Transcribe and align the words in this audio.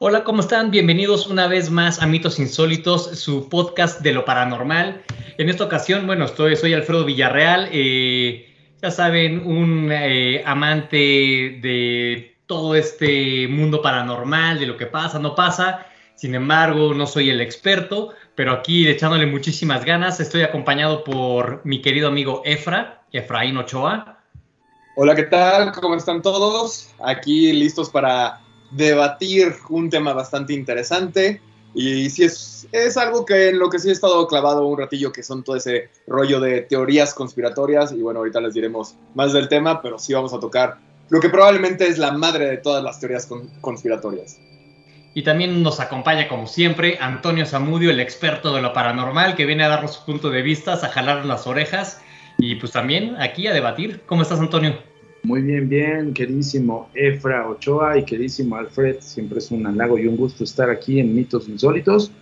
Hola, 0.00 0.22
¿cómo 0.22 0.42
están? 0.42 0.70
Bienvenidos 0.70 1.26
una 1.26 1.48
vez 1.48 1.70
más 1.72 2.00
a 2.00 2.06
Mitos 2.06 2.38
Insólitos, 2.38 3.18
su 3.18 3.48
podcast 3.48 4.00
de 4.00 4.12
lo 4.12 4.24
paranormal. 4.24 5.02
En 5.38 5.48
esta 5.48 5.64
ocasión, 5.64 6.06
bueno, 6.06 6.26
estoy, 6.26 6.54
soy 6.54 6.72
Alfredo 6.72 7.04
Villarreal, 7.04 7.68
eh, 7.72 8.48
ya 8.80 8.92
saben, 8.92 9.44
un 9.44 9.90
eh, 9.90 10.44
amante 10.46 10.96
de 10.96 12.36
todo 12.46 12.76
este 12.76 13.48
mundo 13.48 13.82
paranormal, 13.82 14.60
de 14.60 14.66
lo 14.66 14.76
que 14.76 14.86
pasa, 14.86 15.18
no 15.18 15.34
pasa. 15.34 15.84
Sin 16.14 16.36
embargo, 16.36 16.94
no 16.94 17.08
soy 17.08 17.30
el 17.30 17.40
experto, 17.40 18.10
pero 18.36 18.52
aquí 18.52 18.86
echándole 18.86 19.26
muchísimas 19.26 19.84
ganas, 19.84 20.20
estoy 20.20 20.42
acompañado 20.42 21.02
por 21.02 21.60
mi 21.64 21.82
querido 21.82 22.06
amigo 22.06 22.42
Efra, 22.44 23.02
Efraín 23.10 23.56
Ochoa. 23.56 24.20
Hola, 24.94 25.16
¿qué 25.16 25.24
tal? 25.24 25.72
¿Cómo 25.72 25.96
están 25.96 26.22
todos? 26.22 26.94
Aquí 27.00 27.52
listos 27.52 27.90
para 27.90 28.42
debatir 28.70 29.54
un 29.68 29.90
tema 29.90 30.12
bastante 30.12 30.52
interesante. 30.52 31.40
Y 31.74 32.10
sí 32.10 32.24
es, 32.24 32.66
es 32.72 32.96
algo 32.96 33.24
que 33.24 33.50
en 33.50 33.58
lo 33.58 33.68
que 33.68 33.78
sí 33.78 33.88
he 33.88 33.92
estado 33.92 34.26
clavado 34.26 34.66
un 34.66 34.78
ratillo, 34.78 35.12
que 35.12 35.22
son 35.22 35.44
todo 35.44 35.56
ese 35.56 35.90
rollo 36.06 36.40
de 36.40 36.62
teorías 36.62 37.14
conspiratorias. 37.14 37.92
Y 37.92 38.00
bueno, 38.00 38.20
ahorita 38.20 38.40
les 38.40 38.54
diremos 38.54 38.94
más 39.14 39.32
del 39.32 39.48
tema, 39.48 39.82
pero 39.82 39.98
sí 39.98 40.14
vamos 40.14 40.32
a 40.32 40.40
tocar 40.40 40.78
lo 41.10 41.20
que 41.20 41.28
probablemente 41.28 41.86
es 41.86 41.98
la 41.98 42.12
madre 42.12 42.46
de 42.46 42.56
todas 42.58 42.82
las 42.82 43.00
teorías 43.00 43.28
conspiratorias. 43.60 44.38
Y 45.14 45.22
también 45.22 45.62
nos 45.62 45.80
acompaña, 45.80 46.28
como 46.28 46.46
siempre, 46.46 46.98
Antonio 47.00 47.46
Zamudio, 47.46 47.90
el 47.90 48.00
experto 48.00 48.54
de 48.54 48.62
lo 48.62 48.72
paranormal, 48.72 49.34
que 49.34 49.46
viene 49.46 49.64
a 49.64 49.68
darnos 49.68 49.94
su 49.94 50.04
punto 50.04 50.30
de 50.30 50.42
vista, 50.42 50.74
a 50.74 50.88
jalar 50.88 51.24
las 51.24 51.46
orejas 51.46 52.00
y 52.38 52.54
pues 52.56 52.72
también 52.72 53.16
aquí 53.20 53.46
a 53.46 53.52
debatir. 53.52 54.02
¿Cómo 54.06 54.22
estás, 54.22 54.38
Antonio? 54.38 54.78
Muy 55.22 55.42
bien, 55.42 55.68
bien, 55.68 56.12
queridísimo 56.14 56.88
Efra 56.94 57.48
Ochoa 57.48 57.98
y 57.98 58.04
queridísimo 58.04 58.56
Alfred, 58.56 58.96
siempre 59.00 59.38
es 59.38 59.50
un 59.50 59.66
halago 59.66 59.98
y 59.98 60.06
un 60.06 60.16
gusto 60.16 60.44
estar 60.44 60.70
aquí 60.70 61.00
en 61.00 61.14
Mitos 61.14 61.48
Insólitos. 61.48 62.12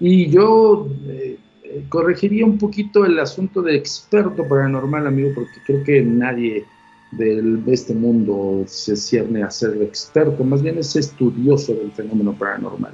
Y 0.00 0.30
yo 0.30 0.88
eh, 1.06 1.36
eh, 1.62 1.84
corregiría 1.88 2.46
un 2.46 2.58
poquito 2.58 3.04
el 3.04 3.18
asunto 3.18 3.60
de 3.62 3.76
experto 3.76 4.48
paranormal, 4.48 5.06
amigo, 5.06 5.30
porque 5.34 5.60
creo 5.66 5.84
que 5.84 6.02
nadie 6.02 6.64
de 7.12 7.60
este 7.66 7.92
mundo 7.92 8.62
se 8.66 8.94
cierne 8.94 9.42
a 9.42 9.50
ser 9.50 9.82
experto, 9.82 10.44
más 10.44 10.62
bien 10.62 10.78
es 10.78 10.94
estudioso 10.94 11.74
del 11.74 11.90
fenómeno 11.90 12.32
paranormal. 12.32 12.92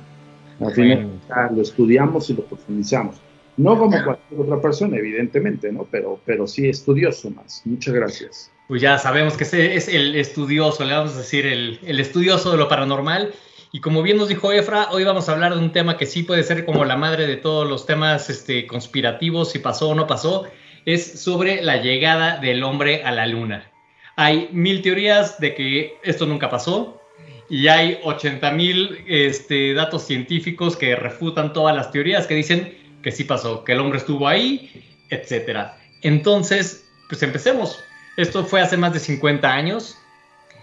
Al 0.61 0.73
final 0.73 1.11
lo 1.55 1.63
estudiamos 1.63 2.31
y 2.31 2.35
lo 2.35 2.43
profundizamos. 2.45 3.17
No 3.57 3.79
como 3.79 4.03
cualquier 4.03 4.41
otra 4.41 4.61
persona, 4.61 4.97
evidentemente, 4.97 5.73
¿no? 5.73 5.87
Pero, 5.91 6.21
pero 6.25 6.47
sí 6.47 6.69
estudioso 6.69 7.31
más. 7.31 7.63
Muchas 7.65 7.95
gracias 7.95 8.51
pues 8.69 8.83
ya 8.83 8.99
sabemos 8.99 9.37
que 9.37 9.45
es 9.45 9.89
el 9.89 10.17
estudioso, 10.17 10.85
le 10.85 10.95
vamos 10.95 11.15
a 11.15 11.19
decir 11.19 11.47
el, 11.47 11.79
estudioso 12.01 12.51
de 12.51 12.59
lo 12.59 12.69
paranormal. 12.69 13.33
Y 13.73 13.81
como 13.81 14.03
bien 14.03 14.17
nos 14.17 14.29
dijo 14.29 14.53
Efra, 14.53 14.89
hoy 14.91 15.05
vamos 15.05 15.29
a 15.29 15.33
hablar 15.33 15.55
de 15.55 15.61
un 15.61 15.73
tema 15.73 15.97
que 15.97 16.07
sí 16.07 16.23
puede 16.23 16.43
ser 16.43 16.65
como 16.65 16.85
la 16.85 16.97
madre 16.97 17.27
de 17.27 17.37
todos 17.37 17.69
los 17.69 17.87
temas 17.87 18.31
este, 18.31 18.67
conspirativos, 18.67 19.53
si 19.53 19.59
pasó 19.59 19.91
o 19.91 19.95
no 19.95 20.07
pasó, 20.07 20.47
es 20.85 21.21
sobre 21.21 21.63
la 21.63 21.77
llegada 21.77 22.39
del 22.39 22.65
hombre 22.65 23.05
a 23.05 23.13
la 23.13 23.27
luna. 23.27 23.71
Hay 24.17 24.49
mil 24.53 24.83
teorías 24.83 25.39
de 25.39 25.55
que 25.55 25.99
esto 26.03 26.27
nunca 26.27 26.49
pasó 26.49 27.01
y 27.49 27.69
hay 27.69 28.01
80 28.03 28.51
mil 28.53 29.05
este, 29.07 29.75
datos 29.75 30.05
científicos 30.05 30.77
que 30.77 30.97
refutan 30.97 31.53
todas 31.53 31.77
las 31.77 31.93
teorías 31.93 32.27
que 32.27 32.35
dicen 32.35 32.86
que 33.03 33.13
sí 33.13 33.25
pasó, 33.25 33.65
que 33.65 33.73
el 33.73 33.81
hombre 33.81 33.99
estuvo 33.99 34.29
ahí, 34.29 34.85
etc. 35.11 35.69
Entonces, 36.03 36.85
pues 37.09 37.23
empecemos. 37.23 37.83
Esto 38.17 38.45
fue 38.45 38.61
hace 38.61 38.77
más 38.77 38.93
de 38.93 39.01
50 39.01 39.53
años. 39.53 39.99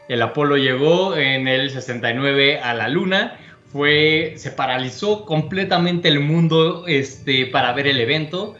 El 0.09 0.21
Apolo 0.21 0.57
llegó 0.57 1.16
en 1.16 1.47
el 1.47 1.69
69 1.69 2.59
a 2.59 2.73
la 2.73 2.88
Luna. 2.88 3.38
Fue, 3.71 4.33
se 4.38 4.51
paralizó 4.51 5.25
completamente 5.25 6.07
el 6.07 6.19
mundo 6.19 6.85
este, 6.88 7.45
para 7.47 7.73
ver 7.73 7.88
el 7.88 7.99
evento. 7.99 8.55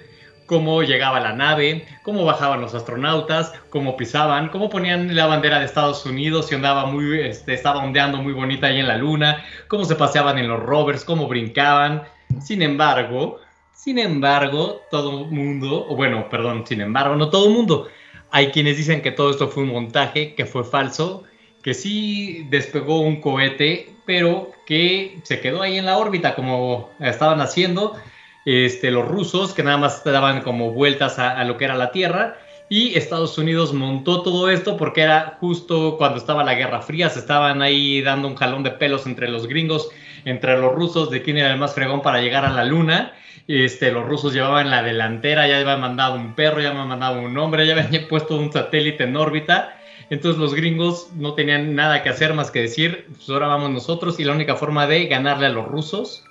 Cómo 0.46 0.84
llegaba 0.84 1.20
la 1.20 1.34
nave, 1.34 1.86
cómo 2.04 2.26
bajaban 2.26 2.62
los 2.62 2.76
astronautas, 2.76 3.54
cómo 3.70 3.96
pisaban, 3.96 4.50
cómo 4.50 4.70
ponían 4.70 5.16
la 5.16 5.26
bandera 5.26 5.60
de 5.60 5.66
Estados 5.66 6.06
Unidos 6.06 6.52
y 6.52 6.56
andaba 6.56 6.86
muy, 6.86 7.22
este, 7.22 7.54
estaba 7.54 7.84
ondeando 7.84 8.18
muy 8.18 8.34
bonita 8.34 8.68
ahí 8.68 8.80
en 8.80 8.88
la 8.88 8.98
luna, 8.98 9.44
cómo 9.70 9.86
se 9.86 9.96
paseaban 9.96 10.38
en 10.38 10.50
los 10.50 10.62
rovers, 10.62 11.06
cómo 11.06 11.28
brincaban. 11.28 12.04
Sin 12.42 12.62
embargo, 12.62 13.40
sin 13.84 14.00
embargo, 14.00 14.82
todo 14.90 15.26
mundo, 15.26 15.86
o 15.90 15.98
bueno, 15.98 16.30
perdón, 16.30 16.64
sin 16.66 16.80
embargo, 16.80 17.18
no 17.18 17.30
todo 17.30 17.50
mundo, 17.50 17.90
hay 18.32 18.48
quienes 18.48 18.78
dicen 18.78 19.02
que 19.02 19.12
todo 19.12 19.30
esto 19.30 19.50
fue 19.50 19.64
un 19.64 19.74
montaje, 19.74 20.36
que 20.36 20.46
fue 20.46 20.64
falso, 20.64 21.24
que 21.62 21.74
sí 21.74 22.48
despegó 22.50 23.02
un 23.02 23.20
cohete, 23.20 23.94
pero 24.06 24.52
que 24.66 25.20
se 25.24 25.42
quedó 25.42 25.62
ahí 25.62 25.78
en 25.78 25.86
la 25.86 25.98
órbita 25.98 26.34
como 26.34 26.92
estaban 27.02 27.42
haciendo 27.42 27.98
este, 28.46 28.90
los 28.90 29.06
rusos, 29.06 29.54
que 29.54 29.64
nada 29.64 29.76
más 29.76 30.02
daban 30.06 30.44
como 30.44 30.72
vueltas 30.72 31.20
a, 31.20 31.44
lo 31.44 31.58
que 31.58 31.66
era 31.66 31.76
la 31.76 31.92
Tierra. 31.92 32.38
Y 32.70 32.98
Estados 32.98 33.38
Unidos 33.38 33.74
montó 33.74 34.24
todo 34.24 34.50
esto 34.50 34.78
porque 34.78 35.02
era 35.02 35.38
justo 35.42 35.98
cuando 35.98 36.20
estaba 36.20 36.46
la 36.46 36.56
Guerra 36.56 36.82
Fría, 36.82 37.10
se 37.10 37.20
estaban 37.20 37.62
ahí 37.62 38.02
dando 38.02 38.30
un 38.30 38.36
jalón 38.36 38.64
de 38.64 38.72
pelos 38.72 39.06
entre 39.06 39.28
los 39.28 39.46
gringos, 39.46 39.90
entre 40.26 40.58
los 40.58 40.74
rusos, 40.74 41.10
de 41.10 41.22
quién 41.22 41.38
era 41.38 41.52
el 41.52 41.60
más 41.60 41.74
fregón 41.74 42.02
para 42.02 42.22
llegar 42.22 42.46
a 42.46 42.50
la 42.52 42.66
Luna. 42.66 43.14
Este, 43.48 43.92
los 43.92 44.08
rusos 44.08 44.34
llevaban 44.34 44.70
la 44.70 44.84
delantera, 44.84 45.48
ya 45.48 45.60
habían 45.60 45.82
mandado 45.82 46.16
un 46.16 46.34
perro, 46.34 46.62
ya 46.62 46.70
habían 46.70 46.88
mandado 46.88 47.22
un 47.22 47.38
hombre, 47.38 47.68
ya 47.68 47.74
habían 47.74 48.08
puesto 48.10 48.38
un 48.38 48.52
satélite 48.52 49.04
en 49.04 49.16
órbita. 49.16 49.78
Entonces 50.10 50.40
los 50.40 50.54
gringos 50.54 51.12
no 51.16 51.34
tenían 51.34 51.76
nada 51.76 52.04
que 52.04 52.10
hacer 52.10 52.34
más 52.34 52.52
que 52.52 52.62
decir, 52.62 53.06
pues 53.10 53.30
ahora 53.30 53.48
vamos 53.48 53.72
nosotros 53.72 54.20
y 54.20 54.24
la 54.24 54.34
única 54.34 54.56
forma 54.56 54.86
de 54.86 55.08
ganarle 55.08 55.48
a 55.48 55.50
los 55.50 55.68
rusos 55.68 56.26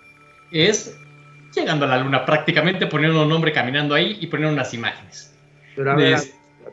es 0.52 0.96
llegando 1.54 1.86
a 1.86 1.88
la 1.88 1.98
luna, 1.98 2.24
prácticamente 2.24 2.86
poniendo 2.86 3.22
un 3.22 3.32
hombre 3.32 3.52
caminando 3.52 3.94
ahí 3.94 4.18
y 4.20 4.26
poniendo 4.26 4.54
unas 4.54 4.72
imágenes. 4.74 5.34
Pero 5.74 5.96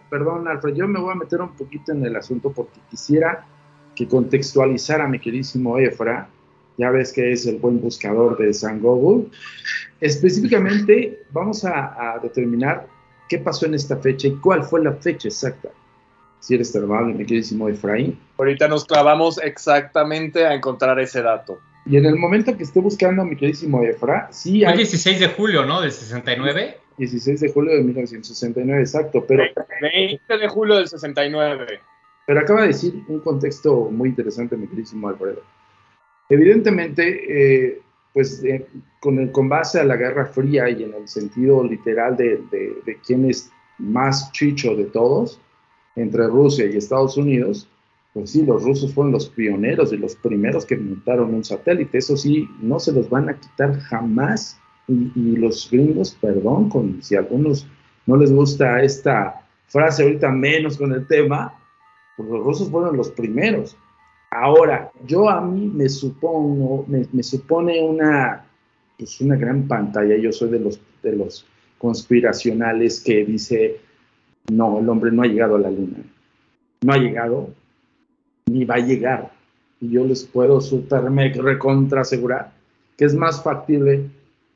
perdón 0.09 0.47
Alfred, 0.47 0.75
yo 0.75 0.87
me 0.87 0.99
voy 0.99 1.11
a 1.11 1.15
meter 1.15 1.41
un 1.41 1.55
poquito 1.55 1.91
en 1.91 2.05
el 2.05 2.15
asunto 2.15 2.51
porque 2.51 2.79
quisiera 2.89 3.45
que 3.95 4.07
contextualizara 4.07 5.05
a 5.05 5.07
mi 5.07 5.19
queridísimo 5.19 5.77
Efra 5.77 6.29
ya 6.79 6.89
ves 6.91 7.11
que 7.11 7.33
es 7.33 7.45
el 7.45 7.57
buen 7.57 7.81
buscador 7.81 8.37
de 8.37 8.53
San 8.53 8.79
Google. 8.79 9.27
Específicamente, 9.99 11.21
vamos 11.31 11.65
a, 11.65 12.17
determinar 12.23 12.87
qué 13.27 13.37
pasó 13.37 13.65
en 13.65 13.73
esta 13.73 13.97
fecha 13.97 14.29
y 14.29 14.35
cuál 14.37 14.63
fue 14.63 14.81
la 14.81 14.93
fecha 14.93 15.27
exacta. 15.27 15.69
Si 16.39 16.55
eres 16.55 16.71
tan 16.71 16.85
amable, 16.85 17.13
mi 17.13 17.25
queridísimo 17.25 17.67
Efraín. 17.67 18.17
Ahorita 18.37 18.69
nos 18.69 18.85
clavamos 18.85 19.41
exactamente 19.43 20.45
a 20.45 20.53
encontrar 20.53 20.97
ese 21.01 21.21
dato. 21.21 21.59
Y 21.85 21.97
en 21.97 22.05
el 22.05 22.15
momento 22.15 22.55
que 22.55 22.63
esté 22.63 22.79
buscando 22.79 23.23
a 23.23 23.25
mi 23.25 23.35
queridísimo 23.35 23.83
Efra, 23.83 24.29
sí 24.31 24.63
hay... 24.63 24.77
16 24.77 25.19
de 25.19 25.27
julio, 25.27 25.65
¿no? 25.65 25.81
Del 25.81 25.91
69. 25.91 26.77
16 26.97 27.41
de 27.41 27.51
julio 27.51 27.73
de 27.73 27.83
1969, 27.83 28.81
exacto, 28.81 29.25
pero... 29.27 29.43
20 29.81 30.37
de 30.37 30.47
julio 30.47 30.77
del 30.77 30.87
69. 30.87 31.81
Pero 32.25 32.39
acaba 32.39 32.61
de 32.61 32.67
decir 32.67 33.03
un 33.09 33.19
contexto 33.19 33.89
muy 33.91 34.09
interesante, 34.09 34.55
mi 34.55 34.67
queridísimo 34.67 35.09
Alfredo. 35.09 35.41
Evidentemente, 36.29 37.67
eh, 37.67 37.81
pues 38.13 38.43
eh, 38.43 38.65
con, 38.99 39.49
base 39.49 39.79
a 39.79 39.83
la 39.83 39.95
Guerra 39.95 40.25
Fría 40.27 40.69
y 40.69 40.83
en 40.83 40.93
el 40.93 41.07
sentido 41.07 41.63
literal 41.63 42.15
de, 42.17 42.39
quién 43.05 43.29
es 43.29 43.51
más 43.77 44.31
chicho 44.31 44.75
de 44.75 44.85
todos, 44.85 45.39
entre 45.95 46.27
Rusia 46.27 46.65
y 46.65 46.77
Estados 46.77 47.17
Unidos, 47.17 47.67
pues 48.13 48.31
sí, 48.31 48.45
los 48.45 48.63
rusos 48.63 48.93
fueron 48.93 49.11
los 49.11 49.29
pioneros 49.29 49.91
y 49.93 49.97
los 49.97 50.15
primeros 50.15 50.65
que 50.65 50.77
montaron 50.77 51.33
un 51.33 51.43
satélite. 51.43 51.97
Eso 51.97 52.17
sí, 52.17 52.47
no 52.61 52.79
se 52.79 52.91
los 52.91 53.09
van 53.09 53.29
a 53.29 53.39
quitar 53.39 53.79
jamás. 53.79 54.59
Y, 54.87 55.35
los 55.37 55.69
gringos, 55.69 56.17
perdón, 56.19 56.69
con, 56.69 57.03
si 57.03 57.15
a 57.15 57.19
algunos 57.19 57.67
no 58.07 58.17
les 58.17 58.31
gusta 58.31 58.81
esta 58.81 59.45
frase 59.67 60.01
ahorita 60.01 60.31
menos 60.31 60.77
con 60.77 60.91
el 60.91 61.05
tema, 61.05 61.53
pues 62.17 62.27
los 62.27 62.43
rusos 62.43 62.71
fueron 62.71 62.97
los 62.97 63.11
primeros. 63.11 63.77
Ahora, 64.31 64.91
yo 65.05 65.29
a 65.29 65.41
mí 65.41 65.71
me 65.73 65.89
supongo, 65.89 66.85
me, 66.87 67.23
supone 67.23 67.81
una, 67.81 68.45
pues 68.97 69.19
una 69.21 69.35
gran 69.35 69.67
pantalla. 69.67 70.17
Yo 70.17 70.31
soy 70.31 70.51
de 70.51 70.59
los, 70.59 70.79
de 71.01 71.15
los 71.15 71.45
conspiracionales 71.77 73.01
que 73.01 73.25
dice, 73.25 73.79
no, 74.51 74.79
el 74.79 74.89
hombre 74.89 75.11
no 75.11 75.23
ha 75.23 75.27
llegado 75.27 75.55
a 75.55 75.59
la 75.59 75.71
luna. 75.71 75.97
No 76.81 76.93
ha 76.93 76.97
llegado, 76.97 77.49
ni 78.45 78.65
va 78.65 78.75
a 78.75 78.85
llegar. 78.85 79.31
Y 79.81 79.89
yo 79.89 80.05
les 80.05 80.23
puedo 80.25 80.61
superme 80.61 81.33
recontra 81.33 82.01
asegurar 82.01 82.51
que 82.99 83.05
es 83.05 83.15
más 83.15 83.41
factible 83.41 84.09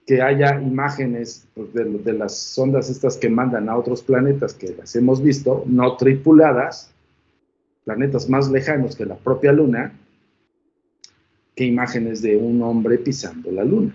que 0.06 0.22
haya 0.22 0.62
imágenes 0.62 1.48
pues, 1.56 1.74
de, 1.74 2.12
las 2.12 2.38
sondas 2.38 2.90
estas 2.90 3.16
que 3.16 3.30
mandan 3.30 3.70
a 3.70 3.78
otros 3.78 4.04
planetas 4.04 4.54
que 4.54 4.76
las 4.78 4.94
hemos 4.98 5.24
visto, 5.24 5.64
no 5.66 5.96
tripuladas, 5.96 6.93
planetas 7.86 8.30
más 8.30 8.50
lejanos 8.50 8.96
que 8.96 9.06
la 9.06 9.16
propia 9.16 9.52
Luna, 9.52 9.94
que 11.56 11.66
imágenes 11.66 12.22
de 12.22 12.36
un 12.36 12.62
hombre 12.62 12.98
pisando 12.98 13.52
la 13.52 13.64
Luna. 13.64 13.94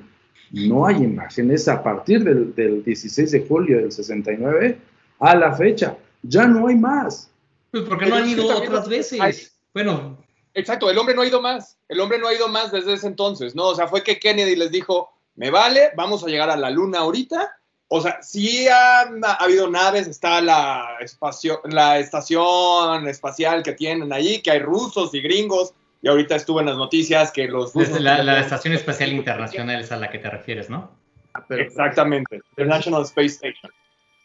No 0.51 0.87
hay 0.87 0.97
imágenes 0.97 1.69
a 1.69 1.83
partir 1.83 2.25
del, 2.25 2.83
16 2.85 3.31
de 3.31 3.47
julio 3.47 3.79
del 3.79 3.93
69 3.93 4.79
a 5.19 5.35
la 5.35 5.53
fecha. 5.55 5.97
Ya 6.23 6.47
no 6.47 6.69
hay 6.69 6.77
más. 6.77 7.31
Pues 7.71 7.85
porque 7.85 8.07
no 8.07 8.17
han 8.17 8.29
ido 8.29 8.47
otras 8.47 8.89
veces. 8.89 9.59
Bueno, 9.75 10.19
exacto, 10.55 10.91
el 10.91 10.97
hombre 10.97 11.15
no 11.15 11.23
ha 11.23 11.27
ido 11.27 11.43
más. 11.43 11.77
El 11.89 12.01
hombre 12.01 12.19
no 12.19 12.29
ha 12.29 12.35
ido 12.35 12.49
más 12.49 12.73
desde 12.73 12.95
ese 12.95 13.07
entonces, 13.07 13.55
¿no? 13.55 13.69
O 13.69 13.75
sea, 13.75 13.89
fue 13.89 14.03
que 14.03 14.19
Kennedy 14.19 14.57
les 14.57 14.71
dijo, 14.71 15.11
me 15.37 15.51
vale, 15.51 15.91
vamos 15.97 16.25
a 16.25 16.29
llegar 16.29 16.51
a 16.51 16.57
la 16.57 16.71
luna 16.71 17.01
ahorita. 17.01 17.58
O 17.91 18.03
sea, 18.03 18.23
sí 18.23 18.69
ha, 18.69 19.01
ha 19.01 19.35
habido 19.35 19.71
naves, 19.71 20.07
está 20.07 20.43
la, 20.43 20.99
espacio, 21.01 21.63
la 21.65 21.99
estación 21.99 23.09
espacial 23.09 23.63
que 23.63 23.73
tienen 23.73 24.13
allí, 24.13 24.43
que 24.43 24.51
hay 24.51 24.59
rusos 24.59 25.15
y 25.15 25.23
gringos, 25.23 25.73
y 26.03 26.09
ahorita 26.09 26.37
estuvo 26.37 26.61
en 26.61 26.67
las 26.67 26.77
noticias 26.77 27.33
que 27.33 27.49
los 27.49 27.73
rusos... 27.73 28.01
La, 28.01 28.23
la 28.23 28.41
Estación 28.41 28.75
Espacial 28.75 29.13
Internacional 29.13 29.81
es 29.81 29.91
a 29.91 29.97
la 29.97 30.11
que 30.11 30.19
te 30.19 30.29
refieres, 30.29 30.69
¿no? 30.69 30.91
Ah, 31.33 31.45
pero, 31.49 31.63
Exactamente, 31.63 32.37
International 32.51 33.03
Space 33.03 33.27
Station. 33.47 33.73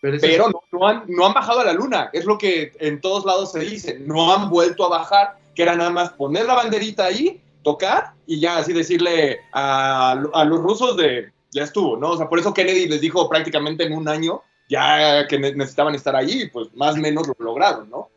Pero, 0.01 0.49
no, 0.73 0.85
han, 0.85 1.05
no, 1.07 1.25
han, 1.25 1.33
bajado 1.33 1.61
a 1.61 1.65
la 1.65 1.71
luna, 1.71 2.09
es 2.11 2.25
lo 2.25 2.37
que 2.37 2.73
en 2.79 2.99
todos 2.99 3.23
lados 3.23 3.53
se 3.53 3.61
dice, 3.61 3.99
no 3.99 4.33
han 4.33 4.49
vuelto 4.49 4.85
a 4.85 4.89
bajar, 4.89 5.37
que 5.55 5.63
era 5.63 5.75
nada 5.75 5.91
más 5.91 6.09
poner 6.11 6.45
la 6.45 6.55
banderita 6.55 7.05
ahí, 7.05 7.41
tocar 7.63 8.11
y 8.27 8.41
ya 8.41 8.57
así 8.57 8.73
decirle 8.73 9.39
a, 9.53 10.11
a 10.11 10.43
los 10.43 10.59
rusos 10.59 10.97
de, 10.97 11.31
ya 11.53 11.63
estuvo, 11.63 11.97
¿no? 11.97 12.11
O 12.11 12.17
sea, 12.17 12.27
por 12.27 12.39
eso 12.39 12.53
Kennedy 12.53 12.87
les 12.87 13.01
dijo 13.01 13.29
prácticamente 13.29 13.83
en 13.85 13.93
un 13.93 14.07
año 14.07 14.41
ya 14.69 15.27
que 15.27 15.37
necesitaban 15.37 15.95
estar 15.95 16.15
ahí, 16.15 16.49
pues 16.51 16.73
más 16.75 16.95
o 16.95 16.97
menos 16.97 17.27
lo 17.27 17.35
lograron, 17.39 17.89
¿no? 17.89 18.09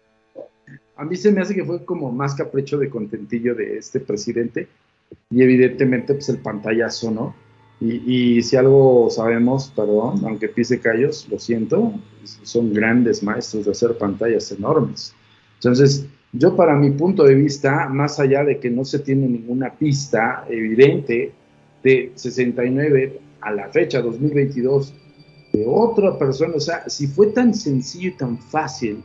A 0.97 1.05
mí 1.05 1.17
se 1.17 1.31
me 1.31 1.43
hace 1.43 1.55
que 1.55 1.65
fue 1.65 1.85
como 1.85 2.11
más 2.11 2.35
capricho 2.35 2.79
de 2.79 2.89
contentillo 2.89 3.55
de 3.55 3.79
este 3.79 4.01
presidente 4.01 4.69
y 5.31 5.43
evidentemente 5.43 6.15
pues 6.15 6.29
el 6.31 6.39
pantallazo, 6.39 7.11
¿no? 7.11 7.35
Y, 7.79 8.43
si 8.43 8.57
algo 8.57 9.11
sabemos, 9.11 9.71
perdón, 9.77 10.23
aunque 10.25 10.49
pise 10.49 10.81
callos, 10.81 11.29
lo 11.29 11.39
siento, 11.39 11.93
son 12.25 12.73
grandes 12.73 13.23
maestros 13.23 13.67
de 13.67 13.73
hacer 13.73 13.99
pantallas 13.99 14.51
enormes. 14.51 15.15
Entonces, 15.57 16.07
yo 16.33 16.57
para 16.57 16.75
mi 16.75 16.91
punto 16.93 17.25
de 17.25 17.35
vista, 17.35 17.87
más 17.91 18.19
allá 18.19 18.45
de 18.45 18.59
que 18.61 18.71
no 18.71 18.87
se 18.87 19.01
tiene 19.01 19.29
ninguna 19.29 19.75
pista 19.75 20.47
evidente 20.49 21.33
de 21.83 22.13
69 22.15 23.21
a 23.47 23.53
la 23.53 23.69
fecha 23.69 24.03
2022 24.03 24.93
de 25.53 25.65
otra 25.67 26.19
persona, 26.19 26.55
o 26.57 26.61
sea, 26.61 26.89
si 26.89 27.07
fue 27.07 27.29
tan 27.29 27.55
sencillo 27.55 28.09
y 28.09 28.17
tan 28.17 28.39
fácil, 28.39 29.03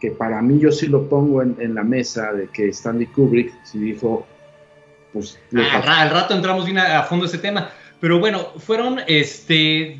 que 0.00 0.10
para 0.10 0.42
mí 0.42 0.58
yo 0.60 0.70
sí 0.70 0.86
lo 0.86 1.08
pongo 1.08 1.42
en, 1.42 1.74
la 1.74 1.82
mesa 1.82 2.32
de 2.32 2.48
que 2.48 2.68
Stanley 2.68 3.06
Kubrick 3.06 3.52
si 3.64 3.78
dijo, 3.78 4.26
pues... 5.12 5.38
Ah, 5.56 6.02
al 6.02 6.10
rato 6.10 6.34
entramos 6.34 6.66
bien 6.66 6.78
a, 6.78 7.00
a 7.00 7.04
fondo 7.04 7.26
ese 7.26 7.38
tema. 7.38 7.70
Pero 8.00 8.18
bueno, 8.18 8.48
fueron, 8.58 9.00
este, 9.06 9.98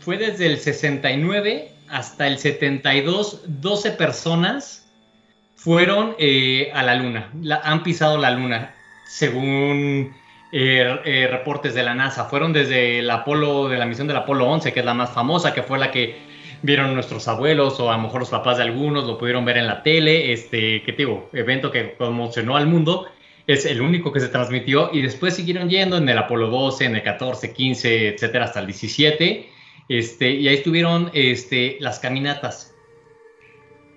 fue 0.00 0.18
desde 0.18 0.46
el 0.46 0.58
69 0.58 1.72
hasta 1.88 2.26
el 2.26 2.38
72, 2.38 3.44
12 3.46 3.92
personas 3.92 4.86
fueron 5.54 6.14
eh, 6.18 6.70
a 6.74 6.82
la 6.82 6.94
luna, 6.94 7.32
han 7.64 7.82
pisado 7.82 8.18
la 8.18 8.30
luna, 8.30 8.74
según 9.08 10.14
eh, 10.52 11.00
eh, 11.04 11.28
reportes 11.30 11.74
de 11.74 11.82
la 11.82 11.94
NASA. 11.94 12.24
Fueron 12.24 12.52
desde 12.52 13.00
el 13.00 13.10
Apolo, 13.10 13.68
de 13.68 13.78
la 13.78 13.86
misión 13.86 14.06
del 14.06 14.16
Apolo 14.16 14.46
11, 14.46 14.72
que 14.72 14.80
es 14.80 14.86
la 14.86 14.94
más 14.94 15.10
famosa, 15.10 15.52
que 15.52 15.62
fue 15.62 15.78
la 15.78 15.90
que 15.90 16.16
vieron 16.62 16.94
nuestros 16.94 17.28
abuelos 17.28 17.78
o 17.80 17.90
a 17.90 17.96
lo 17.96 18.02
mejor 18.02 18.20
los 18.20 18.30
papás 18.30 18.56
de 18.56 18.64
algunos, 18.64 19.04
lo 19.04 19.18
pudieron 19.18 19.44
ver 19.44 19.58
en 19.58 19.66
la 19.66 19.82
tele, 19.82 20.32
este, 20.32 20.82
¿qué 20.82 20.92
digo? 20.92 21.28
Evento 21.32 21.70
que 21.70 21.94
conmocionó 21.94 22.56
al 22.56 22.66
mundo 22.66 23.06
es 23.46 23.64
el 23.64 23.80
único 23.80 24.12
que 24.12 24.20
se 24.20 24.28
transmitió 24.28 24.90
y 24.92 25.02
después 25.02 25.34
siguieron 25.36 25.70
yendo 25.70 25.96
en 25.98 26.08
el 26.08 26.18
Apolo 26.18 26.48
12, 26.48 26.84
en 26.84 26.96
el 26.96 27.02
14, 27.02 27.52
15, 27.52 28.08
etcétera, 28.08 28.46
hasta 28.46 28.60
el 28.60 28.66
17. 28.66 29.48
Este, 29.88 30.30
y 30.30 30.48
ahí 30.48 30.56
estuvieron 30.56 31.10
este, 31.14 31.76
las 31.80 32.00
caminatas 32.00 32.74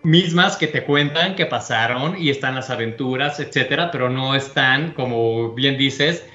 mismas 0.04 0.56
que 0.56 0.68
te 0.68 0.84
cuentan 0.84 1.36
que 1.36 1.46
pasaron 1.46 2.16
y 2.22 2.30
están 2.30 2.56
las 2.56 2.70
aventuras, 2.70 3.40
etcétera, 3.40 3.90
pero 3.92 4.10
no 4.10 4.36
están, 4.36 4.92
como 4.94 5.54
bien 5.54 5.78
dices, 5.78 6.26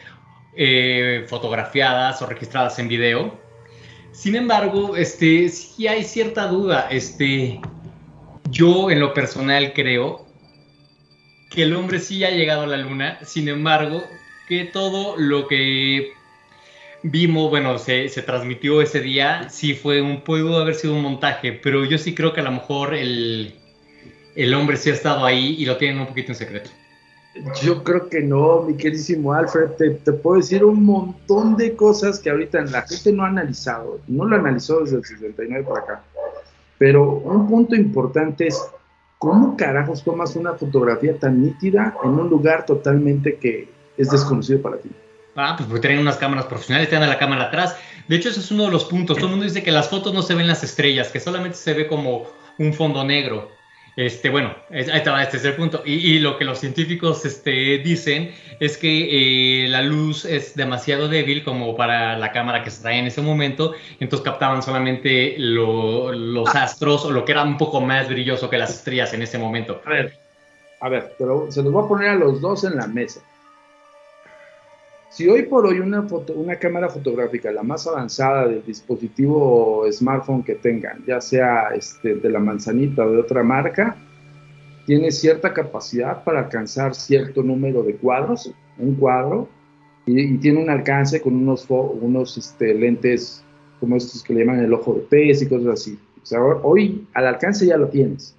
eh, 0.56 1.24
fotografiadas 1.28 2.20
o 2.22 2.26
registradas 2.26 2.78
en 2.78 2.88
video. 2.88 3.38
Sin 4.12 4.36
embargo, 4.36 4.96
este, 4.96 5.48
sí 5.48 5.88
hay 5.88 6.04
cierta 6.04 6.46
duda. 6.46 6.88
Este, 6.90 7.60
yo 8.50 8.90
en 8.90 9.00
lo 9.00 9.12
personal 9.12 9.72
creo 9.74 10.26
que 11.50 11.62
el 11.62 11.74
hombre 11.74 12.00
sí 12.00 12.24
ha 12.24 12.30
llegado 12.30 12.62
a 12.62 12.66
la 12.66 12.76
luna, 12.76 13.18
sin 13.24 13.48
embargo, 13.48 14.02
que 14.48 14.64
todo 14.64 15.16
lo 15.16 15.46
que 15.46 16.12
vimos, 17.02 17.50
bueno, 17.50 17.78
se, 17.78 18.08
transmitió 18.24 18.82
ese 18.82 19.00
día, 19.00 19.48
sí 19.50 19.74
fue 19.74 20.00
un, 20.00 20.22
pudo 20.22 20.58
haber 20.58 20.74
sido 20.74 20.94
un 20.94 21.02
montaje, 21.02 21.52
pero 21.52 21.84
yo 21.84 21.98
sí 21.98 22.14
creo 22.14 22.32
que 22.32 22.40
a 22.40 22.44
lo 22.44 22.52
mejor 22.52 22.94
el, 22.94 23.54
hombre 24.54 24.76
sí 24.76 24.90
ha 24.90 24.94
estado 24.94 25.24
ahí 25.24 25.56
y 25.58 25.66
lo 25.66 25.76
tienen 25.76 26.00
un 26.00 26.06
poquito 26.06 26.32
en 26.32 26.36
secreto. 26.36 26.70
Yo 27.62 27.82
creo 27.82 28.08
que 28.08 28.20
no, 28.20 28.62
mi 28.62 28.76
queridísimo 28.76 29.32
Alfred, 29.32 29.70
te, 29.72 30.12
puedo 30.12 30.36
decir 30.36 30.64
un 30.64 30.84
montón 30.84 31.56
de 31.56 31.74
cosas 31.74 32.20
que 32.20 32.30
ahorita 32.30 32.60
la 32.62 32.82
gente 32.82 33.12
no 33.12 33.24
ha 33.24 33.28
analizado, 33.28 34.00
no 34.06 34.24
lo 34.24 34.36
analizó 34.36 34.80
desde 34.80 34.98
el 34.98 35.04
69 35.04 35.66
para 35.68 35.80
acá, 35.80 36.04
pero 36.78 37.10
un 37.10 37.48
punto 37.48 37.74
importante 37.74 38.46
es 38.46 38.62
¿cómo 39.18 39.56
carajos 39.56 40.04
tomas 40.04 40.36
una 40.36 40.52
fotografía 40.52 41.18
tan 41.18 41.42
nítida 41.42 41.96
en 42.04 42.10
un 42.10 42.28
lugar 42.28 42.66
totalmente 42.66 43.36
que 43.36 43.68
es 43.96 44.10
desconocido 44.10 44.60
para 44.60 44.76
ti? 44.76 44.90
Ah, 45.34 45.54
pues 45.56 45.66
porque 45.66 45.80
tienen 45.80 46.00
unas 46.00 46.16
cámaras 46.16 46.46
profesionales, 46.46 46.88
tienen 46.88 47.08
la 47.08 47.18
cámara 47.18 47.44
atrás. 47.44 47.76
De 48.06 48.16
hecho, 48.16 48.28
ese 48.28 48.40
es 48.40 48.50
uno 48.50 48.64
de 48.66 48.70
los 48.70 48.84
puntos. 48.84 49.16
Todo 49.16 49.26
el 49.26 49.32
mundo 49.32 49.46
dice 49.46 49.62
que 49.62 49.72
las 49.72 49.88
fotos 49.88 50.12
no 50.12 50.22
se 50.22 50.34
ven 50.34 50.46
las 50.46 50.62
estrellas, 50.62 51.08
que 51.08 51.20
solamente 51.20 51.56
se 51.56 51.72
ve 51.72 51.88
como 51.88 52.26
un 52.58 52.74
fondo 52.74 53.02
negro. 53.02 53.50
Este, 53.96 54.28
bueno, 54.28 54.52
ahí 54.70 54.80
estaba, 54.80 55.22
este 55.22 55.36
es 55.36 55.44
el 55.44 55.54
punto. 55.54 55.82
Y, 55.84 56.18
lo 56.18 56.36
que 56.36 56.44
los 56.44 56.58
científicos 56.58 57.24
este, 57.24 57.78
dicen 57.78 58.34
es 58.58 58.76
que 58.76 59.64
eh, 59.64 59.68
la 59.68 59.82
luz 59.82 60.24
es 60.24 60.56
demasiado 60.56 61.08
débil 61.08 61.44
como 61.44 61.76
para 61.76 62.18
la 62.18 62.32
cámara 62.32 62.64
que 62.64 62.70
se 62.70 62.82
trae 62.82 62.98
en 62.98 63.06
ese 63.06 63.22
momento, 63.22 63.74
entonces 64.00 64.24
captaban 64.24 64.62
solamente 64.62 65.36
los 65.38 66.54
ah. 66.54 66.64
astros 66.64 67.04
o 67.04 67.12
lo 67.12 67.24
que 67.24 67.32
era 67.32 67.44
un 67.44 67.56
poco 67.56 67.80
más 67.80 68.08
brilloso 68.08 68.50
que 68.50 68.58
las 68.58 68.70
estrellas 68.70 69.14
en 69.14 69.22
ese 69.22 69.38
momento. 69.38 69.80
A 69.84 69.90
ver, 69.90 70.18
a 70.80 70.88
ver, 70.88 71.14
pero 71.16 71.50
se 71.50 71.62
los 71.62 71.72
voy 71.72 71.84
a 71.84 71.88
poner 71.88 72.08
a 72.10 72.14
los 72.14 72.40
dos 72.40 72.64
en 72.64 72.76
la 72.76 72.88
mesa. 72.88 73.20
Si 75.14 75.28
hoy 75.28 75.42
por 75.42 75.64
hoy 75.64 75.78
una, 75.78 76.02
foto, 76.02 76.32
una 76.32 76.56
cámara 76.56 76.88
fotográfica, 76.88 77.52
la 77.52 77.62
más 77.62 77.86
avanzada 77.86 78.48
del 78.48 78.64
dispositivo 78.66 79.86
smartphone 79.92 80.42
que 80.42 80.56
tengan, 80.56 81.04
ya 81.06 81.20
sea 81.20 81.68
este, 81.68 82.16
de 82.16 82.28
la 82.28 82.40
manzanita 82.40 83.06
o 83.06 83.12
de 83.12 83.18
otra 83.20 83.44
marca, 83.44 83.96
tiene 84.86 85.12
cierta 85.12 85.54
capacidad 85.54 86.24
para 86.24 86.40
alcanzar 86.40 86.96
cierto 86.96 87.44
número 87.44 87.84
de 87.84 87.94
cuadros, 87.94 88.52
un 88.76 88.96
cuadro, 88.96 89.48
y, 90.04 90.36
tiene 90.38 90.60
un 90.60 90.68
alcance 90.68 91.22
con 91.22 91.36
unos, 91.36 91.64
unos 91.70 92.36
este, 92.36 92.74
lentes 92.74 93.44
como 93.78 93.94
estos 93.94 94.20
que 94.20 94.34
le 94.34 94.40
llaman 94.40 94.64
el 94.64 94.74
ojo 94.74 94.94
de 94.94 95.02
pez 95.02 95.42
y 95.42 95.48
cosas 95.48 95.74
así. 95.74 95.98
O 96.24 96.26
sea, 96.26 96.42
hoy 96.42 97.06
al 97.14 97.28
alcance 97.28 97.64
ya 97.64 97.76
lo 97.76 97.86
tienes, 97.86 98.34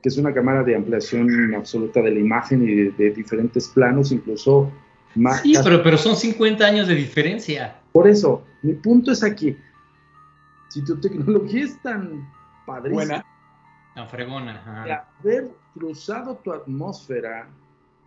que 0.00 0.10
es 0.10 0.16
una 0.16 0.32
cámara 0.32 0.62
de 0.62 0.76
ampliación 0.76 1.56
absoluta 1.56 2.00
de 2.02 2.12
la 2.12 2.20
imagen 2.20 2.62
y 2.62 2.74
de 2.96 3.10
diferentes 3.10 3.66
planos, 3.66 4.12
incluso 4.12 4.70
sí, 5.42 5.54
pero, 5.62 5.82
pero 5.82 5.98
son 5.98 6.16
50 6.16 6.64
años 6.64 6.88
de 6.88 6.94
diferencia. 6.94 7.80
Por 7.92 8.08
eso, 8.08 8.44
mi 8.62 8.74
punto 8.74 9.12
es 9.12 9.22
aquí. 9.22 9.56
Si 10.68 10.84
tu 10.84 11.00
tecnología 11.00 11.64
es 11.64 11.80
tan 11.82 12.30
padrísima, 12.66 13.04
Buena. 13.04 13.26
tan 13.94 14.08
fregona, 14.08 15.02
haber 15.20 15.50
cruzado 15.74 16.36
tu 16.36 16.52
atmósfera 16.52 17.48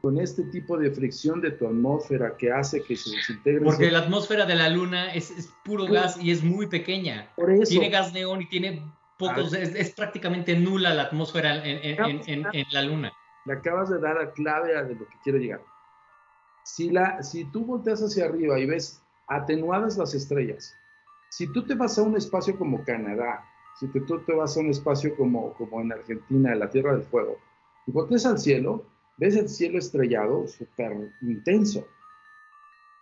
con 0.02 0.20
este 0.20 0.44
tipo 0.44 0.78
de 0.78 0.92
fricción 0.92 1.42
de 1.42 1.52
tu 1.52 1.68
atmósfera 1.68 2.36
que 2.36 2.52
hace 2.52 2.84
que 2.84 2.96
se 2.96 3.16
desintegre. 3.16 3.62
Porque 3.62 3.92
la 3.92 4.00
atmósfera 4.00 4.46
de 4.46 4.56
la 4.56 4.70
Luna 4.70 5.14
es, 5.14 5.54
puro 5.64 5.86
gas 5.86 6.18
y 6.20 6.32
es 6.32 6.44
muy 6.44 6.68
pequeña. 6.68 7.30
Por 7.36 7.52
eso. 7.52 7.70
Tiene 7.70 7.90
gas 7.90 8.12
neón 8.12 8.42
y 8.42 8.50
tiene 8.50 8.84
pocos, 9.18 9.54
es, 9.54 9.92
prácticamente 9.92 10.58
nula 10.58 10.94
la 10.94 11.04
atmósfera 11.04 11.64
en, 11.64 12.48
la 12.72 12.82
Luna. 12.82 13.14
Le 13.46 13.54
acabas 13.54 13.90
de 13.90 14.00
dar 14.00 14.18
a 14.20 14.32
clave 14.32 14.76
a 14.76 14.84
de 14.84 14.96
lo 14.96 15.08
que 15.08 15.16
quiero 15.24 15.38
llegar. 15.38 15.62
Si, 16.64 16.90
la, 16.90 17.22
si 17.24 17.46
tú 17.46 17.66
volteas 17.66 18.02
hacia 18.02 18.26
arriba 18.26 18.60
y 18.60 18.66
ves 18.66 19.02
atenuadas 19.28 19.98
las 19.98 20.14
estrellas, 20.14 20.76
si 21.30 21.48
tú 21.48 21.66
te 21.66 21.76
vas 21.76 21.98
a 21.98 22.04
un 22.04 22.16
espacio 22.18 22.58
como 22.58 22.84
Canadá, 22.84 23.44
si 23.80 23.88
tú 23.88 24.20
te 24.20 24.34
vas 24.34 24.56
a 24.56 24.60
un 24.60 24.70
espacio 24.70 25.16
como, 25.16 25.54
como 25.54 25.82
en 25.82 25.92
Argentina, 25.92 26.52
en 26.52 26.60
la 26.60 26.70
Tierra 26.70 26.94
del 26.94 27.04
Fuego, 27.04 27.38
y 27.88 27.92
volteas 27.92 28.26
al 28.26 28.38
cielo, 28.38 28.86
ves 29.18 29.36
el 29.36 29.50
cielo 29.50 29.80
estrellado 29.80 30.48
súper 30.48 31.12
intenso. 31.22 31.88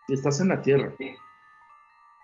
Y 0.08 0.14
estás 0.14 0.40
en 0.40 0.50
la 0.50 0.62
Tierra. 0.62 0.94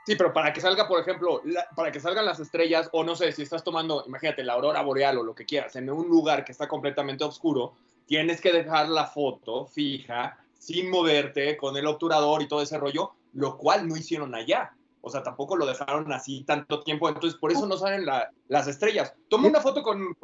Sí, 0.06 0.16
pero 0.16 0.32
para 0.32 0.54
que 0.54 0.62
salga, 0.62 0.88
por 0.88 1.00
ejemplo, 1.00 1.42
para 1.76 1.92
que 1.92 2.00
salgan 2.00 2.26
las 2.26 2.40
estrellas, 2.40 2.90
o 2.92 3.04
no 3.04 3.16
sé, 3.16 3.32
si 3.32 3.42
estás 3.42 3.64
tomando, 3.64 4.04
imagínate, 4.06 4.44
la 4.44 4.54
aurora 4.54 4.82
boreal 4.82 5.18
o 5.18 5.24
lo 5.24 5.34
que 5.34 5.46
quieras, 5.46 5.76
en 5.76 5.90
un 5.90 6.08
lugar 6.08 6.46
que 6.46 6.52
está 6.52 6.68
completamente 6.68 7.24
oscuro, 7.24 7.74
tienes 8.06 8.40
que 8.40 8.54
dejar 8.54 8.88
la 8.90 9.06
foto 9.06 9.66
fija 9.66 10.45
sin 10.58 10.90
moverte, 10.90 11.58
con 11.58 11.78
el 11.78 11.88
obturador 11.88 12.42
y 12.42 12.48
todo 12.48 12.62
ese 12.62 12.78
rollo, 12.78 13.12
lo 13.34 13.58
cual 13.58 13.88
no 13.88 13.96
hicieron 13.96 14.34
allá. 14.36 14.74
O 15.02 15.10
sea, 15.12 15.22
tampoco 15.22 15.56
lo 15.56 15.68
dejaron 15.68 16.12
así 16.12 16.44
tanto 16.46 16.82
tiempo, 16.82 17.08
entonces 17.08 17.40
por 17.40 17.52
eso 17.52 17.68
no 17.68 17.78
salen 17.78 18.08
las 18.48 18.68
estrellas. 18.68 19.14
Toma 19.30 19.48
una 19.48 19.62
foto 19.62 19.84
con, 19.84 20.16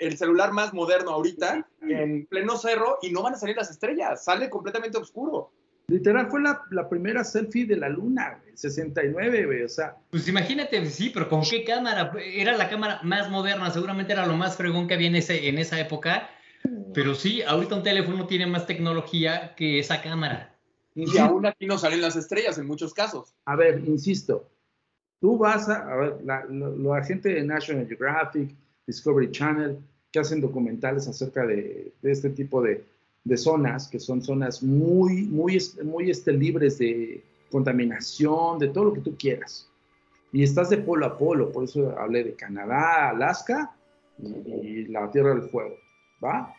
el 0.00 0.16
celular 0.16 0.52
más 0.52 0.72
moderno 0.72 1.10
ahorita, 1.10 1.66
en 1.82 2.24
pleno 2.24 2.56
cerro, 2.56 2.96
y 3.02 3.10
no 3.10 3.22
van 3.22 3.34
a 3.34 3.36
salir 3.36 3.56
las 3.56 3.70
estrellas, 3.70 4.24
sale 4.24 4.48
completamente 4.48 4.96
oscuro. 4.96 5.52
Literal, 5.88 6.30
fue 6.30 6.40
la, 6.40 6.88
primera 6.88 7.24
selfie 7.24 7.66
de 7.66 7.76
la 7.76 7.88
luna, 7.88 8.40
el 8.46 8.56
69, 8.56 9.44
güey, 9.44 9.62
o 9.64 9.68
sea. 9.68 9.96
Pues 10.10 10.26
imagínate, 10.28 10.86
sí, 10.86 11.10
pero 11.10 11.28
¿con 11.28 11.42
qué 11.42 11.64
cámara? 11.64 12.12
Era 12.24 12.56
la 12.56 12.70
cámara 12.70 13.00
más 13.02 13.28
moderna, 13.28 13.70
seguramente 13.70 14.12
era 14.12 14.24
lo 14.24 14.36
más 14.36 14.56
fregón 14.56 14.86
que 14.86 14.94
había 14.94 15.08
en, 15.08 15.16
ese, 15.16 15.48
en 15.48 15.58
esa 15.58 15.80
época, 15.80 16.30
pero 16.94 17.14
sí, 17.14 17.42
ahorita 17.42 17.76
un 17.76 17.82
teléfono 17.82 18.26
tiene 18.26 18.46
más 18.46 18.66
tecnología 18.66 19.54
que 19.54 19.78
esa 19.78 20.02
cámara. 20.02 20.56
Y 20.94 21.18
aún 21.18 21.46
aquí 21.46 21.66
no 21.66 21.78
salen 21.78 22.00
las 22.00 22.16
estrellas 22.16 22.58
en 22.58 22.66
muchos 22.66 22.92
casos. 22.92 23.32
A 23.44 23.56
ver, 23.56 23.82
insisto, 23.86 24.48
tú 25.20 25.38
vas 25.38 25.68
a, 25.68 25.90
a 25.90 25.96
ver, 25.96 26.18
la, 26.24 27.04
gente 27.04 27.28
de 27.28 27.42
National 27.42 27.86
Geographic, 27.86 28.54
Discovery 28.86 29.30
Channel, 29.30 29.78
que 30.10 30.18
hacen 30.18 30.40
documentales 30.40 31.06
acerca 31.06 31.46
de, 31.46 31.92
este 32.02 32.30
tipo 32.30 32.62
de, 32.62 32.84
zonas, 33.36 33.86
que 33.86 34.00
son 34.00 34.22
zonas 34.22 34.62
muy, 34.62 35.22
muy, 35.22 35.58
muy 35.84 36.10
este, 36.10 36.32
libres 36.32 36.78
de 36.78 37.22
contaminación, 37.50 38.58
de 38.58 38.68
todo 38.68 38.86
lo 38.86 38.92
que 38.94 39.00
tú 39.00 39.16
quieras. 39.16 39.68
Y 40.32 40.42
estás 40.42 40.70
de 40.70 40.78
polo 40.78 41.06
a 41.06 41.16
polo, 41.16 41.52
por 41.52 41.64
eso 41.64 41.96
hablé 41.98 42.24
de 42.24 42.34
Canadá, 42.34 43.10
Alaska 43.10 43.76
y 44.18 44.86
la 44.86 45.10
Tierra 45.10 45.34
del 45.34 45.48
Fuego, 45.48 45.76
¿va? 46.22 46.54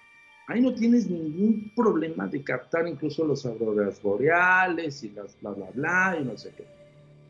Ahí 0.52 0.60
no 0.60 0.74
tienes 0.74 1.10
ningún 1.10 1.72
problema 1.74 2.28
de 2.28 2.44
captar 2.44 2.86
incluso 2.86 3.24
los 3.24 3.46
auroras 3.46 4.02
boreales 4.02 5.02
y 5.02 5.12
las 5.12 5.40
bla, 5.40 5.52
bla, 5.52 5.70
bla, 5.74 6.18
y 6.20 6.26
no 6.26 6.38
sé 6.38 6.54
qué. 6.58 6.68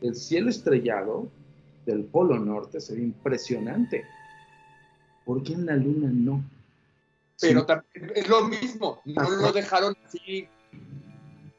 El 0.00 0.16
cielo 0.16 0.50
estrellado 0.50 1.28
del 1.86 2.02
Polo 2.02 2.36
Norte 2.40 2.80
se 2.80 2.96
ve 2.96 3.02
impresionante. 3.02 4.04
¿Por 5.24 5.40
qué 5.44 5.52
en 5.52 5.66
la 5.66 5.76
Luna 5.76 6.10
no? 6.12 6.44
Pero 7.40 7.64
también 7.64 8.10
es 8.12 8.28
lo 8.28 8.48
mismo, 8.48 9.00
no 9.04 9.30
lo 9.30 9.52
dejaron 9.52 9.94
así. 10.04 10.48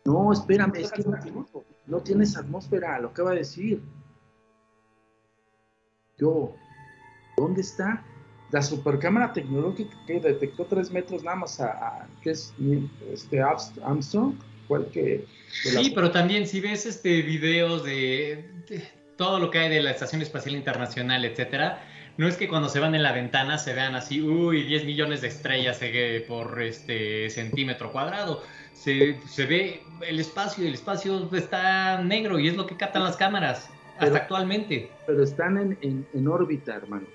No, 0.04 0.34
espérame, 0.34 0.76
es 0.76 0.92
que 0.92 1.04
no, 1.04 1.48
no 1.88 2.00
tienes 2.02 2.36
atmósfera, 2.36 3.00
lo 3.00 3.14
que 3.14 3.22
va 3.22 3.32
a 3.32 3.36
decir. 3.36 3.82
Yo, 6.18 6.54
¿dónde 7.38 7.62
está? 7.62 8.06
La 8.54 8.62
supercámara 8.62 9.34
tecnológica 9.34 9.98
que 10.06 10.20
detectó 10.20 10.66
tres 10.66 10.92
metros 10.92 11.24
nada 11.24 11.38
más 11.38 11.60
a, 11.60 12.08
que 12.22 12.30
es 12.30 12.54
este 13.12 13.42
Armstrong 13.42 14.36
el 14.70 14.86
que 14.88 15.26
sí 15.52 15.92
pero 15.94 16.12
también 16.12 16.48
si 16.48 16.62
ves 16.62 16.86
este 16.86 17.22
videos 17.24 17.84
de, 17.84 18.46
todo 19.18 19.40
lo 19.40 19.52
que 19.52 19.60
hay 19.60 19.70
de 19.70 19.82
la 19.82 19.92
estación 19.92 20.22
espacial 20.22 20.56
internacional 20.56 21.26
etcétera 21.26 21.84
no 22.18 22.28
es 22.28 22.38
que 22.38 22.48
cuando 22.48 22.70
se 22.70 22.80
van 22.80 22.94
en 22.94 23.02
la 23.02 23.12
ventana 23.12 23.58
se 23.58 23.74
vean 23.74 23.96
así 23.96 24.22
uy 24.22 24.64
10 24.64 24.86
millones 24.86 25.22
de 25.22 25.30
estrellas 25.30 25.80
por 26.28 26.62
este 26.62 27.30
centímetro 27.32 27.92
cuadrado 27.92 28.44
se, 28.74 29.18
se 29.28 29.46
ve 29.48 29.82
el 30.08 30.20
espacio 30.20 30.64
y 30.64 30.68
el 30.68 30.76
espacio 30.76 31.28
está 31.34 32.02
negro 32.04 32.38
y 32.40 32.48
es 32.48 32.56
lo 32.56 32.68
que 32.68 32.78
captan 32.78 33.04
las 33.04 33.18
cámaras 33.18 33.70
hasta 33.98 34.18
actualmente. 34.18 34.90
pero 35.08 35.24
están 35.24 35.58
en, 35.58 35.78
en, 35.82 36.06
en 36.14 36.28
órbita 36.28 36.76
hermano 36.76 37.06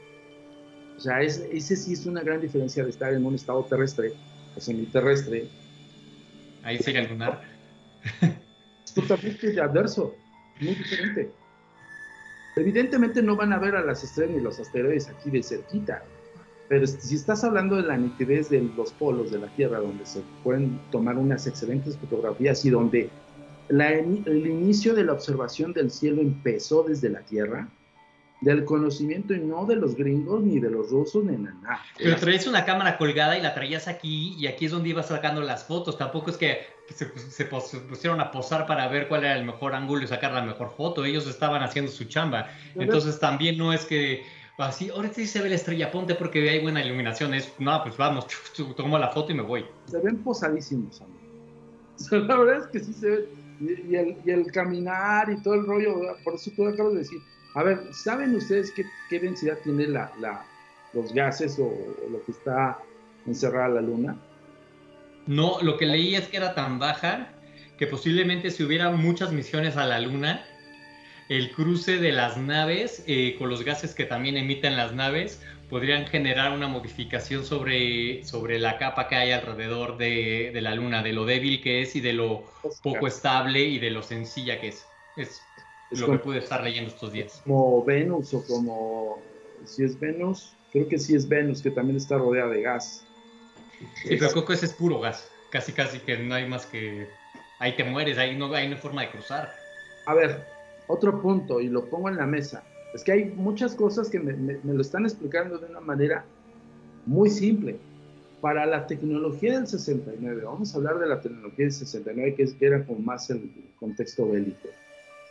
o 0.98 1.00
sea, 1.00 1.22
ese 1.22 1.76
sí 1.76 1.92
es 1.92 2.06
una 2.06 2.22
gran 2.22 2.40
diferencia 2.40 2.82
de 2.82 2.90
estar 2.90 3.14
en 3.14 3.24
un 3.24 3.36
estado 3.36 3.62
terrestre 3.62 4.14
o 4.56 4.60
semiterrestre. 4.60 5.48
Ahí 6.64 6.78
sigue 6.78 6.98
el 6.98 7.10
lunar. 7.10 7.40
Es 8.84 8.94
totalmente 8.94 9.60
adverso, 9.60 10.16
muy 10.60 10.74
diferente. 10.74 11.30
Evidentemente 12.56 13.22
no 13.22 13.36
van 13.36 13.52
a 13.52 13.58
ver 13.58 13.76
a 13.76 13.84
las 13.84 14.02
estrellas 14.02 14.34
ni 14.34 14.42
los 14.42 14.58
asteroides 14.58 15.08
aquí 15.08 15.30
de 15.30 15.40
cerquita, 15.40 16.02
pero 16.68 16.84
si 16.84 17.14
estás 17.14 17.44
hablando 17.44 17.76
de 17.76 17.82
la 17.82 17.96
nitidez 17.96 18.50
de 18.50 18.62
los 18.76 18.92
polos 18.92 19.30
de 19.30 19.38
la 19.38 19.46
Tierra, 19.54 19.78
donde 19.78 20.04
se 20.04 20.20
pueden 20.42 20.80
tomar 20.90 21.16
unas 21.16 21.46
excelentes 21.46 21.96
fotografías 21.96 22.64
y 22.64 22.70
donde 22.70 23.08
el 23.68 24.46
inicio 24.46 24.94
de 24.94 25.04
la 25.04 25.12
observación 25.12 25.72
del 25.72 25.92
cielo 25.92 26.22
empezó 26.22 26.82
desde 26.82 27.08
la 27.08 27.20
Tierra, 27.20 27.68
del 28.40 28.64
conocimiento 28.64 29.34
y 29.34 29.40
no 29.40 29.66
de 29.66 29.76
los 29.76 29.96
gringos, 29.96 30.42
ni 30.42 30.60
de 30.60 30.70
los 30.70 30.90
rusos, 30.90 31.24
ni 31.24 31.32
de 31.32 31.38
nada. 31.38 31.82
Pero 31.96 32.16
traías 32.16 32.46
una 32.46 32.64
cámara 32.64 32.96
colgada 32.96 33.36
y 33.36 33.42
la 33.42 33.54
traías 33.54 33.88
aquí 33.88 34.36
y 34.38 34.46
aquí 34.46 34.66
es 34.66 34.70
donde 34.70 34.90
ibas 34.90 35.08
sacando 35.08 35.40
las 35.40 35.64
fotos. 35.64 35.98
Tampoco 35.98 36.30
es 36.30 36.36
que 36.36 36.60
se, 36.94 37.44
pusieron 37.46 38.20
a 38.20 38.30
posar 38.30 38.66
para 38.66 38.86
ver 38.88 39.08
cuál 39.08 39.24
era 39.24 39.36
el 39.36 39.44
mejor 39.44 39.74
ángulo 39.74 40.04
y 40.04 40.06
sacar 40.06 40.32
la 40.32 40.42
mejor 40.42 40.70
foto. 40.76 41.04
Ellos 41.04 41.26
estaban 41.26 41.62
haciendo 41.62 41.90
su 41.90 42.04
chamba. 42.04 42.48
Entonces 42.76 43.18
también 43.18 43.58
no 43.58 43.72
es 43.72 43.84
que 43.84 44.22
así, 44.58 44.90
ahora 44.90 45.12
sí 45.12 45.26
se 45.26 45.42
ve 45.42 45.48
la 45.48 45.56
estrella, 45.56 45.90
ponte 45.90 46.14
porque 46.14 46.48
hay 46.48 46.60
buena 46.60 46.84
iluminación. 46.84 47.34
Es, 47.34 47.52
no, 47.58 47.82
pues 47.82 47.96
vamos, 47.96 48.26
tomo 48.76 48.98
la 48.98 49.08
foto 49.08 49.32
y 49.32 49.34
me 49.34 49.42
voy. 49.42 49.64
Se 49.86 49.98
ven 49.98 50.18
posadísimos, 50.18 51.00
amigo. 51.00 51.18
la 52.28 52.36
verdad 52.36 52.58
es 52.58 52.66
que 52.68 52.80
sí 52.80 52.92
se 52.92 53.08
ve. 53.08 53.28
Y, 53.60 53.96
el, 53.96 54.16
y 54.24 54.30
el 54.30 54.52
caminar 54.52 55.28
y 55.30 55.42
todo 55.42 55.54
el 55.54 55.66
rollo, 55.66 55.96
por 56.22 56.34
eso 56.34 56.52
tú 56.54 56.68
acabas 56.68 56.92
de 56.92 57.00
decir, 57.00 57.18
a 57.54 57.62
ver, 57.62 57.80
¿saben 57.92 58.34
ustedes 58.34 58.72
qué, 58.72 59.18
densidad 59.18 59.58
tiene 59.64 59.86
la, 59.86 60.10
los 60.92 61.12
gases 61.12 61.58
o, 61.58 61.72
lo 62.10 62.24
que 62.24 62.32
está 62.32 62.78
encerrada 63.26 63.68
la 63.68 63.80
Luna? 63.80 64.16
No, 65.26 65.60
lo 65.62 65.76
que 65.76 65.86
leí 65.86 66.14
es 66.14 66.28
que 66.28 66.36
era 66.36 66.54
tan 66.54 66.78
baja 66.78 67.28
que 67.78 67.86
posiblemente 67.86 68.50
si 68.50 68.64
hubiera 68.64 68.90
muchas 68.90 69.32
misiones 69.32 69.76
a 69.76 69.86
la 69.86 70.00
Luna, 70.00 70.44
el 71.28 71.52
cruce 71.52 71.98
de 71.98 72.12
las 72.12 72.36
naves 72.36 73.04
eh, 73.06 73.36
con 73.38 73.50
los 73.50 73.64
gases 73.64 73.94
que 73.94 74.04
también 74.04 74.36
emiten 74.36 74.76
las 74.76 74.94
naves 74.94 75.42
podrían 75.68 76.06
generar 76.06 76.52
una 76.52 76.66
modificación 76.66 77.44
sobre, 77.44 78.24
sobre 78.24 78.58
la 78.58 78.78
capa 78.78 79.08
que 79.08 79.16
hay 79.16 79.32
alrededor 79.32 79.98
de, 79.98 80.50
de 80.52 80.60
la 80.62 80.74
Luna, 80.74 81.02
de 81.02 81.12
lo 81.12 81.26
débil 81.26 81.62
que 81.62 81.82
es 81.82 81.94
y 81.94 82.00
de 82.00 82.14
lo 82.14 82.44
poco 82.82 83.06
estable 83.06 83.60
y 83.60 83.78
de 83.78 83.90
lo 83.90 84.02
sencilla 84.02 84.60
que 84.60 84.68
es. 84.68 84.86
Es 85.16 85.42
lo 85.90 86.12
que 86.12 86.18
pude 86.18 86.38
estar 86.38 86.62
leyendo 86.62 86.90
estos 86.90 87.12
días. 87.12 87.40
Como 87.44 87.84
Venus 87.84 88.34
o 88.34 88.44
como, 88.44 89.18
si 89.64 89.84
es 89.84 89.98
Venus, 89.98 90.52
creo 90.72 90.88
que 90.88 90.98
sí 90.98 91.14
es 91.14 91.28
Venus, 91.28 91.62
que 91.62 91.70
también 91.70 91.96
está 91.96 92.18
rodeada 92.18 92.50
de 92.50 92.62
gas. 92.62 93.04
Sí, 94.02 94.16
pero 94.18 94.30
creo 94.30 94.44
que 94.44 94.54
ese 94.54 94.66
es 94.66 94.72
puro 94.72 95.00
gas, 95.00 95.30
casi 95.50 95.72
casi 95.72 95.98
que 96.00 96.18
no 96.18 96.34
hay 96.34 96.48
más 96.48 96.66
que, 96.66 97.08
ahí 97.58 97.76
te 97.76 97.84
mueres, 97.84 98.18
ahí 98.18 98.36
no 98.36 98.52
hay 98.52 98.74
forma 98.74 99.02
de 99.02 99.10
cruzar. 99.10 99.52
A 100.06 100.14
ver, 100.14 100.44
otro 100.88 101.20
punto, 101.22 101.60
y 101.60 101.68
lo 101.68 101.86
pongo 101.86 102.08
en 102.08 102.16
la 102.16 102.26
mesa, 102.26 102.64
es 102.94 103.04
que 103.04 103.12
hay 103.12 103.24
muchas 103.26 103.74
cosas 103.74 104.08
que 104.08 104.18
me, 104.18 104.58
lo 104.64 104.80
están 104.80 105.04
explicando 105.04 105.58
de 105.58 105.66
una 105.66 105.80
manera 105.80 106.24
muy 107.06 107.30
simple. 107.30 107.78
Para 108.40 108.66
la 108.66 108.86
tecnología 108.86 109.54
del 109.54 109.66
69, 109.66 110.42
vamos 110.44 110.72
a 110.72 110.78
hablar 110.78 111.00
de 111.00 111.08
la 111.08 111.20
tecnología 111.20 111.64
del 111.64 111.72
69, 111.72 112.34
que, 112.36 112.42
es, 112.44 112.54
que 112.54 112.66
era 112.66 112.84
como 112.84 113.00
más 113.00 113.28
el 113.30 113.50
contexto 113.80 114.28
bélico 114.28 114.68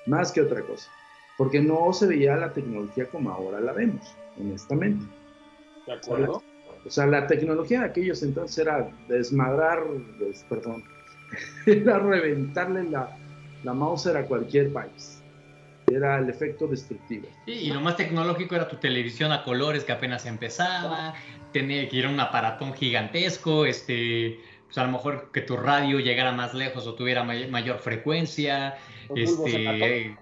más 0.08 0.32
que 0.32 0.42
otra 0.42 0.62
cosa, 0.62 0.90
porque 1.38 1.62
no 1.62 1.94
se 1.94 2.08
veía 2.08 2.36
la 2.36 2.52
tecnología 2.52 3.08
como 3.10 3.30
ahora 3.30 3.60
la 3.60 3.74
vemos, 3.74 4.16
honestamente. 4.40 5.06
¿De 5.86 5.94
acuerdo? 5.94 6.44
O 6.86 6.90
sea, 6.90 7.06
la 7.06 7.28
tecnología 7.28 7.82
de 7.82 7.86
aquellos 7.88 8.24
entonces 8.24 8.58
era 8.60 8.90
desmadrar, 9.08 9.84
perdón, 10.50 10.84
era 11.66 12.00
reventarle 12.00 12.84
la, 12.86 13.18
la 13.64 13.74
mouse 13.74 14.08
a 14.08 14.26
cualquier 14.26 14.72
país. 14.72 15.22
Era 15.88 16.18
el 16.20 16.30
efecto 16.30 16.68
destructivo. 16.68 17.28
Sí, 17.46 17.52
y 17.52 17.72
lo 17.72 17.80
más 17.80 17.96
tecnológico 17.96 18.56
era 18.56 18.68
tu 18.68 18.76
televisión 18.76 19.32
a 19.32 19.44
colores 19.44 19.86
que 19.86 19.94
apenas 19.94 20.26
empezaba, 20.26 21.14
tenía 21.54 21.88
que 21.88 21.98
ir 21.98 22.06
a 22.06 22.10
un 22.10 22.20
aparatón 22.20 22.74
gigantesco, 22.74 23.66
este, 23.66 24.40
pues 24.66 24.78
a 24.78 24.84
lo 24.84 24.92
mejor 24.92 25.32
que 25.32 25.42
tu 25.42 25.56
radio 25.56 26.00
llegara 26.00 26.34
más 26.34 26.54
lejos 26.54 26.86
o 26.88 26.96
tuviera 26.96 27.24
mayor 27.24 27.80
frecuencia. 27.80 28.78
Este, 29.16 30.18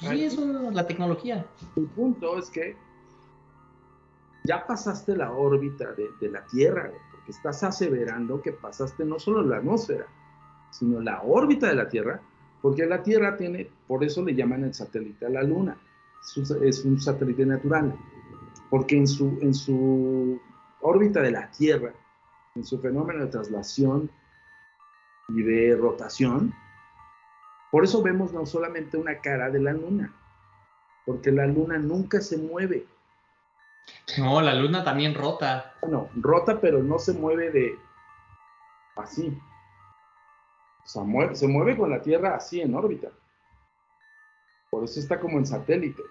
sí, 0.00 0.24
eso 0.24 0.68
es 0.68 0.74
la 0.74 0.86
tecnología. 0.86 1.46
El 1.76 1.86
punto 1.86 2.38
es 2.38 2.50
que 2.50 2.76
ya 4.44 4.66
pasaste 4.66 5.16
la 5.16 5.32
órbita 5.32 5.92
de, 5.92 6.28
la 6.28 6.44
Tierra, 6.46 6.90
porque 7.10 7.30
estás 7.30 7.62
aseverando 7.62 8.42
que 8.42 8.52
pasaste 8.52 9.04
no 9.04 9.18
solo 9.18 9.42
la 9.42 9.58
atmósfera, 9.58 10.06
sino 10.70 11.00
la 11.00 11.22
órbita 11.22 11.68
de 11.68 11.74
la 11.74 11.88
Tierra, 11.88 12.20
porque 12.60 12.86
la 12.86 13.02
Tierra 13.02 13.36
tiene, 13.36 13.70
por 13.86 14.04
eso 14.04 14.22
le 14.22 14.34
llaman 14.34 14.64
el 14.64 14.74
satélite 14.74 15.26
a 15.26 15.30
la 15.30 15.42
Luna, 15.42 15.76
es 16.62 16.84
un, 16.84 17.00
satélite 17.00 17.44
natural, 17.44 17.94
porque 18.70 18.96
en 18.96 19.06
su, 19.06 19.38
en 19.40 19.54
su 19.54 20.40
órbita 20.80 21.20
de 21.20 21.30
la 21.30 21.50
Tierra 21.50 21.92
en 22.54 22.64
su 22.64 22.78
fenómeno 22.78 23.24
de 23.24 23.30
traslación 23.30 24.10
y 25.28 25.42
de 25.42 25.76
rotación. 25.76 26.54
Por 27.74 27.82
eso 27.82 28.02
vemos 28.02 28.32
no 28.32 28.46
solamente 28.46 28.96
una 28.96 29.18
cara 29.18 29.50
de 29.50 29.58
la 29.58 29.72
luna, 29.72 30.14
porque 31.04 31.32
la 31.32 31.44
luna 31.44 31.76
nunca 31.76 32.20
se 32.20 32.38
mueve. 32.38 32.86
No, 34.16 34.40
la 34.40 34.54
luna 34.54 34.84
también 34.84 35.12
rota. 35.12 35.74
No, 35.88 36.08
rota, 36.14 36.60
pero 36.60 36.84
no 36.84 37.00
se 37.00 37.14
mueve 37.14 37.50
de 37.50 37.76
así. 38.94 39.36
O 40.84 40.86
sea, 40.86 41.34
se 41.34 41.48
mueve 41.48 41.76
con 41.76 41.90
la 41.90 42.00
Tierra 42.00 42.36
así 42.36 42.60
en 42.60 42.76
órbita. 42.76 43.08
Por 44.70 44.84
eso 44.84 45.00
está 45.00 45.18
como 45.18 45.38
en 45.38 45.46
satélite. 45.46 46.04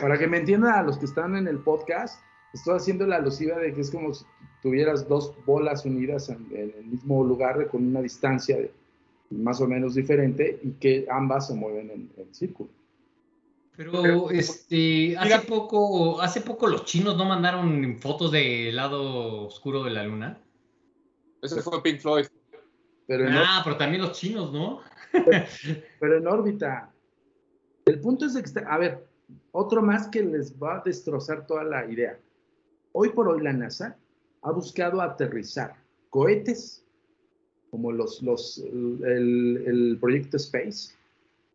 Para 0.00 0.16
que 0.16 0.28
me 0.28 0.36
entiendan 0.38 0.76
a 0.76 0.82
los 0.84 0.96
que 0.96 1.06
están 1.06 1.34
en 1.34 1.48
el 1.48 1.58
podcast, 1.58 2.22
estoy 2.52 2.76
haciendo 2.76 3.04
la 3.04 3.16
alusiva 3.16 3.58
de 3.58 3.74
que 3.74 3.80
es 3.80 3.90
como 3.90 4.14
si 4.14 4.24
tuvieras 4.62 5.08
dos 5.08 5.34
bolas 5.44 5.84
unidas 5.84 6.28
en, 6.28 6.46
el 6.54 6.84
mismo 6.84 7.24
lugar 7.24 7.66
con 7.66 7.84
una 7.84 8.00
distancia 8.00 8.56
más 9.32 9.60
o 9.60 9.66
menos 9.66 9.94
diferente 9.94 10.60
y 10.62 10.72
que 10.72 11.06
ambas 11.10 11.48
se 11.48 11.54
mueven 11.54 11.90
en, 11.90 12.10
en 12.16 12.34
círculo. 12.34 12.70
Pero 13.76 14.30
este, 14.30 15.16
hace 15.16 15.40
poco, 15.40 16.20
hace 16.20 16.42
poco 16.42 16.66
los 16.66 16.84
chinos 16.84 17.16
no 17.16 17.24
mandaron 17.24 17.98
fotos 17.98 18.30
del 18.30 18.76
lado 18.76 19.46
oscuro 19.46 19.82
de 19.82 19.90
la 19.90 20.04
luna. 20.04 20.38
Ese 21.40 21.62
fue 21.62 21.82
Pink 21.82 22.00
Floyd. 22.00 22.26
Pero 23.06 23.26
ah, 23.30 23.62
pero 23.64 23.76
también 23.76 24.02
los 24.02 24.12
chinos, 24.12 24.52
¿no? 24.52 24.80
Pero, 26.00 26.16
en 26.16 26.26
órbita. 26.26 26.90
El 27.84 28.00
punto 28.00 28.24
es 28.24 28.34
que, 28.40 28.60
a 28.66 28.78
ver, 28.78 29.06
otro 29.50 29.82
más 29.82 30.08
que 30.08 30.22
les 30.22 30.56
va 30.58 30.76
a 30.76 30.82
destrozar 30.82 31.46
toda 31.46 31.64
la 31.64 31.84
idea. 31.90 32.18
Hoy 32.92 33.10
por 33.10 33.28
hoy 33.28 33.42
la 33.42 33.52
NASA 33.52 33.98
ha 34.40 34.52
buscado 34.52 35.02
aterrizar 35.02 35.74
cohetes, 36.08 36.81
como 37.72 37.90
los, 37.90 38.22
los, 38.22 38.58
el, 38.58 39.64
el 39.66 39.98
proyecto 39.98 40.36
Space, 40.36 40.94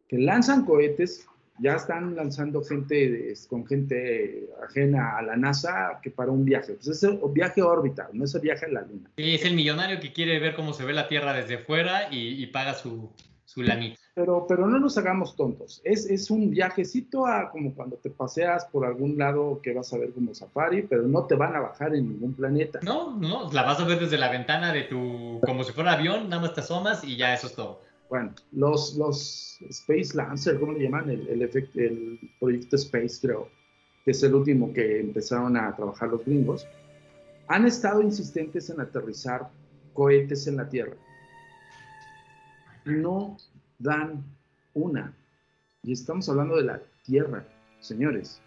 que 0.08 0.18
lanzan 0.18 0.66
cohetes 0.66 1.28
ya 1.60 1.76
están 1.76 2.16
lanzando 2.16 2.64
gente 2.64 3.34
con 3.48 3.66
gente 3.68 4.50
ajena 4.64 5.18
a 5.18 5.22
la 5.22 5.36
NASA 5.36 6.00
que 6.02 6.10
para 6.10 6.32
un 6.32 6.44
viaje. 6.44 6.74
Pues 6.74 6.88
es 6.88 7.04
un 7.04 7.34
viaje 7.34 7.62
órbita, 7.62 8.10
no 8.14 8.26
es 8.26 8.34
el 8.34 8.42
viaje 8.42 8.66
a 8.66 8.70
la 8.70 8.82
Luna. 8.82 9.10
Es 9.18 9.46
el 9.46 9.54
millonario 9.54 10.00
que 10.00 10.12
quiere 10.12 10.40
ver 10.40 10.56
cómo 10.56 10.74
se 10.74 10.86
ve 10.86 10.94
la 10.94 11.08
Tierra 11.08 11.34
desde 11.34 11.60
fuera 11.60 12.10
y, 12.12 12.46
paga 12.48 12.74
su, 12.74 13.12
su 13.48 13.62
lanita. 13.62 13.98
Pero, 14.14 14.46
pero 14.46 14.68
no 14.68 14.78
nos 14.78 14.98
hagamos 14.98 15.38
tontos. 15.38 15.82
Es, 15.86 16.06
es 16.10 16.30
un 16.30 16.50
viajecito 16.50 17.26
a 17.26 17.50
como 17.50 17.74
cuando 17.74 17.96
te 17.96 18.10
paseas 18.10 18.66
por 18.66 18.86
algún 18.86 19.18
lado 19.18 19.62
que 19.64 19.74
vas 19.74 19.94
a 19.94 19.98
ver 19.98 20.12
como 20.12 20.34
safari, 20.34 20.82
pero 20.82 21.04
no 21.04 21.26
te 21.26 21.36
van 21.36 21.56
a 21.56 21.62
bajar 21.62 21.96
en 21.96 22.10
ningún 22.10 22.34
planeta. 22.34 22.80
No, 22.84 23.16
no, 23.16 23.50
la 23.54 23.64
vas 23.64 23.80
a 23.80 23.86
ver 23.86 24.00
desde 24.00 24.18
la 24.18 24.30
ventana 24.30 24.74
de 24.74 24.84
tu, 24.84 25.40
como 25.46 25.64
si 25.64 25.72
fuera 25.72 25.94
avión, 25.94 26.28
nada 26.28 26.42
más 26.42 26.54
te 26.56 26.60
asomas 26.60 27.06
y 27.06 27.16
ya 27.16 27.34
eso 27.34 27.48
es 27.48 27.54
todo. 27.54 27.82
Bueno, 28.10 28.34
los, 28.52 28.96
los 28.96 29.58
Space 29.70 30.16
Lancer, 30.16 30.60
¿cómo 30.60 30.74
le 30.74 30.84
llaman? 30.84 31.10
El, 31.10 31.28
el, 31.30 31.42
el 31.76 32.20
proyecto 32.42 32.76
Space, 32.76 33.20
creo, 33.22 33.50
que 34.04 34.12
es 34.12 34.22
el 34.24 34.36
último 34.36 34.74
que 34.74 35.00
empezaron 35.00 35.56
a 35.56 35.74
trabajar 35.74 36.10
los 36.10 36.26
gringos, 36.26 36.68
han 37.48 37.66
estado 37.66 38.02
insistentes 38.02 38.70
en 38.70 38.82
aterrizar 38.82 39.50
cohetes 39.94 40.48
en 40.48 40.58
la 40.58 40.68
Tierra. 40.68 40.98
No 42.88 43.38
dan 43.80 44.24
una. 44.74 45.14
Y 45.84 45.92
estamos 45.92 46.28
hablando 46.30 46.56
de 46.56 46.64
la 46.64 46.82
Tierra, 47.04 47.46
señores. 47.82 48.42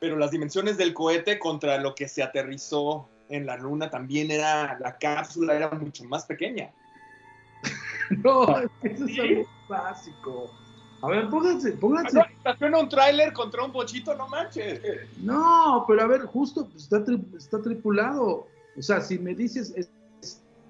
Pero 0.00 0.16
las 0.16 0.30
dimensiones 0.30 0.76
del 0.76 0.94
cohete 0.94 1.38
contra 1.38 1.78
lo 1.78 1.94
que 1.94 2.08
se 2.08 2.22
aterrizó 2.22 3.08
en 3.28 3.46
la 3.46 3.56
Luna 3.56 3.90
también 3.90 4.30
era, 4.30 4.78
la 4.78 4.96
cápsula 4.96 5.54
era 5.54 5.70
mucho 5.70 6.04
más 6.04 6.24
pequeña. 6.24 6.72
no, 8.22 8.58
eso 8.82 9.04
es 9.06 9.18
algo 9.18 9.48
básico. 9.68 10.50
A 11.02 11.08
ver, 11.08 11.28
pónganse, 11.28 11.72
pónganse. 11.72 12.20
Estaciona 12.36 12.78
un 12.78 12.88
tráiler 12.88 13.32
contra 13.32 13.64
un 13.64 13.72
bochito, 13.72 14.14
no 14.14 14.28
manches. 14.28 14.80
No, 15.18 15.84
pero 15.88 16.02
a 16.02 16.06
ver, 16.06 16.22
justo 16.22 16.68
está, 16.76 17.04
está 17.36 17.60
tripulado. 17.60 18.46
O 18.76 18.82
sea, 18.82 19.00
si 19.00 19.18
me 19.18 19.34
dices, 19.34 19.74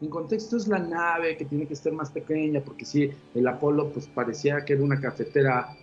en 0.04 0.10
contexto 0.10 0.56
es 0.56 0.68
la 0.68 0.78
nave 0.78 1.36
que 1.36 1.46
tiene 1.46 1.66
que 1.66 1.74
estar 1.74 1.92
más 1.92 2.10
pequeña, 2.10 2.60
porque 2.60 2.84
si 2.84 3.10
el 3.34 3.48
Apolo 3.48 3.90
pues 3.90 4.06
parecía 4.06 4.64
que 4.64 4.74
era 4.74 4.82
una 4.82 5.00
cafetera 5.00 5.74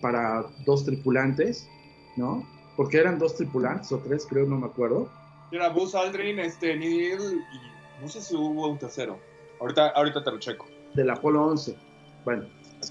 para 0.00 0.46
dos 0.64 0.84
tripulantes, 0.84 1.68
¿no? 2.16 2.46
Porque 2.76 2.98
eran 2.98 3.18
dos 3.18 3.36
tripulantes 3.36 3.92
o 3.92 3.98
tres, 3.98 4.26
creo, 4.28 4.46
no 4.46 4.56
me 4.56 4.66
acuerdo. 4.66 5.10
Era 5.52 5.68
Buzz 5.68 5.94
Aldrin, 5.94 6.38
este, 6.38 6.74
Neil 6.76 7.20
y 7.52 8.02
no 8.02 8.08
sé 8.08 8.20
si 8.20 8.34
hubo 8.34 8.68
un 8.68 8.78
tercero. 8.78 9.18
Ahorita, 9.60 9.90
ahorita 9.90 10.24
te 10.24 10.30
lo 10.30 10.38
checo 10.38 10.66
del 10.94 11.10
Apolo 11.10 11.44
11. 11.46 11.76
Bueno, 12.24 12.46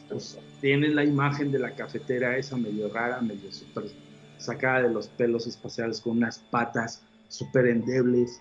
pues, 0.09 0.39
tienes 0.61 0.93
la 0.93 1.03
imagen 1.03 1.51
de 1.51 1.59
la 1.59 1.75
cafetera 1.75 2.37
esa 2.37 2.57
medio 2.57 2.93
rara, 2.93 3.21
medio 3.21 3.51
súper 3.51 3.85
sacada 4.37 4.83
de 4.83 4.89
los 4.89 5.07
pelos 5.07 5.47
espaciales 5.47 5.99
con 5.99 6.17
unas 6.17 6.39
patas 6.39 7.01
súper 7.27 7.67
endebles, 7.67 8.39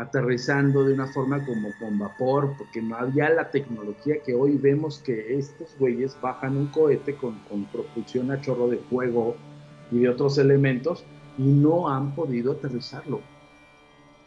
aterrizando 0.00 0.84
de 0.84 0.94
una 0.94 1.06
forma 1.06 1.44
como 1.44 1.68
con 1.78 1.98
vapor, 1.98 2.54
porque 2.56 2.80
no 2.80 2.96
había 2.96 3.28
la 3.30 3.50
tecnología 3.50 4.16
que 4.24 4.34
hoy 4.34 4.56
vemos 4.56 4.98
que 4.98 5.36
estos 5.36 5.76
güeyes 5.78 6.16
bajan 6.20 6.56
un 6.56 6.68
cohete 6.68 7.14
con, 7.16 7.38
con 7.48 7.64
propulsión 7.66 8.30
a 8.30 8.40
chorro 8.40 8.68
de 8.68 8.78
fuego 8.78 9.36
y 9.90 10.00
de 10.00 10.08
otros 10.08 10.38
elementos 10.38 11.04
y 11.36 11.42
no 11.42 11.88
han 11.88 12.14
podido 12.14 12.52
aterrizarlo. 12.52 13.20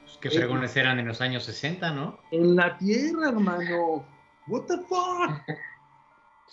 Pues 0.03 0.17
que 0.17 0.29
fregones 0.29 0.75
eran 0.77 0.99
en 0.99 1.07
los 1.07 1.21
años 1.21 1.43
60, 1.45 1.91
¿no? 1.91 2.19
En 2.31 2.55
la 2.55 2.77
Tierra, 2.77 3.29
hermano. 3.29 4.05
What 4.47 4.63
the 4.67 4.77
fuck? 4.87 5.41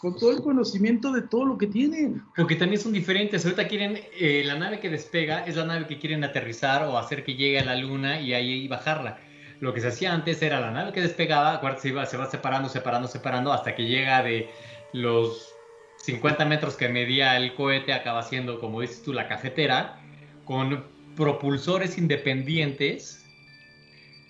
Con 0.00 0.16
todo 0.16 0.32
el 0.32 0.40
conocimiento 0.42 1.12
de 1.12 1.22
todo 1.22 1.44
lo 1.44 1.58
que 1.58 1.66
tienen. 1.66 2.22
Porque 2.34 2.56
también 2.56 2.80
son 2.80 2.92
diferentes. 2.92 3.44
Ahorita 3.44 3.68
quieren, 3.68 4.00
eh, 4.18 4.42
la 4.46 4.54
nave 4.54 4.80
que 4.80 4.88
despega 4.88 5.44
es 5.44 5.56
la 5.56 5.66
nave 5.66 5.86
que 5.86 5.98
quieren 5.98 6.24
aterrizar 6.24 6.84
o 6.84 6.96
hacer 6.96 7.22
que 7.22 7.34
llegue 7.34 7.58
a 7.58 7.64
la 7.66 7.76
luna 7.76 8.18
y 8.18 8.32
ahí 8.32 8.66
bajarla. 8.66 9.18
Lo 9.60 9.74
que 9.74 9.82
se 9.82 9.88
hacía 9.88 10.14
antes 10.14 10.40
era 10.40 10.58
la 10.58 10.70
nave 10.70 10.92
que 10.92 11.02
despegaba, 11.02 11.60
se, 11.78 11.88
iba, 11.88 12.06
se 12.06 12.16
va 12.16 12.30
separando, 12.30 12.70
separando, 12.70 13.08
separando, 13.08 13.52
hasta 13.52 13.74
que 13.74 13.84
llega 13.84 14.22
de 14.22 14.48
los 14.94 15.54
50 15.98 16.46
metros 16.46 16.76
que 16.76 16.88
medía 16.88 17.36
el 17.36 17.54
cohete, 17.54 17.92
acaba 17.92 18.22
siendo, 18.22 18.58
como 18.58 18.80
dices 18.80 19.02
tú, 19.02 19.12
la 19.12 19.28
cafetera, 19.28 20.00
con 20.46 20.82
propulsores 21.14 21.98
independientes 21.98 23.22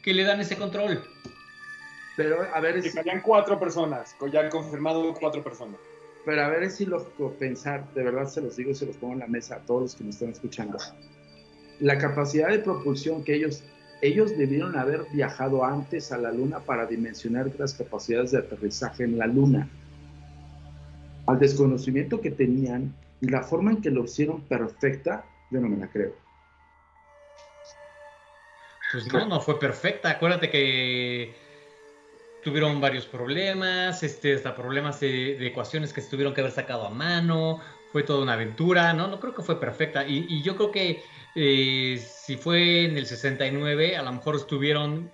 que 0.02 0.14
le 0.14 0.24
dan 0.24 0.40
ese 0.40 0.56
control. 0.56 1.00
Pero 2.16 2.42
a 2.55 2.61
ver 2.61 2.83
si. 2.83 2.90
cuatro 3.23 3.59
personas, 3.59 4.16
ya 4.33 4.40
han 4.40 4.51
confirmado 4.51 5.14
cuatro 5.14 5.42
personas. 5.42 5.79
Pero 6.25 6.42
a 6.42 6.49
ver 6.49 6.70
si 6.70 6.85
lo 6.85 7.03
pensar, 7.38 7.92
de 7.94 8.03
verdad 8.03 8.27
se 8.27 8.42
los 8.42 8.57
digo, 8.57 8.75
se 8.75 8.87
los 8.87 8.96
pongo 8.96 9.14
en 9.14 9.20
la 9.20 9.27
mesa 9.27 9.57
a 9.57 9.59
todos 9.61 9.83
los 9.83 9.94
que 9.94 10.05
me 10.05 10.11
están 10.11 10.29
escuchando. 10.29 10.79
La 11.79 11.96
capacidad 11.96 12.49
de 12.49 12.59
propulsión 12.59 13.25
que 13.25 13.35
ellos, 13.35 13.62
ellos 14.03 14.37
debieron 14.37 14.77
haber 14.77 15.07
viajado 15.12 15.64
antes 15.64 16.12
a 16.12 16.18
la 16.18 16.31
Luna 16.31 16.61
para 16.61 16.85
dimensionar 16.85 17.51
las 17.59 17.73
capacidades 17.73 18.33
de 18.33 18.38
aterrizaje 18.38 19.05
en 19.05 19.16
la 19.16 19.27
Luna. 19.27 19.68
Al 21.27 21.38
desconocimiento 21.38 22.20
que 22.20 22.31
tenían 22.31 22.94
y 23.23 23.29
la 23.29 23.42
forma 23.42 23.70
en 23.70 23.81
que 23.81 23.90
lo 23.90 24.05
hicieron 24.05 24.42
perfecta, 24.42 25.25
yo 25.51 25.61
no 25.61 25.68
me 25.68 25.79
la 25.79 25.88
creo. 25.88 26.12
Pues 28.92 29.11
no, 29.12 29.27
no 29.27 29.40
fue 29.40 29.59
perfecta. 29.59 30.11
Acuérdate 30.11 30.51
que 30.51 31.35
tuvieron 32.42 32.81
varios 32.81 33.07
problemas, 33.07 34.03
este, 34.03 34.35
hasta 34.35 34.55
problemas 34.55 35.00
de, 35.00 35.46
ecuaciones 35.46 35.92
que 35.92 36.00
se 36.00 36.11
tuvieron 36.11 36.35
que 36.35 36.40
haber 36.40 36.53
sacado 36.53 36.87
a 36.87 36.90
mano, 36.90 37.61
fue 37.92 38.03
toda 38.03 38.22
una 38.22 38.35
aventura, 38.35 38.92
¿no? 38.92 39.09
No 39.09 39.20
creo 39.20 39.35
que 39.35 39.42
fue 39.42 39.59
perfecta. 39.61 40.07
Y, 40.07 40.42
yo 40.42 40.57
creo 40.57 40.70
que 40.70 41.03
eh, 41.35 42.03
si 42.05 42.37
fue 42.37 42.85
en 42.85 42.96
el 42.96 43.07
69, 43.07 43.96
a 43.96 44.03
lo 44.03 44.12
mejor 44.12 44.37
estuvieron 44.37 45.11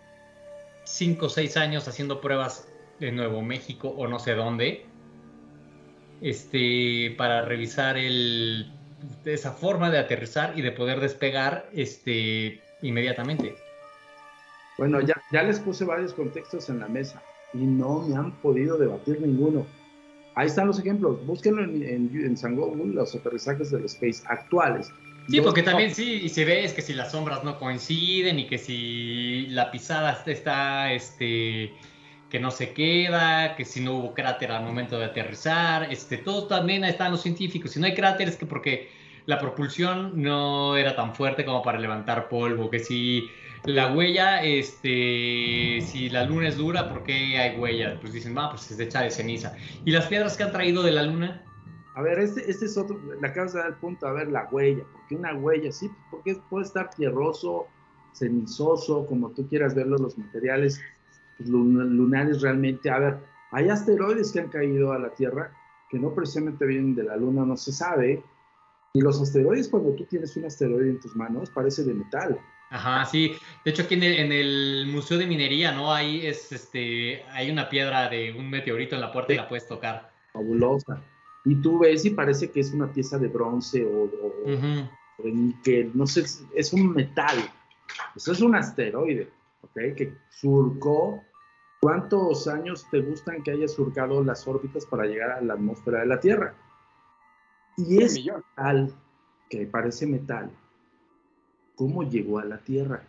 5 0.84 1.26
o 1.26 1.28
6 1.28 1.56
años 1.56 1.88
haciendo 1.88 2.20
pruebas 2.20 2.68
de 3.00 3.12
Nuevo 3.12 3.42
México 3.42 3.88
o 3.88 4.06
no 4.06 4.18
sé 4.18 4.34
dónde, 4.34 4.86
este, 6.20 7.14
para 7.16 7.42
revisar 7.42 7.96
el, 7.96 8.72
esa 9.24 9.52
forma 9.52 9.90
de 9.90 9.98
aterrizar 9.98 10.52
y 10.56 10.62
de 10.62 10.72
poder 10.72 11.00
despegar 11.00 11.68
este, 11.72 12.60
inmediatamente. 12.82 13.65
Bueno, 14.78 15.00
ya, 15.00 15.14
ya 15.32 15.42
les 15.42 15.58
puse 15.60 15.84
varios 15.84 16.12
contextos 16.12 16.68
en 16.68 16.80
la 16.80 16.88
mesa 16.88 17.22
y 17.54 17.58
no 17.58 18.02
me 18.02 18.16
han 18.16 18.32
podido 18.32 18.76
debatir 18.76 19.20
ninguno. 19.20 19.66
Ahí 20.34 20.48
están 20.48 20.66
los 20.66 20.78
ejemplos. 20.78 21.24
Búsquenlo 21.26 21.64
en, 21.64 22.10
en, 22.14 22.36
San 22.36 22.56
Google, 22.56 22.92
los 22.92 23.14
aterrizajes 23.14 23.70
del 23.70 23.86
Space 23.86 24.22
actuales. 24.26 24.92
Sí, 25.28 25.40
porque 25.40 25.62
también 25.62 25.94
sí, 25.94 26.20
y 26.22 26.28
se 26.28 26.44
ve 26.44 26.64
es 26.64 26.72
que 26.72 26.82
si 26.82 26.92
las 26.92 27.12
sombras 27.12 27.42
no 27.42 27.58
coinciden 27.58 28.38
y 28.38 28.46
que 28.46 28.58
si 28.58 29.46
la 29.48 29.70
pisada 29.70 30.22
está, 30.26 30.92
este, 30.92 31.72
que 32.30 32.38
no 32.38 32.50
se 32.50 32.72
queda, 32.72 33.56
que 33.56 33.64
si 33.64 33.80
no 33.80 33.94
hubo 33.94 34.14
cráter 34.14 34.52
al 34.52 34.62
momento 34.62 34.98
de 34.98 35.06
aterrizar, 35.06 35.90
este, 35.90 36.18
todos 36.18 36.48
también 36.48 36.84
están 36.84 37.10
los 37.10 37.22
científicos. 37.22 37.72
Si 37.72 37.80
no 37.80 37.86
hay 37.86 37.94
cráteres, 37.94 38.36
que 38.36 38.46
porque 38.46 38.90
la 39.24 39.38
propulsión 39.38 40.12
no 40.20 40.76
era 40.76 40.94
tan 40.94 41.14
fuerte 41.14 41.44
como 41.44 41.62
para 41.62 41.80
levantar 41.80 42.28
polvo, 42.28 42.70
que 42.70 42.78
si 42.78 43.24
la 43.64 43.92
huella, 43.92 44.42
este, 44.42 45.80
si 45.80 46.08
la 46.10 46.24
luna 46.24 46.48
es 46.48 46.56
dura, 46.56 46.88
¿por 46.88 47.02
qué 47.02 47.38
hay 47.38 47.58
huella? 47.58 47.98
Pues 48.00 48.12
dicen, 48.12 48.36
va, 48.36 48.50
pues 48.50 48.70
es 48.70 48.78
hecha 48.78 49.02
de 49.02 49.10
ceniza. 49.10 49.54
¿Y 49.84 49.90
las 49.90 50.06
piedras 50.06 50.36
que 50.36 50.44
han 50.44 50.52
traído 50.52 50.82
de 50.82 50.92
la 50.92 51.02
luna? 51.02 51.42
A 51.94 52.02
ver, 52.02 52.18
este, 52.18 52.48
este 52.50 52.66
es 52.66 52.76
otro, 52.76 53.00
la 53.20 53.32
causa 53.32 53.64
del 53.64 53.74
punto, 53.74 54.06
a 54.06 54.12
ver, 54.12 54.28
la 54.28 54.48
huella. 54.50 54.84
¿Por 54.92 55.06
qué 55.06 55.16
una 55.16 55.34
huella? 55.34 55.72
Sí, 55.72 55.90
porque 56.10 56.36
puede 56.50 56.66
estar 56.66 56.90
tierroso, 56.90 57.66
cenizoso, 58.12 59.06
como 59.06 59.30
tú 59.30 59.48
quieras 59.48 59.74
verlo, 59.74 59.96
los 59.96 60.18
materiales 60.18 60.80
lunares 61.38 62.42
realmente. 62.42 62.90
A 62.90 62.98
ver, 62.98 63.18
hay 63.50 63.68
asteroides 63.68 64.32
que 64.32 64.40
han 64.40 64.48
caído 64.48 64.92
a 64.92 64.98
la 64.98 65.10
Tierra 65.14 65.50
que 65.88 65.98
no 65.98 66.12
precisamente 66.14 66.66
vienen 66.66 66.94
de 66.94 67.04
la 67.04 67.16
Luna, 67.16 67.44
no 67.44 67.56
se 67.56 67.72
sabe. 67.72 68.22
Y 68.92 69.00
los 69.00 69.20
asteroides, 69.20 69.68
cuando 69.68 69.92
tú 69.92 70.04
tienes 70.04 70.36
un 70.36 70.46
asteroide 70.46 70.90
en 70.90 71.00
tus 71.00 71.14
manos, 71.14 71.50
parece 71.50 71.84
de 71.84 71.94
metal. 71.94 72.38
Ajá, 72.70 73.04
sí. 73.04 73.36
De 73.64 73.70
hecho, 73.70 73.82
aquí 73.82 73.94
en 73.94 74.02
el, 74.02 74.18
en 74.18 74.32
el 74.32 74.86
Museo 74.88 75.18
de 75.18 75.26
Minería, 75.26 75.72
¿no? 75.72 75.92
Ahí 75.92 76.26
es, 76.26 76.50
este, 76.52 77.22
hay 77.30 77.50
una 77.50 77.68
piedra 77.68 78.08
de 78.08 78.32
un 78.32 78.50
meteorito 78.50 78.94
en 78.96 79.00
la 79.00 79.12
puerta 79.12 79.32
y 79.32 79.36
la 79.36 79.48
puedes 79.48 79.66
tocar. 79.68 80.10
Fabulosa. 80.32 81.00
Y 81.44 81.54
tú 81.62 81.78
ves 81.78 82.04
y 82.04 82.10
parece 82.10 82.50
que 82.50 82.60
es 82.60 82.72
una 82.72 82.92
pieza 82.92 83.18
de 83.18 83.28
bronce 83.28 83.84
o, 83.84 84.04
o, 84.04 84.42
de 85.22 85.32
níquel, 85.32 85.92
no 85.94 86.06
sé, 86.06 86.24
es- 86.54 86.72
un 86.72 86.90
metal. 86.92 87.36
Eso 88.16 88.32
es 88.32 88.40
un 88.40 88.54
asteroide, 88.56 89.30
¿ok? 89.62 89.94
Que 89.96 90.12
surcó. 90.30 91.22
¿Cuántos 91.80 92.48
años 92.48 92.84
te 92.90 93.00
gustan 93.00 93.42
que 93.44 93.52
haya 93.52 93.68
surcado 93.68 94.24
las 94.24 94.46
órbitas 94.48 94.84
para 94.86 95.04
llegar 95.04 95.30
a 95.30 95.40
la 95.40 95.54
atmósfera 95.54 96.00
de 96.00 96.06
la 96.06 96.18
Tierra? 96.18 96.54
Y 97.76 98.02
es 98.02 98.24
metal, 98.24 98.92
que 99.48 99.66
parece 99.66 100.06
metal, 100.06 100.50
¿cómo 101.76 102.02
llegó 102.02 102.40
a 102.40 102.44
la 102.44 102.58
Tierra? 102.58 103.04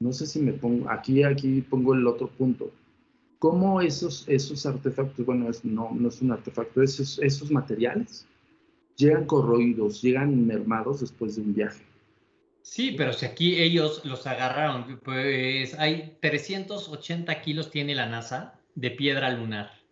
No 0.00 0.12
sé 0.12 0.26
si 0.26 0.40
me 0.40 0.52
pongo, 0.52 0.88
aquí, 0.90 1.22
aquí 1.24 1.62
pongo 1.62 1.94
el 1.94 2.06
otro 2.06 2.28
punto. 2.28 2.70
¿Cómo 3.38 3.80
esos, 3.80 4.24
esos 4.28 4.64
artefactos, 4.66 5.24
bueno, 5.26 5.50
es- 5.50 5.64
no, 5.64 5.90
no 5.92 6.08
es 6.08 6.22
un 6.22 6.32
artefacto, 6.32 6.82
esos, 6.82 7.18
esos 7.18 7.50
materiales 7.50 8.26
llegan 8.96 9.26
corroídos, 9.26 10.00
llegan 10.02 10.46
mermados 10.46 11.00
después 11.00 11.36
de 11.36 11.42
un 11.42 11.54
viaje? 11.54 11.82
Sí, 12.62 12.94
pero 12.96 13.12
si 13.12 13.26
aquí 13.26 13.60
ellos 13.60 14.02
los 14.04 14.26
agarraron, 14.26 14.98
pues 15.04 15.74
hay 15.74 16.16
380 16.20 17.42
kilos 17.42 17.70
tiene 17.70 17.94
la 17.94 18.06
NASA 18.06 18.60
de 18.74 18.90
piedra 18.90 19.30
lunar. 19.30 19.83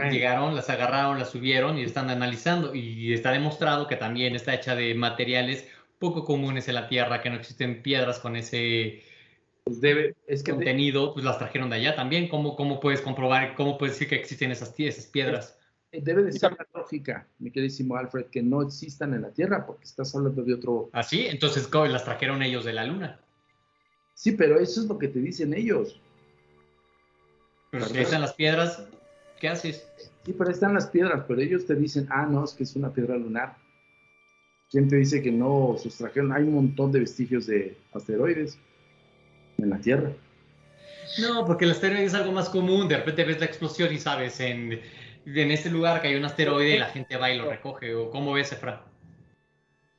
Bueno. 0.00 0.12
Llegaron, 0.12 0.54
las 0.54 0.68
agarraron, 0.70 1.18
las 1.18 1.30
subieron 1.30 1.78
y 1.78 1.82
están 1.82 2.10
analizando. 2.10 2.74
Y 2.74 3.12
está 3.12 3.32
demostrado 3.32 3.86
que 3.86 3.96
también 3.96 4.36
está 4.36 4.54
hecha 4.54 4.74
de 4.74 4.94
materiales 4.94 5.68
poco 5.98 6.24
comunes 6.24 6.68
en 6.68 6.74
la 6.74 6.88
Tierra, 6.88 7.22
que 7.22 7.30
no 7.30 7.36
existen 7.36 7.82
piedras 7.82 8.18
con 8.18 8.36
ese 8.36 9.02
Pues 9.64 9.80
debe, 9.80 10.14
es 10.26 10.42
que 10.42 10.52
de- 10.52 10.56
contenido, 10.56 11.14
pues 11.14 11.24
las 11.24 11.38
trajeron 11.38 11.70
de 11.70 11.76
allá 11.76 11.94
también. 11.94 12.28
¿Cómo, 12.28 12.56
cómo 12.56 12.80
puedes 12.80 13.00
comprobar, 13.00 13.54
cómo 13.54 13.78
puedes 13.78 13.94
decir 13.94 14.08
que 14.08 14.16
existen 14.16 14.50
esas, 14.50 14.74
piedras? 15.10 15.58
debe 15.92 16.24
de 16.24 16.32
ser 16.32 16.52
la 16.52 16.66
lógica, 16.74 17.26
mi 17.38 17.50
queridísimo 17.50 17.96
Alfred, 17.96 18.26
que 18.26 18.42
no 18.42 18.60
existan 18.60 19.14
en 19.14 19.22
la 19.22 19.30
Tierra, 19.30 19.64
porque 19.66 19.84
estás 19.84 20.14
hablando 20.14 20.42
de 20.42 20.52
otro... 20.52 20.90
Así, 20.92 21.26
entonces 21.26 21.66
¿cómo 21.68 21.86
las 21.86 22.04
trajeron 22.04 22.42
ellos 22.42 22.64
de 22.64 22.74
la 22.74 22.84
Luna. 22.84 23.18
Sí, 24.12 24.32
pero 24.32 24.58
eso 24.58 24.80
es 24.80 24.86
lo 24.86 24.98
que 24.98 25.08
te 25.08 25.20
dicen 25.20 25.54
ellos. 25.54 26.00
Pero 27.70 27.86
si 27.86 27.98
están 27.98 28.20
las 28.20 28.34
piedras, 28.34 28.86
¿qué 29.40 29.48
haces? 29.48 29.88
Sí, 30.24 30.34
pero 30.36 30.50
están 30.50 30.74
las 30.74 30.88
piedras, 30.88 31.24
pero 31.26 31.40
ellos 31.40 31.66
te 31.66 31.74
dicen, 31.74 32.06
ah, 32.10 32.26
no, 32.26 32.44
es 32.44 32.52
que 32.52 32.64
es 32.64 32.74
una 32.76 32.92
piedra 32.92 33.16
lunar. 33.16 33.56
¿Quién 34.70 34.88
te 34.88 34.96
dice 34.96 35.22
que 35.22 35.30
no 35.30 35.76
sustrajeron? 35.80 36.32
Hay 36.32 36.42
un 36.42 36.54
montón 36.54 36.90
de 36.90 37.00
vestigios 37.00 37.46
de 37.46 37.76
asteroides 37.92 38.58
en 39.58 39.70
la 39.70 39.78
Tierra. 39.78 40.10
No, 41.20 41.46
porque 41.46 41.64
el 41.64 41.70
asteroide 41.70 42.04
es 42.04 42.14
algo 42.14 42.32
más 42.32 42.48
común. 42.48 42.88
De 42.88 42.96
repente 42.96 43.24
ves 43.24 43.38
la 43.38 43.46
explosión 43.46 43.92
y 43.94 43.98
sabes 43.98 44.40
en, 44.40 44.80
en 45.24 45.50
este 45.50 45.70
lugar 45.70 46.02
que 46.02 46.08
hay 46.08 46.16
un 46.16 46.24
asteroide 46.24 46.74
y 46.74 46.78
la 46.78 46.86
gente 46.86 47.16
va 47.16 47.30
y 47.30 47.38
lo 47.38 47.48
recoge. 47.48 47.94
¿O 47.94 48.10
cómo 48.10 48.32
ves, 48.32 48.52
Efra? 48.52 48.85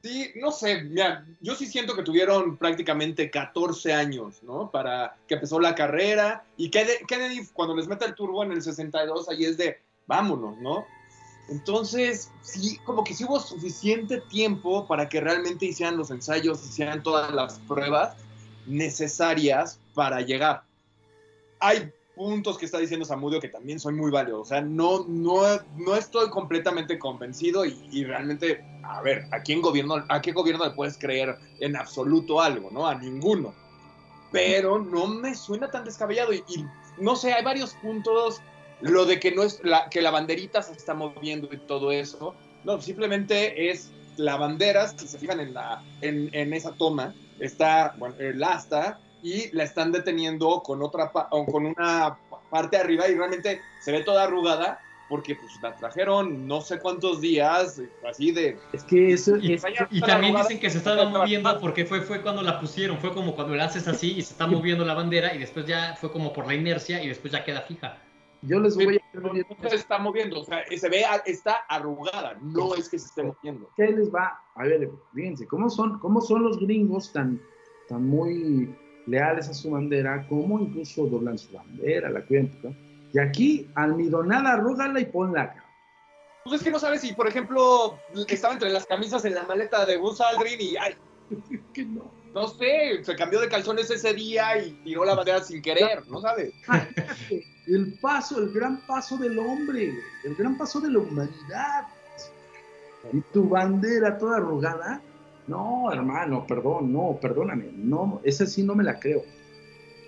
Sí, 0.03 0.31
no 0.35 0.51
sé, 0.51 0.83
mira, 0.83 1.25
yo 1.41 1.55
sí 1.55 1.65
siento 1.65 1.95
que 1.95 2.03
tuvieron 2.03 2.55
prácticamente 2.57 3.31
14 3.31 3.93
años, 3.93 4.43
¿no? 4.43 4.69
Para 4.69 5.17
que 5.27 5.35
empezó 5.35 5.59
la 5.59 5.73
carrera 5.73 6.45
y 6.55 6.69
Kennedy, 6.69 7.47
cuando 7.51 7.75
les 7.75 7.87
mete 7.87 8.05
el 8.05 8.13
turbo 8.13 8.43
en 8.43 8.51
el 8.51 8.61
62, 8.61 9.27
ahí 9.29 9.45
es 9.45 9.57
de, 9.57 9.79
vámonos, 10.05 10.57
¿no? 10.59 10.85
Entonces, 11.49 12.31
sí, 12.41 12.77
como 12.85 13.03
que 13.03 13.15
sí 13.15 13.23
hubo 13.23 13.39
suficiente 13.39 14.21
tiempo 14.21 14.85
para 14.85 15.09
que 15.09 15.19
realmente 15.19 15.65
hicieran 15.65 15.97
los 15.97 16.11
ensayos, 16.11 16.63
hicieran 16.63 17.01
todas 17.01 17.33
las 17.33 17.59
pruebas 17.59 18.15
necesarias 18.67 19.79
para 19.93 20.21
llegar. 20.21 20.63
Hay 21.59 21.91
puntos 22.17 22.57
que 22.57 22.65
está 22.65 22.79
diciendo 22.79 23.05
Samudio 23.05 23.39
que 23.39 23.47
también 23.47 23.79
son 23.79 23.95
muy 23.95 24.11
válidos. 24.11 24.41
O 24.41 24.45
sea, 24.45 24.61
no, 24.61 25.05
no, 25.07 25.41
no 25.77 25.95
estoy 25.95 26.29
completamente 26.29 26.99
convencido 26.99 27.63
y, 27.63 27.79
y 27.91 28.03
realmente, 28.03 28.65
a 28.83 29.01
ver, 29.01 29.27
¿a 29.31 29.41
quién 29.41 29.61
gobierno, 29.61 30.03
a 30.09 30.21
qué 30.21 30.33
gobierno 30.33 30.65
le 30.65 30.71
puedes 30.71 30.97
creer 30.97 31.37
en 31.59 31.77
absoluto 31.77 32.41
algo, 32.41 32.69
no? 32.71 32.87
A 32.87 32.95
ninguno. 32.95 33.53
Pero 34.31 34.79
no 34.79 35.07
me 35.07 35.35
suena 35.35 35.71
tan 35.71 35.85
descabellado 35.85 36.33
y, 36.33 36.43
y 36.49 36.65
no 36.99 37.15
sé, 37.15 37.31
hay 37.31 37.43
varios 37.43 37.75
puntos. 37.75 38.41
Lo 38.81 39.05
de 39.05 39.19
que 39.19 39.31
no 39.31 39.43
es 39.43 39.61
la, 39.63 39.89
que 39.89 40.01
la 40.01 40.11
banderita 40.11 40.61
se 40.61 40.73
está 40.73 40.93
moviendo 40.93 41.47
y 41.51 41.57
todo 41.57 41.91
eso. 41.91 42.35
No, 42.63 42.81
simplemente 42.81 43.71
es 43.71 43.91
la 44.17 44.35
bandera, 44.35 44.87
si 44.89 45.07
se 45.07 45.17
fijan 45.19 45.39
en, 45.39 45.53
la, 45.53 45.83
en, 46.01 46.29
en 46.33 46.53
esa 46.53 46.71
toma, 46.73 47.13
está 47.39 47.95
bueno, 47.97 48.15
el 48.19 48.43
asta 48.43 48.99
y 49.27 49.51
la 49.51 49.63
están 49.63 49.91
deteniendo 49.91 50.61
con 50.63 50.81
otra 50.81 51.11
con 51.11 51.65
una 51.65 52.17
parte 52.49 52.77
arriba 52.77 53.07
y 53.09 53.15
realmente 53.15 53.61
se 53.81 53.91
ve 53.91 54.01
toda 54.03 54.23
arrugada 54.23 54.79
porque 55.09 55.35
pues 55.35 55.51
la 55.61 55.75
trajeron 55.75 56.47
no 56.47 56.61
sé 56.61 56.79
cuántos 56.79 57.19
días 57.19 57.81
así 58.07 58.31
de 58.31 58.57
Es 58.71 58.83
que 58.83 59.13
eso 59.13 59.35
Y, 59.37 59.53
es... 59.53 59.65
y 59.91 60.01
también 60.01 60.35
dicen 60.35 60.59
que 60.59 60.69
se 60.69 60.77
estaba 60.77 61.09
moviendo 61.09 61.59
porque 61.59 61.85
fue, 61.85 62.01
fue 62.01 62.21
cuando 62.21 62.41
la 62.41 62.59
pusieron. 62.59 62.97
Fue 62.99 63.13
como 63.13 63.35
cuando 63.35 63.55
la 63.55 63.65
haces 63.65 63.87
así 63.87 64.11
y 64.17 64.21
se 64.21 64.33
está 64.33 64.47
moviendo 64.47 64.85
la 64.85 64.93
bandera 64.93 65.33
y 65.33 65.39
después 65.39 65.65
ya 65.65 65.95
fue 65.99 66.11
como 66.11 66.31
por 66.33 66.47
la 66.47 66.55
inercia 66.55 67.03
y 67.03 67.07
después 67.07 67.33
ya 67.33 67.43
queda 67.43 67.61
fija. 67.61 67.97
Yo 68.43 68.59
les 68.59 68.75
voy 68.75 68.97
a... 68.97 69.19
no, 69.19 69.33
no 69.33 69.69
se 69.69 69.75
está 69.75 69.97
moviendo, 69.97 70.41
o 70.41 70.43
sea, 70.43 70.63
se 70.75 70.89
ve 70.89 71.03
está 71.25 71.55
arrugada, 71.69 72.37
no 72.41 72.75
es 72.75 72.87
que 72.87 72.99
se 72.99 73.07
esté 73.07 73.23
moviendo. 73.23 73.69
¿Qué 73.75 73.87
les 73.87 74.13
va? 74.13 74.39
A 74.55 74.63
ver, 74.63 74.89
fíjense, 75.13 75.47
¿cómo 75.47 75.69
son, 75.69 75.99
cómo 75.99 76.21
son 76.21 76.43
los 76.43 76.59
gringos 76.59 77.11
tan, 77.11 77.41
tan 77.89 78.07
muy 78.07 78.75
leales 79.07 79.49
a 79.49 79.53
su 79.53 79.71
bandera? 79.71 80.25
¿Cómo 80.27 80.59
incluso 80.59 81.07
doblan 81.07 81.37
su 81.37 81.51
bandera, 81.53 82.09
la 82.09 82.21
cuidan? 82.21 82.51
¿no? 82.63 82.75
Y 83.13 83.19
aquí, 83.19 83.69
almidonada, 83.75 84.53
arrúgala 84.53 84.99
y 84.99 85.05
ponla 85.05 85.43
acá. 85.43 85.63
Pues 86.43 86.61
es 86.61 86.63
que 86.63 86.71
no 86.71 86.79
sabes 86.79 87.01
si, 87.01 87.13
por 87.13 87.27
ejemplo, 87.27 87.97
estaba 88.27 88.53
entre 88.53 88.69
las 88.69 88.85
camisas 88.85 89.25
en 89.25 89.35
la 89.35 89.43
maleta 89.43 89.85
de 89.85 89.97
Buzz 89.97 90.21
Aldrin 90.21 90.61
y, 90.61 90.77
ay, 90.77 90.95
Que 91.73 91.83
no. 91.83 92.11
no 92.33 92.47
sé, 92.47 93.03
se 93.03 93.15
cambió 93.15 93.41
de 93.41 93.49
calzones 93.49 93.89
ese 93.89 94.13
día 94.13 94.57
y 94.63 94.71
tiró 94.83 95.03
la 95.03 95.15
bandera 95.15 95.41
sin 95.41 95.61
querer, 95.61 96.07
¿no 96.07 96.21
sabes? 96.21 96.53
El 97.67 97.99
paso, 97.99 98.39
el 98.39 98.53
gran 98.53 98.79
paso 98.87 99.17
del 99.17 99.37
hombre, 99.37 99.93
el 100.23 100.35
gran 100.35 100.57
paso 100.57 100.79
de 100.79 100.89
la 100.89 100.99
humanidad. 100.99 101.85
Y 103.11 103.19
tu 103.33 103.49
bandera 103.49 104.17
toda 104.17 104.37
arrugada. 104.37 105.01
No, 105.47 105.91
hermano, 105.91 106.45
perdón, 106.45 106.91
no, 106.91 107.17
perdóname, 107.21 107.69
no, 107.75 108.21
esa 108.23 108.45
sí 108.45 108.63
no 108.63 108.75
me 108.75 108.83
la 108.83 108.99
creo. 108.99 109.23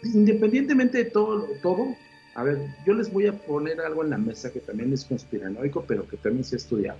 Independientemente 0.03 0.97
de 0.99 1.05
todo, 1.05 1.47
todo, 1.61 1.95
a 2.35 2.43
ver, 2.43 2.57
yo 2.85 2.93
les 2.93 3.11
voy 3.11 3.27
a 3.27 3.33
poner 3.33 3.79
algo 3.81 4.03
en 4.03 4.09
la 4.09 4.17
mesa 4.17 4.51
que 4.51 4.59
también 4.59 4.91
es 4.93 5.05
conspiranoico, 5.05 5.83
pero 5.87 6.07
que 6.07 6.17
también 6.17 6.43
se 6.43 6.55
ha 6.55 6.57
estudiado. 6.57 6.99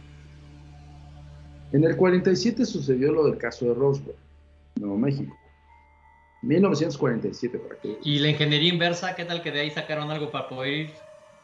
En 1.71 1.84
el 1.84 1.95
47 1.95 2.65
sucedió 2.65 3.12
lo 3.12 3.25
del 3.25 3.38
caso 3.38 3.65
de 3.65 3.73
Roswell, 3.73 4.15
Nuevo 4.80 4.97
México. 4.97 5.36
1947, 6.41 7.60
para 7.60 7.75
que 7.80 7.97
Y 8.04 8.19
la 8.19 8.30
ingeniería 8.30 8.71
inversa, 8.71 9.15
¿qué 9.15 9.25
tal 9.25 9.41
que 9.43 9.52
de 9.52 9.60
ahí 9.60 9.69
sacaron 9.69 10.10
algo 10.10 10.32
para 10.32 10.47
poder 10.47 10.73
ir? 10.73 10.91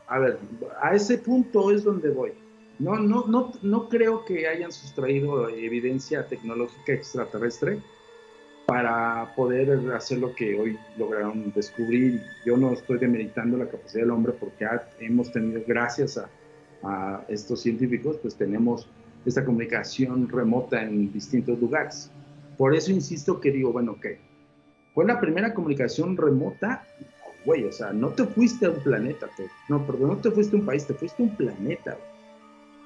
A 0.08 0.20
ver, 0.20 0.40
a 0.82 0.96
ese 0.96 1.18
punto 1.18 1.72
es 1.72 1.84
donde 1.84 2.10
voy. 2.10 2.32
No, 2.80 2.98
no, 2.98 3.26
no, 3.28 3.54
no 3.62 3.90
creo 3.90 4.26
que 4.26 4.48
hayan 4.48 4.72
sustraído 4.72 5.50
evidencia 5.50 6.28
tecnológica 6.28 6.94
extraterrestre 6.94 7.80
para 8.66 9.34
poder 9.36 9.94
hacer 9.94 10.18
lo 10.18 10.34
que 10.36 10.60
hoy 10.60 10.78
lograron 10.98 11.54
descubrir. 11.54 12.22
Yo 12.46 12.58
no 12.58 12.74
estoy 12.74 12.98
demeritando 12.98 13.58
la 13.58 13.70
capacidad 13.70 14.04
del 14.04 14.12
hombre 14.12 14.34
porque 14.34 14.66
ha- 14.66 14.90
hemos 15.00 15.32
tenido, 15.32 15.62
gracias 15.66 16.18
a, 16.18 16.30
estos 17.30 17.62
científicos, 17.62 18.18
pues 18.22 18.36
tenemos 18.36 18.88
esta 19.26 19.44
comunicación 19.44 20.30
remota 20.30 20.84
en 20.84 21.12
distintos 21.12 21.60
lugares. 21.60 22.12
Por 22.58 22.76
eso 22.76 22.92
insisto 22.92 23.40
que 23.40 23.50
digo, 23.52 23.72
bueno, 23.72 23.94
ok, 23.94 24.06
fue 24.94 25.06
la 25.06 25.20
primera 25.20 25.52
comunicación 25.54 26.16
remota 26.16 26.86
güey, 27.46 27.64
o 27.66 27.72
sea, 27.72 27.94
no 27.94 28.10
te 28.10 28.26
fuiste 28.26 28.66
a 28.66 28.72
un 28.72 28.82
planeta, 28.82 29.30
no, 29.70 29.86
perdón, 29.86 30.10
no 30.10 30.18
te 30.18 30.32
fuiste 30.32 30.56
a 30.56 30.60
un 30.60 30.66
país, 30.66 30.86
te 30.86 30.94
fuiste 30.96 31.22
a 31.22 31.26
un 31.28 31.36
planeta, 31.36 31.94
güey. 31.94 32.15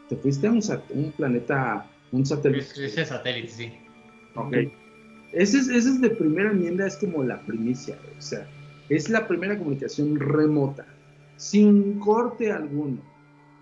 Te 0.09 0.15
fuiste 0.17 0.47
a 0.47 0.51
un, 0.51 0.61
sat- 0.61 0.89
un 0.91 1.11
planeta, 1.11 1.85
un 2.11 2.25
satélite. 2.25 2.61
Es- 2.65 2.77
Ese 2.77 3.05
satélite, 3.05 3.47
sí. 3.47 3.71
Ok. 4.35 4.53
Ese 5.33 5.59
es, 5.59 5.67
ese 5.69 5.89
es 5.89 6.01
de 6.01 6.09
primera 6.09 6.49
enmienda, 6.51 6.87
es 6.87 6.97
como 6.97 7.23
la 7.23 7.39
primicia, 7.45 7.95
o 8.17 8.21
sea, 8.21 8.47
es 8.89 9.09
la 9.09 9.27
primera 9.27 9.55
comunicación 9.57 10.19
remota, 10.19 10.87
sin 11.37 11.99
corte 11.99 12.51
alguno. 12.51 12.97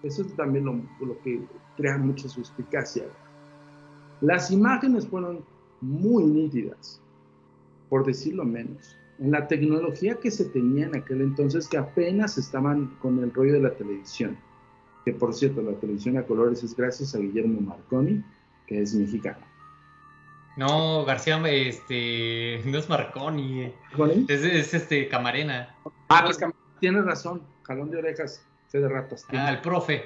Eso 0.04 0.22
es 0.22 0.34
también 0.38 0.64
lo, 0.66 0.80
lo 1.06 1.20
que 1.24 1.42
crea 1.76 1.98
mucha 1.98 2.30
suspicacia. 2.30 3.04
Las 4.22 4.50
imágenes 4.52 5.08
fueron 5.08 5.44
muy 5.82 6.24
nítidas, 6.24 7.02
por 7.90 8.06
decirlo 8.06 8.46
menos. 8.46 8.96
en 9.20 9.32
la 9.32 9.48
tecnología 9.48 10.16
que 10.20 10.30
se 10.32 10.46
tenía 10.46 10.86
en 10.86 10.96
aquel 10.96 11.22
entonces, 11.22 11.68
que 11.68 11.78
apenas 11.78 12.38
estaban 12.38 12.96
con 13.02 13.20
el 13.24 13.34
rollo 13.34 13.54
de 13.54 13.62
la 13.62 13.72
televisión. 13.76 14.38
Que 15.08 15.14
por 15.14 15.34
cierto, 15.34 15.62
la 15.62 15.72
televisión 15.80 16.18
a 16.18 16.24
colores 16.24 16.62
es 16.64 16.76
gracias 16.76 17.16
a 17.16 17.20
Guillermo 17.20 17.62
Marconi, 17.62 18.22
que 18.66 18.82
es 18.82 18.94
mexicano. 18.94 19.40
No, 20.58 21.06
García, 21.06 21.42
este, 21.48 22.62
no 22.66 22.78
es 22.78 22.90
Marconi, 22.90 23.74
Es, 24.28 24.74
este 24.74 25.08
Camarena. 25.08 25.74
Ah, 26.10 26.24
pues 26.26 26.38
tienes 26.82 27.06
razón, 27.06 27.42
jalón 27.64 27.90
de 27.90 28.00
orejas, 28.00 28.46
fe 28.68 28.82
de 28.82 28.90
ratas. 28.90 29.26
Ah, 29.30 29.50
el 29.50 29.62
profe. 29.62 30.04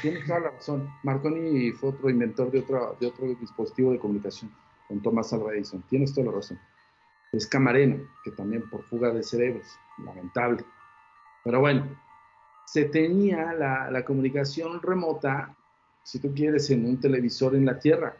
Tienes 0.00 0.26
toda 0.26 0.40
la 0.40 0.50
razón. 0.50 0.92
Marconi 1.04 1.70
fue 1.70 1.90
otro 1.90 2.10
inventor 2.10 2.50
de 2.50 2.58
otro, 2.58 2.96
de 2.98 3.06
otro 3.06 3.28
dispositivo 3.36 3.92
de 3.92 4.00
comunicación, 4.00 4.50
con 4.88 5.00
Thomas 5.02 5.32
Alva 5.32 5.54
Edison. 5.54 5.84
Tienes 5.88 6.12
toda 6.12 6.32
la 6.32 6.32
razón. 6.32 6.58
Es 7.30 7.46
Camarena, 7.46 7.96
que 8.24 8.32
también 8.32 8.68
por 8.68 8.82
fuga 8.86 9.10
de 9.10 9.22
cerebros, 9.22 9.68
lamentable. 10.04 10.64
Pero 11.44 11.60
bueno, 11.60 11.86
se 12.66 12.84
tenía 12.86 13.52
la, 13.52 13.90
la 13.90 14.04
comunicación 14.04 14.80
remota, 14.82 15.56
si 16.02 16.18
tú 16.18 16.32
quieres, 16.34 16.70
en 16.70 16.86
un 16.86 17.00
televisor 17.00 17.54
en 17.54 17.66
la 17.66 17.78
Tierra 17.78 18.16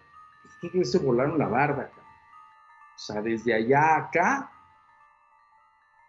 se 0.85 0.99
volaron 0.99 1.39
la 1.39 1.49
barda. 1.49 1.91
O 2.95 2.99
sea, 2.99 3.21
desde 3.21 3.55
allá 3.55 3.97
acá, 3.97 4.51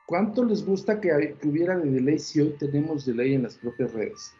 ¿cuánto 0.06 0.44
les 0.44 0.66
gusta 0.66 1.00
que, 1.02 1.38
hubiera 1.44 1.78
de 1.78 1.90
delay 1.90 2.20
si 2.20 2.42
hoy 2.42 2.56
tenemos 2.60 3.06
delay 3.06 3.34
en 3.34 3.44
las 3.44 3.56
propias 3.56 3.94
redes? 3.94 4.36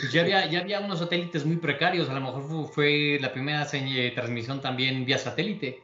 Pues 0.00 0.12
ya 0.12 0.22
había, 0.22 0.46
ya 0.50 0.60
había 0.60 0.80
unos 0.80 0.98
satélites 0.98 1.46
muy 1.46 1.56
precarios, 1.56 2.08
a 2.10 2.14
lo 2.14 2.20
mejor 2.20 2.68
fue, 2.68 3.18
la 3.20 3.32
primera 3.32 3.66
eh, 3.72 4.12
transmisión 4.14 4.60
también 4.60 5.06
vía 5.06 5.18
satélite. 5.18 5.82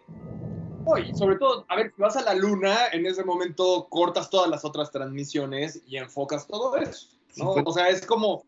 Oye, 0.85 1.15
sobre 1.15 1.37
todo, 1.37 1.65
a 1.69 1.77
ver, 1.77 1.93
si 1.95 2.01
vas 2.01 2.17
a 2.17 2.23
la 2.23 2.35
luna, 2.35 2.77
en 2.93 3.07
ese 3.07 3.25
momento 3.25 3.89
cortas 3.89 4.31
todas 4.31 4.49
las 4.49 4.65
otras 4.65 4.93
transmisiones 4.93 5.83
y 5.87 5.97
enfocas 5.97 6.47
todo 6.47 6.77
eso, 6.77 7.09
¿no? 7.37 7.53
O 7.53 7.73
sea, 7.73 7.89
es 7.89 8.05
como, 8.05 8.45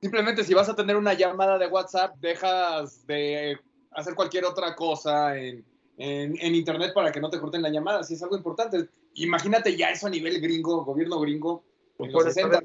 simplemente 0.00 0.44
si 0.44 0.54
vas 0.54 0.68
a 0.68 0.76
tener 0.76 0.96
una 0.96 1.14
llamada 1.14 1.58
de 1.58 1.66
WhatsApp, 1.66 2.16
dejas 2.20 3.06
de 3.06 3.58
hacer 3.90 4.14
cualquier 4.14 4.44
otra 4.44 4.74
cosa 4.74 5.36
en, 5.38 5.64
internet 5.96 6.92
para 6.92 7.12
que 7.12 7.20
no 7.20 7.30
te 7.30 7.38
corten 7.38 7.62
la 7.62 7.70
llamada, 7.70 8.02
si 8.02 8.14
es 8.14 8.22
algo 8.22 8.36
importante. 8.36 8.88
Imagínate 9.14 9.76
ya 9.76 9.90
eso 9.90 10.06
a 10.06 10.10
nivel 10.10 10.40
gringo, 10.40 10.84
gobierno 10.84 11.20
gringo, 11.20 11.64
en 11.98 12.12
los 12.12 12.24
60. 12.24 12.60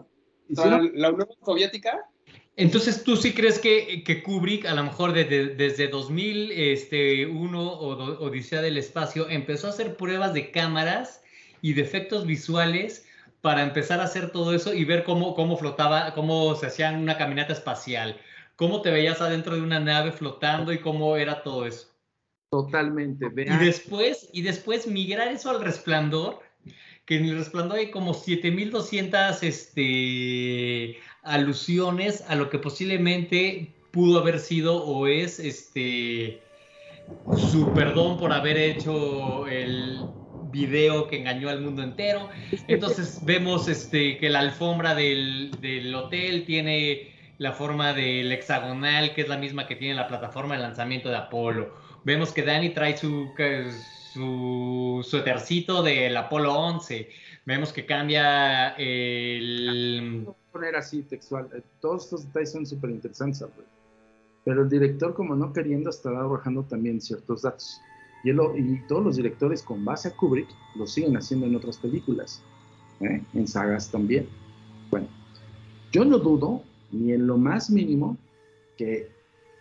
la, 0.50 1.12
Unión 1.12 1.28
Soviética. 1.46 2.10
Entonces, 2.56 3.04
¿tú 3.04 3.16
sí 3.16 3.34
crees 3.34 3.60
que, 3.60 4.04
que 4.04 4.22
Kubrick, 4.22 4.66
a 4.66 4.74
lo 4.74 4.84
mejor 4.84 5.14
desde, 5.14 5.56
desde 5.56 5.88
2001 5.88 6.54
este, 6.74 7.26
o 7.26 8.26
Odisea 8.26 8.62
del 8.62 8.78
Espacio, 8.78 9.30
empezó 9.30 9.68
a 9.68 9.70
hacer 9.70 9.96
pruebas 9.96 10.34
de 10.34 10.52
cámaras 10.52 11.22
y 11.62 11.74
de 11.74 11.84
efectos 11.84 12.26
visuales 12.26 13.06
para 13.42 13.64
empezar 13.64 14.00
a 14.00 14.04
hacer 14.04 14.32
todo 14.32 14.54
eso 14.54 14.74
y 14.74 14.86
ver 14.86 15.04
cómo, 15.04 15.36
cómo 15.36 15.58
flotaba, 15.58 16.14
cómo 16.14 16.56
se 16.56 16.68
hacía 16.68 16.92
una 16.92 17.18
caminata 17.18 17.54
espacial? 17.54 18.20
cómo 18.60 18.82
te 18.82 18.92
veías 18.92 19.22
adentro 19.22 19.56
de 19.56 19.62
una 19.62 19.80
nave 19.80 20.12
flotando 20.12 20.74
y 20.74 20.80
cómo 20.80 21.16
era 21.16 21.44
todo 21.44 21.66
eso. 21.66 21.88
Totalmente. 22.52 23.28
Y 23.34 23.66
después, 23.66 24.30
y 24.34 24.42
después 24.42 24.86
migrar 24.86 25.30
eso 25.30 25.50
al 25.50 25.62
resplandor, 25.62 26.42
que 27.06 27.16
en 27.16 27.26
el 27.26 27.38
resplandor 27.38 27.78
hay 27.78 27.90
como 27.90 28.14
7200 28.14 29.44
este, 29.44 31.00
alusiones 31.24 32.22
a 32.28 32.36
lo 32.36 32.50
que 32.50 32.60
posiblemente 32.60 33.74
pudo 33.92 34.20
haber 34.20 34.40
sido 34.40 34.84
o 34.84 35.08
es 35.08 35.40
este 35.40 36.42
su 37.38 37.72
perdón 37.74 38.20
por 38.20 38.34
haber 38.34 38.58
hecho 38.58 39.48
el 39.48 40.06
video 40.52 41.08
que 41.08 41.18
engañó 41.18 41.50
al 41.50 41.62
mundo 41.62 41.84
entero. 41.84 42.30
Entonces 42.68 43.20
vemos 43.26 43.68
este, 43.68 44.18
que 44.18 44.30
la 44.30 44.40
alfombra 44.40 44.96
del, 44.96 45.52
del 45.62 45.94
hotel 45.96 46.46
tiene 46.46 47.14
la 47.38 47.54
forma 47.54 47.94
del 47.94 48.32
hexagonal, 48.32 49.14
que 49.14 49.22
es 49.22 49.30
la 49.30 49.38
misma 49.38 49.66
que 49.66 49.76
tiene 49.76 49.96
la 49.96 50.08
plataforma 50.08 50.56
de 50.56 50.62
lanzamiento 50.62 51.10
de 51.10 51.16
Apolo. 51.16 51.74
Vemos 52.04 52.34
que 52.34 52.44
Dani 52.44 52.70
trae 52.70 52.98
su, 52.98 53.30
su 54.14 55.06
suétercito 55.08 55.82
del 55.82 56.16
Apolo 56.18 56.54
11. 56.54 57.10
Vemos 57.46 57.72
que 57.74 57.86
cambia 57.86 58.70
el... 58.78 60.28
poner 60.52 60.76
así 60.76 61.02
textual. 61.04 61.50
Eh, 61.56 61.62
todos 61.80 62.04
estos 62.06 62.26
detalles 62.26 62.52
son 62.52 62.66
súper 62.66 62.90
interesantes, 62.90 63.44
pero 64.44 64.64
el 64.64 64.70
director, 64.70 65.14
como 65.14 65.36
no 65.36 65.54
queriendo, 65.54 65.90
estará 65.90 66.20
arrojando 66.20 66.64
también 66.64 67.00
ciertos 67.02 67.44
datos. 67.44 67.82
Y, 68.24 68.32
y, 68.32 68.82
todos 68.88 69.04
los 69.04 69.16
directores 69.16 69.64
con 69.64 69.86
base 69.86 70.10
a 70.10 70.16
Kubrick 70.16 70.50
lo 70.76 70.86
siguen 70.86 71.16
haciendo 71.16 71.46
en 71.46 71.56
otras 71.56 71.78
películas, 71.78 72.44
¿eh? 73.00 73.22
en 73.34 73.48
sagas 73.48 73.90
también. 73.90 74.28
Bueno, 74.90 75.08
yo 75.92 76.04
no 76.04 76.18
dudo 76.18 76.64
ni 76.92 77.14
en 77.14 77.28
lo 77.28 77.38
más 77.38 77.70
mínimo 77.70 78.18
que 78.78 79.10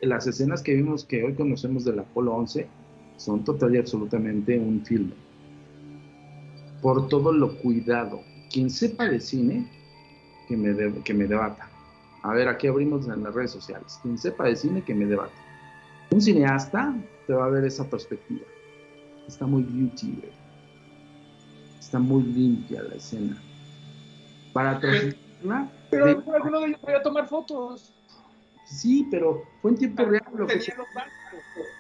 las 0.01 0.27
escenas 0.27 0.63
que 0.63 0.75
vimos 0.75 1.05
que 1.05 1.25
hoy 1.25 1.35
conocemos 1.35 1.85
del 1.85 1.99
Apolo 1.99 2.35
11 2.35 2.69
son 3.17 3.45
total 3.45 3.75
y 3.75 3.79
absolutamente 3.79 4.59
un 4.59 4.85
filme. 4.85 5.13
Por 6.81 7.09
todo 7.09 7.33
lo 7.33 7.59
cuidado. 7.59 8.21
Quien 8.53 8.71
sepa 8.71 9.09
de 9.09 9.21
cine, 9.21 9.69
que 10.47 10.57
me, 10.57 11.03
que 11.03 11.13
me 11.13 11.27
debata. 11.27 11.69
A 12.23 12.33
ver, 12.33 12.49
aquí 12.49 12.69
abrimos 12.69 13.07
en 13.09 13.23
las 13.23 13.35
redes 13.35 13.51
sociales. 13.51 13.99
Quien 14.03 14.17
sepa 14.17 14.45
de 14.45 14.57
cine, 14.57 14.83
que 14.83 14.95
me 14.95 15.07
debata. 15.07 15.35
Un 16.11 16.21
cineasta 16.21 16.95
te 17.29 17.35
va 17.35 17.45
a 17.45 17.49
ver 17.49 17.65
esa 17.65 17.89
perspectiva. 17.89 18.47
Está 19.29 19.47
muy 19.47 19.63
beauty, 19.63 20.21
Está 21.79 22.01
muy 22.01 22.25
limpia 22.25 22.83
la 22.83 22.97
escena. 22.97 23.37
Para 24.53 24.81
transmitirla 24.81 25.71
pero 25.91 26.07
alguno 26.35 26.61
de 26.61 26.67
ellos 26.69 26.81
podía 26.81 27.03
tomar 27.03 27.29
fotos. 27.29 27.93
Sí, 28.67 29.07
pero 29.11 29.43
fue 29.63 29.73
en 29.73 29.79
tiempo 29.79 30.05
real. 30.05 30.25
Lo 30.35 30.47
que 30.47 30.61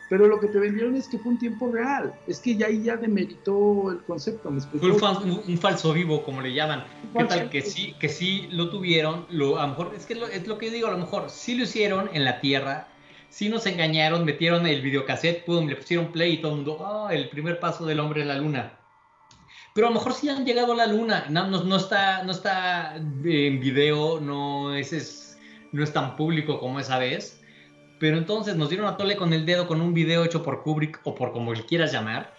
pero 0.09 0.27
lo 0.27 0.41
que 0.41 0.49
te 0.49 0.59
vendieron 0.59 0.97
es 0.97 1.07
que 1.07 1.19
fue 1.19 1.33
en 1.33 1.39
tiempo 1.39 1.71
real. 1.71 2.15
Es 2.27 2.41
que 2.41 2.57
ya 2.57 2.67
ahí 2.67 2.83
ya 2.83 2.97
demeritó 2.97 3.91
el 3.91 3.99
concepto. 4.05 4.51
fue 4.51 4.91
un, 4.91 5.59
falso 5.59 5.93
vivo, 5.93 6.25
como 6.25 6.41
le 6.41 6.55
llaman. 6.55 6.85
¿Qué 7.17 7.25
tal? 7.25 7.51
Que 7.51 7.61
sí, 7.61 7.95
que 8.01 8.09
sí 8.09 8.49
lo 8.51 8.71
tuvieron. 8.71 9.27
Lo, 9.29 9.59
a 9.59 9.63
lo 9.63 9.69
mejor, 9.69 9.95
es 9.95 10.07
que 10.07 10.15
es 10.15 10.47
lo 10.47 10.57
que 10.57 10.67
yo 10.67 10.73
digo, 10.73 10.89
a 10.89 10.93
lo 10.93 10.99
mejor 10.99 11.29
sí 11.29 11.57
lo 11.57 11.65
hicieron 11.65 12.09
en 12.15 12.25
la 12.25 12.41
Tierra. 12.41 12.89
Sí 13.31 13.49
nos 13.49 13.67
engañaron, 13.67 14.25
metieron 14.25 14.67
el 14.67 14.83
videocassette, 14.83 15.45
pum, 15.45 15.69
le 15.69 15.77
pusieron 15.77 16.13
play 16.13 16.35
y 16.35 16.37
todo 16.39 16.53
el 16.53 16.57
mundo, 16.59 16.79
ah, 16.85 17.09
el 17.13 17.29
primer 17.29 17.61
paso 17.61 17.85
del 17.87 18.01
hombre 18.01 18.23
en 18.23 18.29
la 18.29 18.37
luna 18.37 18.79
pero 19.79 19.87
a 19.87 19.91
lo 19.91 19.95
mejor 19.95 20.13
sí 20.13 20.29
han 20.29 20.45
llegado 20.45 20.73
a 20.73 20.75
la 20.75 20.87
luna. 20.87 21.27
No, 21.31 21.47
no, 21.47 21.77
está, 21.77 22.25
no 22.25 22.33
está 22.33 22.97
en 22.97 23.61
video, 23.61 24.19
no 24.19 24.75
es, 24.75 25.39
no 25.71 25.85
es 25.85 25.93
tan 25.93 26.17
público 26.17 26.59
como 26.59 26.81
esa 26.81 26.99
vez. 26.99 27.41
Pero 28.01 28.19
entonces 28.19 28.57
nos 28.57 28.71
dieron 28.71 28.89
a 28.89 28.97
tole 28.97 29.15
con 29.15 29.33
el 29.33 29.47
dedo 29.47 29.69
con 29.69 29.81
un 29.81 29.95
video 29.95 30.25
hecho 30.25 30.43
por 30.43 30.65
Kubrick 30.65 31.01
o 31.05 31.15
por 31.15 31.31
como 31.31 31.53
quieras 31.53 31.93
llamar. 31.93 32.35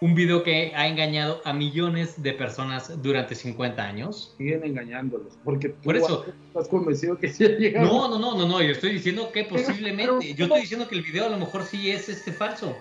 Un 0.00 0.14
video 0.14 0.44
que 0.44 0.72
ha 0.76 0.86
engañado 0.86 1.40
a 1.44 1.52
millones 1.52 2.22
de 2.22 2.32
personas 2.32 3.02
durante 3.02 3.34
50 3.34 3.82
años. 3.82 4.32
Siguen 4.38 4.62
engañándolos. 4.62 5.36
Porque 5.42 5.70
por 5.70 5.96
eso 5.96 6.24
estás 6.46 6.68
convencido 6.68 7.18
que 7.18 7.28
sí 7.28 7.44
ha 7.44 7.48
llegado. 7.48 7.86
No, 7.86 8.08
no, 8.08 8.18
no, 8.18 8.38
no, 8.38 8.46
no. 8.46 8.62
Yo 8.62 8.70
estoy 8.70 8.92
diciendo 8.92 9.32
que 9.32 9.44
posiblemente. 9.44 10.34
yo 10.34 10.44
estoy 10.44 10.60
diciendo 10.60 10.86
que 10.86 10.94
el 10.94 11.02
video 11.02 11.26
a 11.26 11.30
lo 11.30 11.38
mejor 11.38 11.64
sí 11.64 11.90
es 11.90 12.08
este 12.08 12.32
falso. 12.32 12.76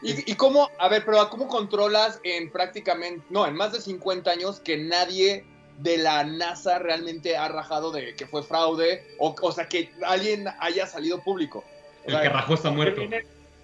¿Y, 0.00 0.34
cómo, 0.34 0.70
a 0.78 0.88
ver, 0.88 1.04
pero 1.04 1.28
cómo 1.28 1.48
controlas 1.48 2.20
en 2.22 2.50
prácticamente, 2.50 3.24
no, 3.30 3.46
en 3.46 3.56
más 3.56 3.72
de 3.72 3.80
50 3.80 4.30
años 4.30 4.60
que 4.60 4.76
nadie 4.76 5.44
de 5.78 5.98
la 5.98 6.22
NASA 6.22 6.78
realmente 6.78 7.36
ha 7.36 7.48
rajado 7.48 7.90
de 7.90 8.14
que 8.14 8.26
fue 8.26 8.44
fraude 8.44 9.04
o, 9.18 9.34
o 9.40 9.52
sea, 9.52 9.68
que 9.68 9.90
alguien 10.06 10.46
haya 10.60 10.86
salido 10.86 11.20
público? 11.22 11.64
el 12.04 12.20
que 12.20 12.28
rajó 12.28 12.54
está 12.54 12.70
muerto. 12.70 13.02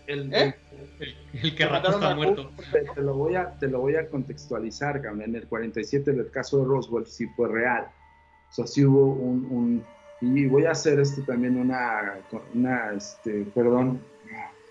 El, 0.07 0.33
¿Eh? 0.35 0.55
que 1.57 1.67
rajó 1.67 1.90
está 1.90 2.14
muerto. 2.14 2.51
Te, 2.95 3.03
lo 3.03 3.14
voy 3.14 3.37
a, 3.37 3.59
te 3.59 3.69
lo 3.69 3.81
voy 3.81 3.97
a 3.97 4.09
contextualizar, 4.09 5.03
En 5.05 5.35
el 5.35 5.47
47 5.47 6.12
del 6.12 6.31
caso 6.31 6.59
de 6.59 6.64
Roswell 6.67 7.07
sí 7.07 7.27
fue 7.29 7.49
real. 7.49 7.88
O 8.51 8.53
sea, 8.55 8.67
sí 8.67 8.85
hubo 8.85 9.12
un, 9.14 9.47
un 9.51 9.85
y 10.21 10.47
voy 10.47 10.64
a 10.64 10.71
hacer 10.71 11.01
este 11.01 11.23
también 11.23 11.59
una, 11.59 12.19
una 12.55 12.93
este, 12.95 13.45
perdón, 13.55 14.01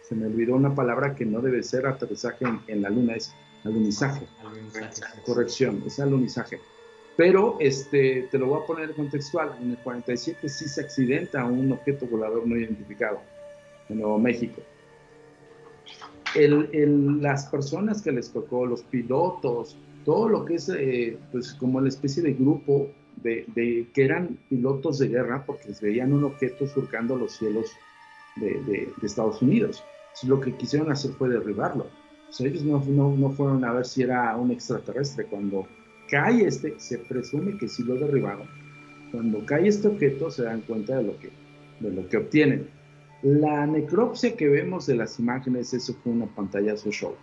se 0.07 0.15
me 0.15 0.25
olvidó 0.25 0.55
una 0.55 0.73
palabra 0.73 1.15
que 1.15 1.25
no 1.25 1.41
debe 1.41 1.61
ser 1.63 1.85
aterrizaje 1.85 2.45
en, 2.67 2.81
la 2.81 2.89
luna, 2.89 3.15
es 3.15 3.33
alunizaje. 3.63 4.25
Corrección, 5.25 5.83
es 5.85 5.99
alunizaje. 5.99 6.59
Pero 7.15 7.57
este, 7.59 8.27
te 8.31 8.39
lo 8.39 8.47
voy 8.47 8.63
a 8.63 8.65
poner 8.65 8.95
contextual. 8.95 9.55
En 9.61 9.71
el 9.71 9.77
47 9.77 10.49
sí 10.49 10.67
se 10.67 10.81
accidenta 10.81 11.45
un 11.45 11.71
objeto 11.71 12.07
volador 12.07 12.47
no 12.47 12.55
identificado 12.57 13.21
en 13.89 13.99
Nuevo 13.99 14.17
México. 14.17 14.61
El, 16.35 17.21
las 17.21 17.45
personas 17.45 18.01
que 18.01 18.11
les 18.11 18.31
tocó, 18.31 18.65
los 18.65 18.81
pilotos, 18.83 19.77
todo 20.03 20.27
lo 20.27 20.45
que 20.45 20.55
es 20.55 20.69
eh, 20.69 21.17
pues 21.31 21.53
como 21.53 21.79
la 21.79 21.89
especie 21.89 22.23
de 22.23 22.33
grupo 22.33 22.89
de, 23.17 23.45
de, 23.55 23.87
que 23.93 24.05
eran 24.05 24.37
pilotos 24.49 24.99
de 24.99 25.07
guerra 25.07 25.43
porque 25.45 25.69
les 25.69 25.79
veían 25.79 26.11
un 26.11 26.23
objeto 26.23 26.67
surcando 26.67 27.15
los 27.15 27.33
cielos 27.33 27.71
de, 28.35 28.59
de 28.65 28.91
Estados 29.03 29.41
Unidos 29.41 29.83
lo 30.27 30.39
que 30.39 30.55
quisieron 30.55 30.91
hacer 30.91 31.11
fue 31.11 31.29
derribarlo. 31.29 31.87
pues 32.25 32.39
ellos 32.41 32.63
no, 32.63 33.15
no, 33.15 33.31
fueron 33.31 33.65
a 33.65 33.73
ver 33.73 33.85
si 33.85 34.03
era 34.03 34.35
un 34.37 34.51
extraterrestre. 34.51 35.25
Cuando 35.25 35.67
cae 36.09 36.45
este, 36.45 36.79
se 36.79 36.99
presume 36.99 37.57
que 37.57 37.67
sí 37.67 37.83
lo 37.83 37.95
derribaron. 37.95 38.47
Cuando 39.11 39.45
cae 39.45 39.67
este 39.67 39.87
objeto 39.87 40.31
se 40.31 40.43
dan 40.43 40.61
cuenta 40.61 40.97
de 40.97 41.03
lo 41.03 41.17
que, 41.17 41.29
de 41.79 41.91
lo 41.91 42.07
que 42.07 42.17
obtienen. 42.17 42.69
La 43.23 43.65
necropsia 43.65 44.35
que 44.35 44.49
vemos 44.49 44.85
de 44.85 44.95
las 44.95 45.17
imágenes, 45.17 45.73
eso 45.73 45.93
fue 46.03 46.11
una 46.11 46.25
pantallazo 46.25 46.91
show. 46.91 47.15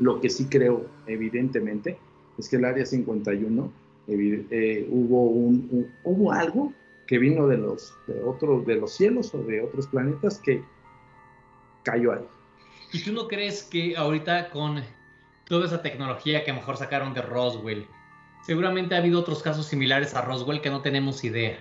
Lo 0.00 0.20
que 0.20 0.28
sí 0.28 0.46
creo, 0.46 0.86
evidentemente, 1.06 1.96
es 2.38 2.48
que 2.48 2.56
el 2.56 2.64
Área 2.64 2.84
51 2.84 3.72
eh, 4.08 4.86
hubo, 4.90 5.22
un, 5.30 5.90
hubo 6.04 6.32
algo 6.32 6.72
que 7.06 7.18
vino 7.18 7.46
de 7.46 7.56
los, 7.56 7.94
de, 8.08 8.20
otros, 8.22 8.66
de 8.66 8.76
los 8.76 8.92
cielos 8.92 9.32
o 9.34 9.38
de 9.38 9.62
otros 9.62 9.86
planetas 9.86 10.38
que 10.38 10.62
cayó 11.84 12.12
ahí. 12.12 12.26
¿Y 12.92 13.02
tú 13.02 13.12
no 13.12 13.28
crees 13.28 13.62
que 13.62 13.96
ahorita 13.96 14.50
con 14.50 14.82
toda 15.44 15.66
esa 15.66 15.82
tecnología 15.82 16.44
que 16.44 16.52
mejor 16.52 16.76
sacaron 16.76 17.14
de 17.14 17.22
Roswell, 17.22 17.86
seguramente 18.44 18.94
ha 18.94 18.98
habido 18.98 19.20
otros 19.20 19.42
casos 19.42 19.66
similares 19.66 20.14
a 20.14 20.22
Roswell 20.22 20.60
que 20.60 20.70
no 20.70 20.82
tenemos 20.82 21.22
idea? 21.24 21.58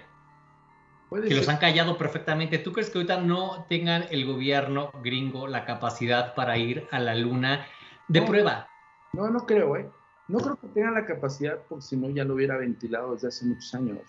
Que 1.09 1.35
los 1.35 1.47
han 1.49 1.57
callado 1.57 1.97
perfectamente. 1.97 2.57
¿Tú 2.57 2.73
crees 2.73 2.89
que 2.89 2.97
ahorita 2.97 3.21
no 3.21 3.65
tengan 3.69 4.05
el 4.09 4.25
gobierno 4.25 4.91
gringo 5.03 5.47
la 5.47 5.65
capacidad 5.65 6.35
para 6.35 6.57
ir 6.57 6.87
a 6.91 6.99
la 6.99 7.15
luna 7.15 7.65
de 8.07 8.21
prueba? 8.21 8.67
No, 9.13 9.29
no 9.29 9.45
creo, 9.45 9.77
¿eh? 9.77 9.89
No 10.27 10.39
creo 10.39 10.59
que 10.59 10.67
tengan 10.69 10.95
la 10.95 11.05
capacidad 11.05 11.59
porque 11.69 11.85
si 11.85 11.97
no 11.97 12.09
ya 12.09 12.23
lo 12.23 12.33
hubiera 12.33 12.57
ventilado 12.57 13.13
desde 13.13 13.27
hace 13.27 13.45
muchos 13.45 13.73
años. 13.75 13.99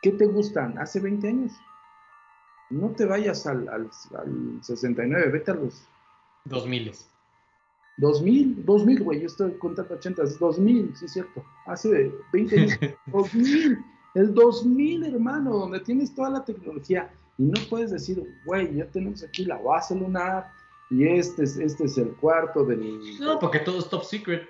¿Qué 0.00 0.12
te 0.12 0.26
gustan? 0.26 0.78
¿Hace 0.78 1.00
20 1.00 1.28
años? 1.28 1.52
No 2.70 2.90
te 2.90 3.04
vayas 3.04 3.46
al, 3.46 3.68
al, 3.68 3.90
69, 4.62 5.30
vete 5.30 5.50
a 5.50 5.54
los... 5.54 5.86
2000. 6.46 6.92
2000, 7.98 8.64
2000, 8.64 9.02
güey, 9.02 9.20
yo 9.20 9.26
estoy 9.26 9.52
contando 9.58 9.94
80, 9.94 10.22
2000, 10.40 10.96
sí 10.96 11.04
es 11.04 11.12
cierto. 11.12 11.44
Hace 11.66 12.10
20 12.32 12.58
años, 12.58 12.78
2000, 13.06 13.84
el 14.14 14.34
2000, 14.34 15.04
hermano, 15.04 15.56
donde 15.56 15.80
tienes 15.80 16.14
toda 16.14 16.30
la 16.30 16.44
tecnología 16.44 17.10
y 17.38 17.44
no 17.44 17.60
puedes 17.70 17.90
decir, 17.90 18.22
güey, 18.44 18.74
ya 18.76 18.86
tenemos 18.86 19.22
aquí 19.22 19.44
la 19.44 19.58
base 19.58 19.94
lunar 19.94 20.50
y 20.90 21.06
este 21.08 21.44
es, 21.44 21.56
este 21.56 21.84
es 21.84 21.96
el 21.96 22.14
cuarto 22.16 22.64
del... 22.64 23.00
No, 23.20 23.38
porque 23.38 23.60
todo 23.60 23.78
es 23.78 23.88
top 23.88 24.04
secret. 24.04 24.46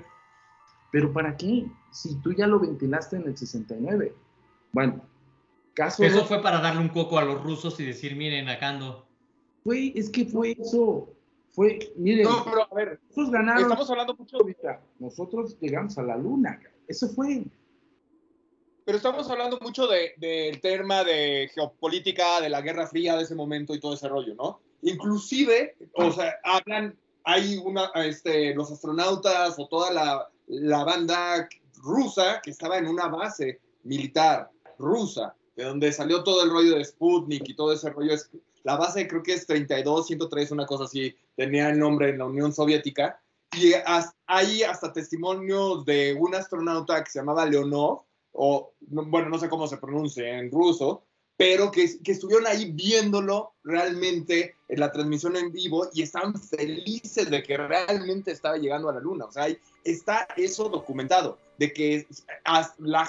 Pero 0.91 1.13
¿para 1.13 1.37
qué? 1.37 1.71
Si 1.93 2.17
tú 2.17 2.33
ya 2.33 2.47
lo 2.47 2.59
ventilaste 2.59 3.17
en 3.17 3.23
el 3.29 3.37
69. 3.37 4.15
Bueno, 4.73 5.01
caso... 5.75 6.03
Eso 6.03 6.25
fue 6.25 6.43
para 6.43 6.61
darle 6.61 6.81
un 6.81 6.89
coco 6.89 7.19
a 7.19 7.25
los 7.25 7.43
rusos 7.43 7.79
y 7.79 7.85
decir, 7.85 8.17
miren, 8.17 8.49
acá 8.49 8.71
ando. 8.71 9.07
Güey, 9.65 9.93
es 9.97 10.11
que 10.11 10.27
fue 10.27 10.57
eso. 10.59 11.09
Fue, 11.51 11.93
miren, 11.97 12.25
no, 12.25 12.45
pero 12.45 12.63
a 12.71 12.75
ver, 12.75 13.01
nosotros 13.09 13.31
ganaron. 13.31 13.63
Estamos 13.63 13.91
hablando 13.91 14.17
mucho. 14.17 14.39
Nosotros 14.99 15.57
llegamos 15.61 15.97
a 15.99 16.03
la 16.03 16.17
luna. 16.17 16.61
Eso 16.89 17.09
fue. 17.09 17.45
Pero 18.85 18.97
estamos 18.97 19.31
hablando 19.31 19.59
mucho 19.61 19.87
del 19.87 20.11
de, 20.17 20.59
tema 20.61 21.05
de 21.05 21.51
geopolítica, 21.55 22.41
de 22.41 22.49
la 22.49 22.61
Guerra 22.61 22.87
Fría 22.87 23.17
de 23.17 23.23
ese 23.23 23.35
momento 23.35 23.75
y 23.75 23.81
todo 23.81 23.95
ese 23.95 24.09
rollo, 24.09 24.35
¿no? 24.35 24.61
Inclusive, 24.83 25.77
o 25.95 26.11
sea, 26.11 26.35
hablan, 26.43 26.99
hay 27.25 27.57
una, 27.59 27.91
este, 27.95 28.55
los 28.55 28.73
astronautas 28.73 29.55
o 29.59 29.69
toda 29.69 29.93
la, 29.93 30.29
la 30.49 30.83
banda 30.83 31.49
rusa 31.77 32.41
que 32.43 32.51
estaba 32.51 32.79
en 32.79 32.89
una 32.89 33.07
base 33.09 33.61
militar 33.85 34.51
rusa, 34.79 35.35
de 35.55 35.65
donde 35.65 35.93
salió 35.93 36.25
todo 36.25 36.43
el 36.43 36.51
rollo 36.51 36.77
de 36.77 36.85
Sputnik 36.85 37.49
y 37.49 37.55
todo 37.55 37.73
ese 37.73 37.91
rollo. 37.91 38.15
Es, 38.15 38.31
la 38.65 38.77
base 38.77 39.07
creo 39.07 39.23
que 39.23 39.35
es 39.35 39.47
32, 39.47 40.07
103, 40.07 40.51
una 40.51 40.67
cosa 40.67 40.85
así, 40.85 41.15
tenía 41.37 41.69
el 41.69 41.79
nombre 41.79 42.11
en 42.11 42.19
la 42.19 42.27
Unión 42.27 42.53
Soviética. 42.53 43.21
Y 43.53 43.73
hay 44.27 44.63
hasta 44.63 44.93
testimonios 44.93 45.85
de 45.85 46.17
un 46.19 46.35
astronauta 46.35 47.05
que 47.05 47.11
se 47.11 47.19
llamaba 47.19 47.45
Leonov, 47.45 48.03
o 48.33 48.73
bueno, 48.81 49.29
no 49.29 49.39
sé 49.39 49.49
cómo 49.49 49.67
se 49.67 49.77
pronuncia 49.77 50.39
en 50.39 50.51
ruso, 50.51 51.05
pero 51.37 51.71
que, 51.71 51.99
que, 52.03 52.13
estuvieron 52.13 52.47
ahí 52.47 52.71
viéndolo 52.73 53.55
realmente 53.65 54.55
en 54.69 54.81
la 54.81 54.93
transmisión 54.93 55.37
en 55.37 55.51
vivo 55.51 55.89
y 55.93 56.03
están 56.03 56.35
felices 56.35 57.31
de 57.31 57.43
que 57.43 57.57
realmente 57.57 58.33
estaba 58.33 58.59
llegando 58.59 58.89
a 58.89 58.95
la 58.95 59.01
luna. 59.01 59.25
O 59.25 59.33
sea, 59.33 59.49
está 59.85 60.29
eso 60.37 60.69
documentado, 60.69 61.39
de 61.59 61.73
que 61.73 62.07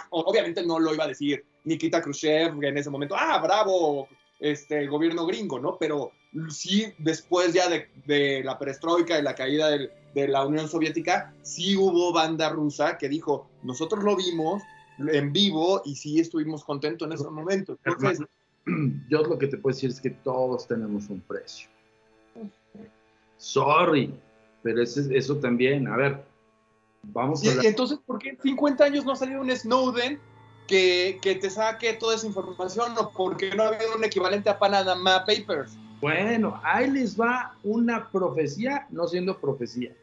obviamente 0.10 0.66
no 0.66 0.80
lo 0.80 0.94
iba 0.94 1.04
a 1.04 1.10
decir 1.10 1.46
Nikita 1.66 2.02
Khrushchev 2.02 2.64
en 2.64 2.78
ese 2.78 2.90
momento, 2.90 3.16
ah, 3.18 3.40
bravo, 3.40 4.08
este, 4.40 4.88
gobierno 4.88 5.26
gringo, 5.26 5.60
¿no? 5.60 5.78
Pero 5.78 6.12
sí, 6.50 6.88
después 6.98 7.54
ya 7.54 7.70
de, 7.70 7.88
de 8.06 8.44
la 8.44 8.58
perestroika 8.58 9.18
y 9.18 9.22
la 9.22 9.36
caída 9.36 9.70
de 9.70 10.28
la 10.28 10.46
Unión 10.46 10.68
Soviética, 10.68 11.34
sí 11.42 11.78
hubo 11.78 12.12
banda 12.14 12.50
rusa 12.50 12.98
que 12.98 13.10
dijo, 13.10 13.50
nosotros 13.64 14.04
lo 14.04 14.16
vimos, 14.16 14.62
en 15.00 15.34
vivo 15.34 15.82
y 15.86 15.96
sí 15.96 16.20
estuvimos 16.20 16.64
contentos 16.64 17.08
en 17.08 17.14
ese 17.14 17.30
momento. 17.30 17.78
Entonces, 17.84 18.26
yo 19.10 19.24
lo 19.24 19.38
que 19.38 19.48
te 19.48 19.58
puedo 19.58 19.74
decir 19.74 19.90
es 19.90 20.00
que 20.00 20.12
todos 20.12 20.68
tenemos 20.68 21.10
un 21.10 21.22
precio. 21.22 21.70
Sorry, 23.38 24.14
pero 24.62 24.82
eso, 24.82 25.02
eso 25.12 25.38
también, 25.38 25.88
a 25.88 25.98
ver, 25.98 26.24
vamos 27.04 27.46
a... 27.46 27.68
entonces, 27.68 28.00
¿por 28.06 28.20
qué 28.20 28.30
en 28.30 28.42
50 28.42 28.84
años 28.86 29.06
no 29.06 29.12
ha 29.12 29.16
salido 29.16 29.42
un 29.42 29.52
Snowden 29.52 30.20
que, 30.68 31.20
que, 31.22 31.36
te 31.36 31.50
saque 31.50 31.94
toda 31.94 32.16
esa 32.16 32.26
información 32.26 32.94
o 32.98 33.12
porque 33.12 33.54
no 33.54 33.64
ha 33.64 33.68
habido 33.68 33.98
un 33.98 34.04
equivalente 34.06 34.50
a 34.50 34.58
Panama 34.58 35.26
Papers? 35.26 35.78
Bueno, 36.00 36.60
ahí 36.64 36.90
les 36.90 37.20
va 37.20 37.58
una 37.64 38.10
profecía, 38.10 38.88
no 38.92 39.08
siendo 39.08 39.38
profecía, 39.38 39.94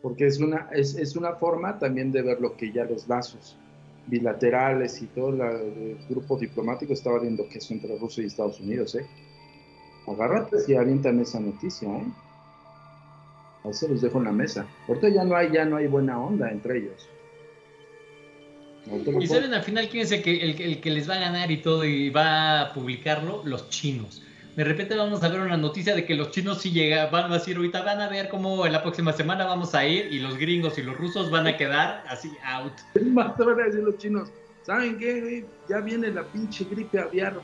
porque 0.00 0.26
es 0.26 0.40
una, 0.40 0.68
es, 0.72 0.94
es 0.94 1.16
una 1.16 1.34
forma 1.34 1.78
también 1.78 2.10
de 2.10 2.22
ver 2.22 2.40
lo 2.40 2.56
que 2.56 2.72
ya 2.72 2.84
los 2.84 3.06
lazos 3.06 3.58
bilaterales 4.06 5.00
y 5.02 5.06
todo 5.06 5.30
el 5.30 5.96
grupo 6.08 6.36
diplomático 6.38 6.92
estaba 6.92 7.18
viendo 7.18 7.48
queso 7.48 7.74
entre 7.74 7.96
Rusia 7.98 8.24
y 8.24 8.26
Estados 8.26 8.60
Unidos, 8.60 8.94
¿eh? 8.94 9.06
Agárrate 10.06 10.60
si 10.60 10.74
avientan 10.74 11.20
esa 11.20 11.40
noticia, 11.40 11.88
¿eh? 11.88 12.06
Ahí 13.64 13.74
se 13.74 13.88
los 13.88 14.00
dejo 14.00 14.18
en 14.18 14.24
la 14.24 14.32
mesa. 14.32 14.66
Ahorita 14.88 15.10
ya 15.10 15.24
no 15.24 15.36
hay, 15.36 15.52
ya 15.52 15.64
no 15.64 15.76
hay 15.76 15.86
buena 15.86 16.18
onda 16.18 16.50
entre 16.50 16.78
ellos. 16.78 17.08
y 19.20 19.26
saben 19.26 19.52
al 19.52 19.62
final 19.62 19.88
quién 19.88 20.04
es 20.04 20.12
el 20.12 20.22
que, 20.22 20.40
el 20.40 20.80
que 20.80 20.90
les 20.90 21.08
va 21.08 21.16
a 21.16 21.20
ganar 21.20 21.50
y 21.50 21.58
todo 21.58 21.84
y 21.84 22.10
va 22.10 22.62
a 22.62 22.72
publicarlo, 22.72 23.42
los 23.44 23.68
chinos 23.68 24.22
de 24.60 24.64
repente 24.64 24.94
vamos 24.94 25.22
a 25.22 25.28
ver 25.30 25.40
una 25.40 25.56
noticia 25.56 25.94
de 25.94 26.04
que 26.04 26.14
los 26.14 26.32
chinos 26.32 26.60
sí 26.60 26.70
llegan, 26.70 27.10
van 27.10 27.32
a 27.32 27.38
decir 27.38 27.56
ahorita 27.56 27.80
van 27.80 28.02
a 28.02 28.10
ver 28.10 28.28
cómo 28.28 28.66
en 28.66 28.74
la 28.74 28.82
próxima 28.82 29.10
semana 29.10 29.46
vamos 29.46 29.74
a 29.74 29.86
ir 29.86 30.12
y 30.12 30.18
los 30.18 30.36
gringos 30.36 30.76
y 30.76 30.82
los 30.82 30.98
rusos 30.98 31.30
van 31.30 31.46
a 31.46 31.56
quedar 31.56 32.04
así 32.06 32.30
out. 32.44 32.74
Más 33.06 33.38
van 33.38 33.58
a 33.58 33.64
decir 33.64 33.80
los 33.82 33.96
chinos, 33.96 34.28
¿saben 34.60 34.98
qué? 34.98 35.46
Ya 35.66 35.80
viene 35.80 36.10
la 36.10 36.24
pinche 36.24 36.66
gripe 36.70 36.98
aviar, 36.98 37.40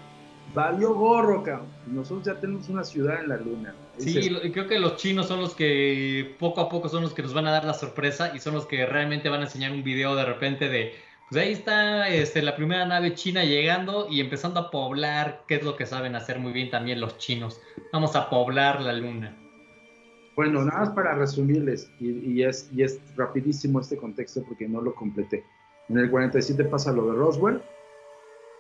valió 0.53 0.93
gorro, 0.93 1.43
cabrón. 1.43 1.69
Nosotros 1.87 2.27
ya 2.27 2.39
tenemos 2.39 2.69
una 2.69 2.85
ciudad 2.85 3.23
en 3.23 3.31
la 3.31 3.39
luna. 3.39 3.75
Sí, 3.97 4.31
creo 4.53 4.67
que 4.67 4.79
los 4.79 4.97
chinos 4.97 5.27
son 5.27 5.41
los 5.41 5.55
que 5.55 6.37
poco 6.39 6.61
a 6.61 6.69
poco 6.69 6.91
son 6.91 7.01
los 7.01 7.15
que 7.15 7.23
nos 7.23 7.33
van 7.33 7.47
a 7.47 7.51
dar 7.51 7.65
la 7.65 7.73
sorpresa 7.73 8.33
y 8.37 8.41
son 8.41 8.53
los 8.53 8.67
que 8.67 8.85
realmente 8.85 9.31
van 9.31 9.41
a 9.41 9.45
enseñar 9.45 9.73
un 9.73 9.83
video 9.83 10.15
de 10.17 10.27
repente 10.27 10.69
de 10.69 10.95
pues 11.29 11.43
ahí 11.43 11.53
está 11.53 12.09
este, 12.09 12.41
la 12.43 12.55
primera 12.55 12.87
nave 12.87 13.15
china 13.15 13.45
llegando 13.45 14.07
y 14.09 14.21
empezando 14.21 14.61
a 14.61 14.71
poblar, 14.71 15.43
que 15.49 15.57
es 15.57 15.65
lo 15.65 15.77
que 15.77 15.87
saben 15.87 16.15
hacer 16.15 16.39
muy 16.39 16.53
bien 16.53 16.71
también 16.71 17.01
los 17.01 17.19
chinos. 17.19 17.61
Vamos 17.93 18.15
a 18.15 18.31
poblar 18.31 18.81
la 18.81 18.93
luna. 18.93 19.37
Bueno, 20.37 20.63
nada 20.65 20.81
más 20.81 20.91
para 20.91 21.15
resumirles, 21.15 21.91
y, 21.99 22.43
es, 22.43 22.71
rapidísimo 23.17 23.81
este 23.81 23.97
contexto 23.97 24.45
porque 24.45 24.69
no 24.69 24.83
lo 24.83 24.95
completé. 24.95 25.45
En 25.89 25.99
el 25.99 26.11
47 26.11 26.65
pasa 26.65 26.93
lo 26.93 27.11
de 27.11 27.17
Roswell, 27.17 27.63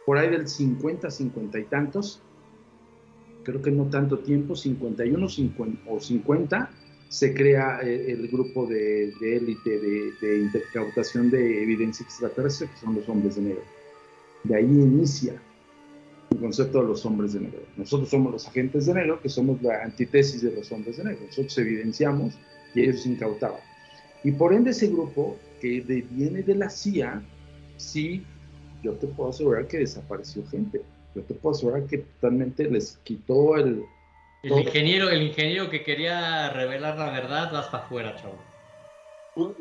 por 0.06 0.16
ahí 0.16 0.30
del 0.30 0.48
50, 0.48 1.10
50 1.10 1.58
y 1.58 1.64
tantos, 1.64 2.22
creo 3.44 3.60
que 3.60 3.70
no 3.70 3.84
tanto 3.90 4.20
tiempo, 4.20 4.56
51 4.56 5.28
50, 5.28 5.90
o 5.90 6.00
50, 6.00 6.70
se 7.08 7.32
crea 7.34 7.80
eh, 7.82 8.12
el 8.12 8.28
grupo 8.28 8.66
de, 8.66 9.12
élite 9.20 9.78
de, 9.78 10.12
de, 10.20 10.38
intercautación 10.38 11.30
de 11.30 11.62
evidencia 11.62 12.04
extraterrestre, 12.04 12.68
que 12.68 12.78
son 12.78 12.94
los 12.94 13.08
hombres 13.08 13.36
de 13.36 13.42
negro. 13.42 13.62
De 14.44 14.56
ahí 14.56 14.64
inicia 14.64 15.40
el 16.30 16.38
concepto 16.38 16.82
de 16.82 16.88
los 16.88 17.06
hombres 17.06 17.32
de 17.32 17.40
negro. 17.40 17.62
Nosotros 17.76 18.08
somos 18.08 18.32
los 18.32 18.46
agentes 18.48 18.86
de 18.86 18.94
negro, 18.94 19.20
que 19.20 19.28
somos 19.28 19.62
la 19.62 19.82
antítesis 19.82 20.42
de 20.42 20.52
los 20.52 20.70
hombres 20.72 20.96
de 20.96 21.04
negro. 21.04 21.26
Nosotros 21.26 21.56
evidenciamos 21.58 22.34
y 22.74 22.82
ellos 22.82 23.06
incautaban. 23.06 23.60
Y 24.24 24.32
por 24.32 24.52
ende 24.52 24.70
ese 24.70 24.88
grupo, 24.88 25.36
que 25.60 25.80
viene 25.80 26.42
de 26.42 26.54
la 26.54 26.68
CIA, 26.68 27.22
sí, 27.76 28.24
yo 28.82 28.92
te 28.94 29.06
puedo 29.06 29.30
asegurar 29.30 29.66
que 29.66 29.78
desapareció 29.78 30.46
gente. 30.48 30.82
Yo 31.14 31.22
te 31.22 31.34
puedo 31.34 31.54
asegurar 31.54 31.86
que 31.86 31.98
totalmente 31.98 32.64
les 32.70 32.98
quitó 33.04 33.56
el, 33.56 33.84
el 34.46 34.60
ingeniero, 34.60 35.10
el 35.10 35.22
ingeniero 35.22 35.68
que 35.68 35.82
quería 35.82 36.50
revelar 36.50 36.96
la 36.96 37.10
verdad, 37.10 37.50
vas 37.52 37.66
para 37.66 37.84
afuera, 37.84 38.16
chavo. 38.16 38.38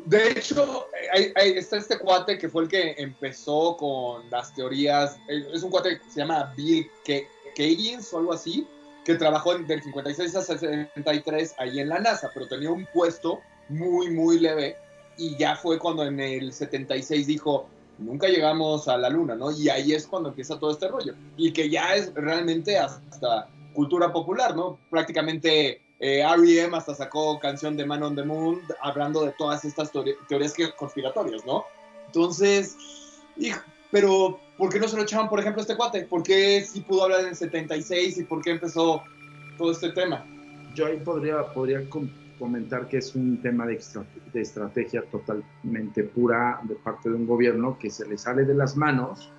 De 0.06 0.30
hecho, 0.30 0.86
está 1.12 1.76
este 1.76 1.98
cuate 1.98 2.38
que 2.38 2.48
fue 2.48 2.62
el 2.62 2.68
que 2.68 2.94
empezó 2.96 3.76
con 3.76 4.30
las 4.30 4.54
teorías. 4.54 5.18
Es 5.28 5.62
un 5.62 5.70
cuate 5.70 6.00
que 6.00 6.10
se 6.10 6.20
llama 6.20 6.54
Bill 6.56 6.88
Kagan 7.04 8.00
o 8.12 8.18
algo 8.18 8.32
así, 8.32 8.66
que 9.04 9.16
trabajó 9.16 9.58
del 9.58 9.82
56 9.82 10.36
a 10.36 10.42
63 10.42 11.54
ahí 11.58 11.80
en 11.80 11.90
la 11.90 11.98
NASA, 11.98 12.30
pero 12.32 12.48
tenía 12.48 12.70
un 12.70 12.86
puesto 12.86 13.40
muy, 13.68 14.08
muy 14.10 14.38
leve. 14.38 14.76
Y 15.18 15.36
ya 15.36 15.56
fue 15.56 15.78
cuando 15.78 16.06
en 16.06 16.20
el 16.20 16.52
76 16.52 17.26
dijo, 17.26 17.68
nunca 17.98 18.28
llegamos 18.28 18.88
a 18.88 18.96
la 18.96 19.10
luna, 19.10 19.34
¿no? 19.34 19.50
Y 19.50 19.68
ahí 19.68 19.92
es 19.92 20.06
cuando 20.06 20.30
empieza 20.30 20.58
todo 20.58 20.70
este 20.70 20.88
rollo. 20.88 21.14
Y 21.36 21.52
que 21.52 21.68
ya 21.68 21.94
es 21.94 22.14
realmente 22.14 22.78
hasta 22.78 23.48
cultura 23.76 24.10
popular, 24.10 24.56
¿no? 24.56 24.78
Prácticamente 24.90 25.82
eh, 26.00 26.20
R.E.M. 26.20 26.74
hasta 26.76 26.94
sacó 26.94 27.38
canción 27.38 27.76
de 27.76 27.84
Man 27.84 28.02
on 28.02 28.16
the 28.16 28.24
Moon 28.24 28.60
hablando 28.80 29.24
de 29.24 29.32
todas 29.32 29.64
estas 29.64 29.92
teorías 29.92 30.54
conspiratorias, 30.76 31.44
¿no? 31.46 31.64
Entonces, 32.06 32.76
pero 33.90 34.40
¿por 34.56 34.72
qué 34.72 34.80
no 34.80 34.88
se 34.88 34.96
lo 34.96 35.02
echaban, 35.02 35.28
por 35.28 35.40
ejemplo, 35.40 35.60
a 35.60 35.62
este 35.62 35.76
cuate? 35.76 36.06
¿Por 36.06 36.22
qué 36.22 36.64
sí 36.66 36.80
pudo 36.80 37.04
hablar 37.04 37.20
en 37.20 37.28
el 37.28 37.36
76 37.36 38.18
y 38.18 38.24
por 38.24 38.40
qué 38.42 38.52
empezó 38.52 39.02
todo 39.58 39.70
este 39.70 39.90
tema? 39.90 40.24
Yo 40.74 40.86
ahí 40.86 40.96
podría, 40.96 41.52
podría 41.52 41.82
comentar 42.38 42.88
que 42.88 42.98
es 42.98 43.14
un 43.14 43.40
tema 43.42 43.66
de, 43.66 43.78
de 44.32 44.40
estrategia 44.40 45.02
totalmente 45.10 46.02
pura 46.04 46.60
de 46.64 46.74
parte 46.76 47.10
de 47.10 47.14
un 47.14 47.26
gobierno 47.26 47.78
que 47.78 47.90
se 47.90 48.06
le 48.06 48.16
sale 48.16 48.44
de 48.44 48.54
las 48.54 48.76
manos 48.76 49.30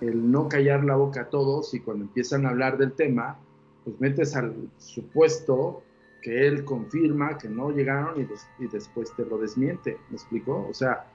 el 0.00 0.30
no 0.30 0.48
callar 0.48 0.84
la 0.84 0.96
boca 0.96 1.22
a 1.22 1.28
todos 1.30 1.72
y 1.74 1.80
cuando 1.80 2.04
empiezan 2.04 2.46
a 2.46 2.50
hablar 2.50 2.76
del 2.76 2.92
tema, 2.92 3.38
pues 3.86 4.00
metes 4.00 4.34
al 4.34 4.68
supuesto 4.78 5.84
que 6.20 6.48
él 6.48 6.64
confirma 6.64 7.38
que 7.38 7.48
no 7.48 7.70
llegaron 7.70 8.20
y, 8.20 8.64
y 8.64 8.66
después 8.66 9.14
te 9.14 9.24
lo 9.24 9.38
desmiente, 9.38 9.96
¿me 10.10 10.16
explico? 10.16 10.66
O 10.68 10.74
sea, 10.74 11.06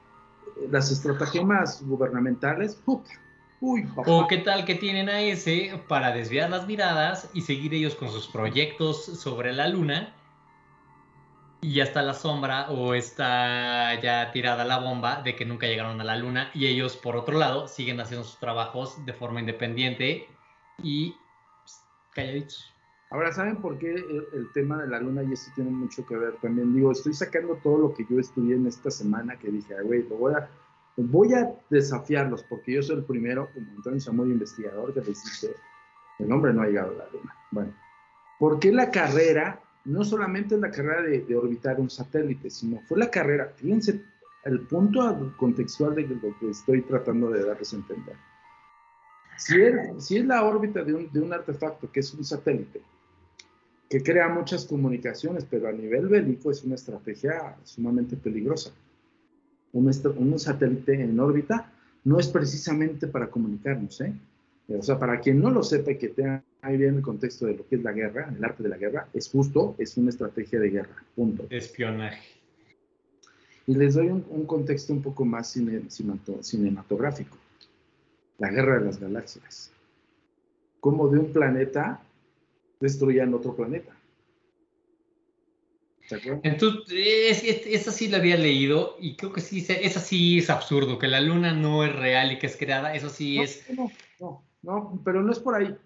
las 0.69 0.89
estratagemas 0.89 1.85
gubernamentales, 1.85 2.81
Uy, 3.63 3.87
O 4.07 4.25
qué 4.27 4.37
tal 4.39 4.65
que 4.65 4.73
tienen 4.73 5.07
a 5.07 5.21
ese 5.21 5.79
para 5.87 6.11
desviar 6.11 6.49
las 6.49 6.65
miradas 6.65 7.29
y 7.33 7.41
seguir 7.41 7.75
ellos 7.75 7.93
con 7.93 8.09
sus 8.09 8.27
proyectos 8.27 9.05
sobre 9.05 9.53
la 9.53 9.67
luna 9.67 10.15
y 11.61 11.75
ya 11.75 11.83
está 11.83 12.01
la 12.01 12.15
sombra 12.15 12.71
o 12.71 12.95
está 12.95 14.01
ya 14.01 14.31
tirada 14.31 14.65
la 14.65 14.79
bomba 14.79 15.21
de 15.21 15.35
que 15.35 15.45
nunca 15.45 15.67
llegaron 15.67 16.01
a 16.01 16.03
la 16.03 16.15
luna 16.15 16.49
y 16.55 16.65
ellos 16.65 16.97
por 16.97 17.15
otro 17.15 17.37
lado 17.37 17.67
siguen 17.67 17.99
haciendo 17.99 18.25
sus 18.25 18.39
trabajos 18.39 19.05
de 19.05 19.13
forma 19.13 19.41
independiente 19.41 20.27
y 20.81 21.15
calladitos. 22.11 22.73
Ahora, 23.09 23.33
¿saben 23.33 23.57
por 23.57 23.77
qué 23.77 23.93
el, 23.93 24.51
tema 24.53 24.81
de 24.81 24.87
la 24.87 24.99
luna 24.99 25.21
y 25.23 25.33
esto 25.33 25.51
tiene 25.53 25.69
mucho 25.69 26.05
que 26.05 26.15
ver? 26.15 26.35
También 26.41 26.73
digo, 26.73 26.91
estoy 26.91 27.13
sacando 27.13 27.55
todo 27.57 27.77
lo 27.77 27.93
que 27.93 28.05
yo 28.09 28.19
estudié 28.19 28.55
en 28.55 28.67
esta 28.67 28.89
semana 28.89 29.37
que 29.37 29.51
dije, 29.51 29.75
güey, 29.83 30.07
lo 30.07 30.15
voy 30.15 30.33
a, 30.33 30.49
voy 30.95 31.33
a 31.33 31.53
desafiarlos 31.69 32.43
porque 32.43 32.73
yo 32.73 32.83
soy 32.83 32.97
el 32.97 33.03
primero, 33.03 33.49
como 33.53 33.69
Antonio 33.75 33.99
Samuel, 33.99 34.31
investigador, 34.31 34.93
que 34.93 35.01
les 35.01 35.23
dice, 35.23 35.53
el 36.19 36.31
hombre 36.31 36.53
no 36.53 36.61
ha 36.61 36.67
llegado 36.67 36.91
a 36.91 36.97
la 36.99 37.09
luna. 37.11 37.35
Bueno, 37.51 37.73
¿por 38.39 38.59
qué 38.59 38.71
la 38.71 38.89
carrera 38.89 39.59
no 39.85 40.03
solamente 40.03 40.57
la 40.57 40.71
carrera 40.71 41.01
de, 41.01 41.35
orbitar 41.35 41.79
un 41.79 41.89
satélite, 41.89 42.49
sino 42.49 42.81
fue 42.81 42.99
la 42.99 43.09
carrera, 43.09 43.51
fíjense, 43.55 44.01
el 44.43 44.61
punto 44.61 45.33
contextual 45.37 45.95
de 45.95 46.07
lo 46.07 46.37
que 46.39 46.49
estoy 46.49 46.81
tratando 46.81 47.29
de 47.29 47.45
darles 47.45 47.73
a 47.73 47.77
entender. 47.77 48.15
Si 49.41 49.59
es, 49.59 50.05
si 50.05 50.17
es 50.17 50.25
la 50.25 50.43
órbita 50.43 50.83
de 50.83 50.93
un, 50.93 51.11
de 51.11 51.19
un, 51.19 51.33
artefacto 51.33 51.91
que 51.91 52.01
es 52.01 52.13
un 52.13 52.23
satélite, 52.23 52.81
que 53.89 54.03
crea 54.03 54.29
muchas 54.29 54.65
comunicaciones, 54.65 55.45
pero 55.49 55.67
a 55.67 55.71
nivel 55.71 56.07
bélico 56.07 56.51
es 56.51 56.63
una 56.63 56.75
estrategia 56.75 57.57
sumamente 57.63 58.15
peligrosa. 58.15 58.71
Un, 59.73 59.91
un 60.17 60.39
satélite 60.39 60.93
en 60.93 61.19
órbita 61.19 61.71
no 62.03 62.19
es 62.19 62.27
precisamente 62.27 63.07
para 63.07 63.29
comunicarnos, 63.29 63.99
¿eh? 64.01 64.13
O 64.69 64.83
sea, 64.83 64.97
para 64.97 65.19
quien 65.19 65.41
no 65.41 65.49
lo 65.49 65.63
sepa 65.63 65.91
y 65.91 65.97
que 65.97 66.09
tenga 66.09 66.43
ahí 66.61 66.77
bien 66.77 66.95
el 66.95 67.01
contexto 67.01 67.47
de 67.47 67.55
lo 67.55 67.67
que 67.67 67.75
es 67.75 67.83
la 67.83 67.91
guerra, 67.91 68.33
el 68.35 68.43
arte 68.43 68.63
de 68.63 68.69
la 68.69 68.77
guerra, 68.77 69.07
es 69.13 69.27
justo, 69.29 69.75
es 69.77 69.97
una 69.97 70.11
estrategia 70.11 70.59
de 70.59 70.69
guerra, 70.69 71.03
punto. 71.15 71.47
Espionaje. 71.49 72.21
Y 73.67 73.75
les 73.75 73.95
doy 73.95 74.07
un, 74.07 74.45
contexto 74.45 74.93
un 74.93 75.01
poco 75.01 75.25
más 75.25 75.51
cinematográfico. 75.51 77.37
La 78.41 78.49
guerra 78.49 78.79
de 78.79 78.85
las 78.85 78.99
galaxias. 78.99 79.71
Cómo 80.79 81.07
de 81.09 81.19
un 81.19 81.31
planeta 81.31 82.01
destruían 82.79 83.35
otro 83.35 83.55
planeta. 83.55 83.95
Entonces, 86.41 87.43
esa 87.67 87.91
sí 87.91 88.07
la 88.07 88.17
había 88.17 88.37
leído 88.37 88.97
y 88.99 89.15
creo 89.15 89.31
que 89.31 89.41
sí, 89.41 89.63
esa 89.69 89.99
sí 89.99 90.39
es 90.39 90.49
absurdo, 90.49 90.97
que 90.97 91.07
la 91.07 91.21
luna 91.21 91.53
no 91.53 91.85
es 91.85 91.95
real 91.95 92.31
y 92.31 92.39
que 92.39 92.47
es 92.47 92.57
creada, 92.57 92.95
eso 92.95 93.09
sí 93.09 93.39
es... 93.39 93.63
No, 93.69 93.91
no, 94.19 94.43
no, 94.63 95.01
pero 95.05 95.21
no 95.21 95.31
es 95.31 95.39
por 95.39 95.53
ahí, 95.53 95.77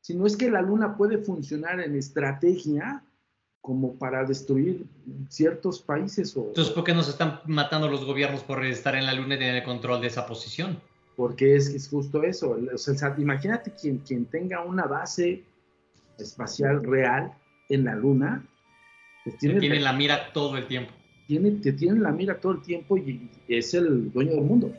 sino 0.00 0.26
es 0.26 0.34
que 0.34 0.50
la 0.50 0.62
luna 0.62 0.96
puede 0.96 1.18
funcionar 1.18 1.78
en 1.78 1.94
estrategia 1.94 3.04
como 3.60 3.96
para 3.96 4.24
destruir 4.24 4.86
ciertos 5.28 5.82
países. 5.82 6.34
O, 6.38 6.46
Entonces, 6.46 6.72
¿por 6.72 6.84
qué 6.84 6.94
nos 6.94 7.06
están 7.06 7.42
matando 7.44 7.86
los 7.86 8.06
gobiernos 8.06 8.42
por 8.42 8.64
estar 8.64 8.96
en 8.96 9.04
la 9.04 9.12
luna 9.12 9.34
y 9.34 9.38
tener 9.38 9.56
el 9.56 9.62
control 9.62 10.00
de 10.00 10.06
esa 10.06 10.26
posición? 10.26 10.80
Porque 11.18 11.56
es, 11.56 11.66
es 11.70 11.88
justo 11.88 12.22
eso. 12.22 12.56
O 12.72 12.78
sea, 12.78 13.12
imagínate 13.18 13.72
quien, 13.72 13.98
quien 13.98 14.24
tenga 14.26 14.62
una 14.62 14.84
base 14.84 15.42
espacial 16.16 16.84
real 16.84 17.32
en 17.68 17.86
la 17.86 17.96
luna. 17.96 18.46
Pues 19.24 19.36
tiene, 19.38 19.80
la 19.80 19.92
mira 19.92 20.32
todo 20.32 20.56
el 20.56 20.68
tiempo. 20.68 20.92
Tiene, 21.26 21.50
te 21.60 21.72
tiene 21.72 21.98
la 21.98 22.12
mira 22.12 22.38
todo 22.38 22.52
el 22.52 22.62
tiempo 22.62 22.96
y 22.96 23.28
es 23.48 23.74
el 23.74 24.12
dueño 24.12 24.36
del 24.36 24.44
mundo. 24.44 24.72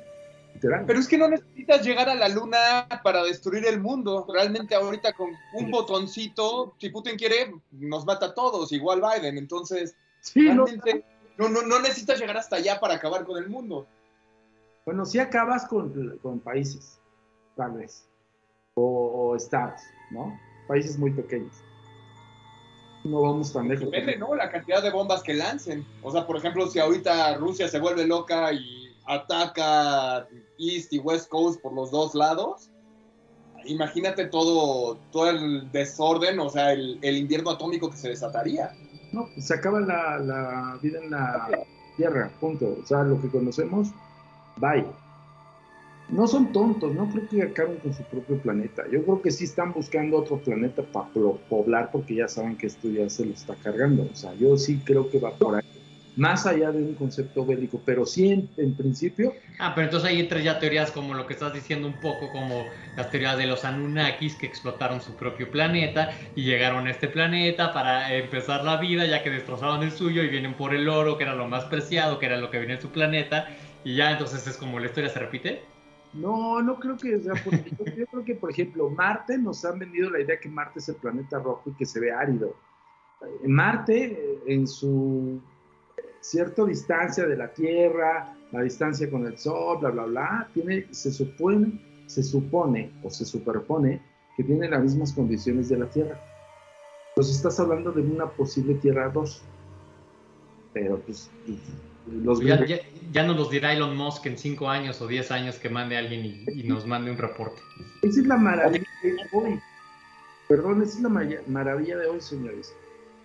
Pero 0.61 0.97
es 0.97 1.09
que 1.09 1.17
no 1.17 1.27
necesitas 1.27 1.85
llegar 1.85 2.07
a 2.07 2.15
la 2.15 2.29
luna 2.29 2.87
para 3.03 3.21
destruir 3.25 3.65
el 3.65 3.81
mundo. 3.81 4.25
Realmente 4.33 4.75
ahorita 4.75 5.11
con 5.11 5.31
un 5.55 5.69
botoncito, 5.69 6.73
si 6.79 6.87
Putin 6.87 7.17
quiere, 7.17 7.53
nos 7.71 8.05
mata 8.05 8.27
a 8.27 8.33
todos, 8.33 8.71
igual 8.71 9.01
Biden. 9.01 9.37
Entonces, 9.37 9.93
realmente 10.33 11.03
no, 11.37 11.49
no, 11.49 11.63
no 11.63 11.81
necesitas 11.81 12.17
llegar 12.17 12.37
hasta 12.37 12.55
allá 12.55 12.79
para 12.79 12.93
acabar 12.93 13.25
con 13.25 13.43
el 13.43 13.49
mundo. 13.49 13.87
Bueno, 14.89 15.05
si 15.05 15.19
acabas 15.19 15.67
con, 15.67 16.17
con 16.17 16.39
países, 16.39 16.99
tal 17.55 17.73
vez, 17.73 18.09
o, 18.73 19.35
estados, 19.35 19.79
¿no? 20.09 20.35
Países 20.67 20.97
muy 20.97 21.11
pequeños. 21.11 21.53
No 23.03 23.21
vamos 23.21 23.53
tan 23.53 23.67
lejos. 23.67 23.85
Depende, 23.91 24.17
¿no? 24.17 24.33
La 24.33 24.49
cantidad 24.49 24.81
de 24.81 24.89
bombas 24.89 25.21
que 25.21 25.35
lancen. 25.35 25.85
O 26.01 26.11
sea, 26.11 26.25
por 26.25 26.37
ejemplo, 26.37 26.65
si 26.65 26.79
ahorita 26.79 27.35
Rusia 27.37 27.67
se 27.67 27.79
vuelve 27.79 28.07
loca 28.07 28.51
y 28.51 28.97
ataca 29.05 30.27
East 30.57 30.91
y 30.91 30.97
West 30.97 31.29
Coast 31.29 31.61
por 31.61 31.73
los 31.73 31.91
dos 31.91 32.15
lados, 32.15 32.71
imagínate 33.65 34.25
todo, 34.25 34.97
todo 35.11 35.29
el 35.29 35.71
desorden, 35.71 36.39
o 36.39 36.49
sea, 36.49 36.73
el, 36.73 36.99
invierno 37.03 37.51
atómico 37.51 37.91
que 37.91 37.97
se 37.97 38.09
desataría. 38.09 38.71
No, 39.11 39.27
se 39.37 39.53
acaba 39.53 39.81
la, 39.81 40.79
vida 40.81 40.97
en 40.97 41.11
la 41.11 41.47
Tierra, 41.95 42.31
punto. 42.39 42.75
O 42.81 42.87
sea, 42.87 43.03
lo 43.03 43.21
que 43.21 43.29
conocemos, 43.29 43.89
bye. 44.59 44.85
No 46.09 46.27
son 46.27 46.51
tontos, 46.51 46.93
no 46.95 47.07
creo 47.09 47.27
que 47.29 47.43
acaben 47.43 47.77
con 47.77 47.93
su 47.93 48.03
propio 48.03 48.39
planeta. 48.39 48.83
Yo 48.91 49.03
creo 49.03 49.21
que 49.21 49.29
sí 49.29 49.43
están 49.43 49.73
buscando 49.73 50.17
otro 50.17 50.37
planeta 50.37 50.81
para 50.81 51.09
poblar 51.09 51.91
porque 51.91 52.15
ya 52.15 52.27
saben 52.27 52.57
que 52.57 52.65
esto 52.65 52.89
ya 52.89 53.07
se 53.09 53.25
lo 53.25 53.33
está 53.33 53.53
cargando. 53.55 54.07
O 54.11 54.15
sea, 54.15 54.33
yo 54.33 54.57
sí 54.57 54.81
creo 54.83 55.09
que 55.09 55.19
va 55.19 55.31
por 55.35 55.55
ahí 55.55 55.63
más 56.19 56.45
allá 56.45 56.71
de 56.71 56.83
un 56.83 56.95
concepto 56.95 57.45
bélico, 57.45 57.81
pero 57.85 58.05
sí 58.05 58.29
en, 58.57 58.75
principio. 58.75 59.33
Ah, 59.57 59.71
pero 59.73 59.85
entonces 59.85 60.09
ahí 60.09 60.19
entran 60.19 60.43
ya 60.43 60.59
teorías 60.59 60.91
como 60.91 61.13
lo 61.13 61.25
que 61.25 61.33
estás 61.33 61.53
diciendo 61.53 61.87
un 61.87 61.93
poco, 61.93 62.29
como 62.31 62.65
las 62.97 63.09
teorías 63.09 63.37
de 63.37 63.47
los 63.47 63.63
Anunnakis 63.63 64.35
que 64.35 64.45
explotaron 64.45 64.99
su 64.99 65.15
propio 65.15 65.49
planeta 65.49 66.11
y 66.35 66.43
llegaron 66.43 66.87
a 66.87 66.91
este 66.91 67.07
planeta 67.07 67.71
para 67.73 68.13
empezar 68.13 68.65
la 68.65 68.75
vida, 68.77 69.05
ya 69.05 69.23
que 69.23 69.29
destrozaron 69.29 69.81
el 69.81 69.91
suyo 69.91 70.21
y 70.21 70.27
vienen 70.27 70.55
por 70.55 70.75
el 70.75 70.89
oro, 70.89 71.17
que 71.17 71.23
era 71.23 71.35
lo 71.35 71.47
más 71.47 71.63
preciado, 71.65 72.19
que 72.19 72.25
era 72.25 72.35
lo 72.35 72.51
que 72.51 72.59
viene 72.59 72.73
en 72.73 72.81
su 72.81 72.89
planeta, 72.89 73.47
y 73.83 73.95
ya 73.95 74.11
entonces 74.11 74.45
es 74.47 74.57
como 74.57 74.79
la 74.79 74.87
historia 74.87 75.09
se 75.09 75.19
repite. 75.19 75.63
No, 76.13 76.61
no 76.61 76.79
creo 76.79 76.97
que 76.97 77.19
sea 77.19 77.33
porque 77.43 77.71
yo 77.95 78.05
creo 78.07 78.25
que, 78.25 78.35
por 78.35 78.51
ejemplo, 78.51 78.89
Marte 78.89 79.37
nos 79.37 79.63
han 79.63 79.79
vendido 79.79 80.09
la 80.09 80.19
idea 80.19 80.39
que 80.39 80.49
Marte 80.49 80.79
es 80.79 80.89
el 80.89 80.95
planeta 80.95 81.39
rojo 81.39 81.69
y 81.69 81.73
que 81.73 81.85
se 81.85 81.99
ve 81.99 82.11
árido. 82.11 82.55
Marte, 83.45 84.39
en 84.47 84.67
su 84.67 85.39
cierta 86.21 86.65
distancia 86.65 87.25
de 87.27 87.37
la 87.37 87.53
Tierra, 87.53 88.35
la 88.51 88.61
distancia 88.61 89.09
con 89.09 89.25
el 89.25 89.37
Sol, 89.37 89.77
bla, 89.79 89.89
bla, 89.89 90.05
bla, 90.05 90.49
tiene, 90.53 90.87
se 90.91 91.11
supone, 91.11 91.79
se 92.07 92.23
supone 92.23 92.91
o 93.03 93.09
se 93.09 93.25
superpone 93.25 94.01
que 94.35 94.43
tiene 94.43 94.69
las 94.69 94.81
mismas 94.81 95.13
condiciones 95.13 95.69
de 95.69 95.77
la 95.77 95.85
Tierra. 95.89 96.19
Entonces 97.09 97.35
estás 97.35 97.59
hablando 97.59 97.91
de 97.91 98.01
una 98.01 98.27
posible 98.29 98.75
Tierra 98.75 99.09
2. 99.09 99.43
Pero 100.73 100.97
pues, 100.99 101.29
los 102.11 102.41
ya, 102.41 102.65
ya, 103.11 103.23
nos 103.23 103.37
los 103.37 103.49
dirá 103.49 103.73
Elon 103.73 103.95
Musk 103.95 104.25
en 104.25 104.37
5 104.37 104.69
años 104.69 105.01
o 105.01 105.07
10 105.07 105.31
años 105.31 105.55
que 105.57 105.69
mande 105.69 105.95
a 105.95 105.99
alguien 105.99 106.43
y, 106.47 106.63
nos 106.63 106.85
mande 106.85 107.11
un 107.11 107.17
reporte. 107.17 107.61
Esa 108.01 108.21
es 108.21 108.27
la 108.27 108.37
maravilla 108.37 108.85
de 109.03 109.15
hoy. 109.31 109.59
Perdón, 110.47 110.81
esa 110.81 110.97
es 110.97 111.01
la 111.01 111.09
maravilla 111.47 111.97
de 111.97 112.07
hoy, 112.07 112.21
señores 112.21 112.73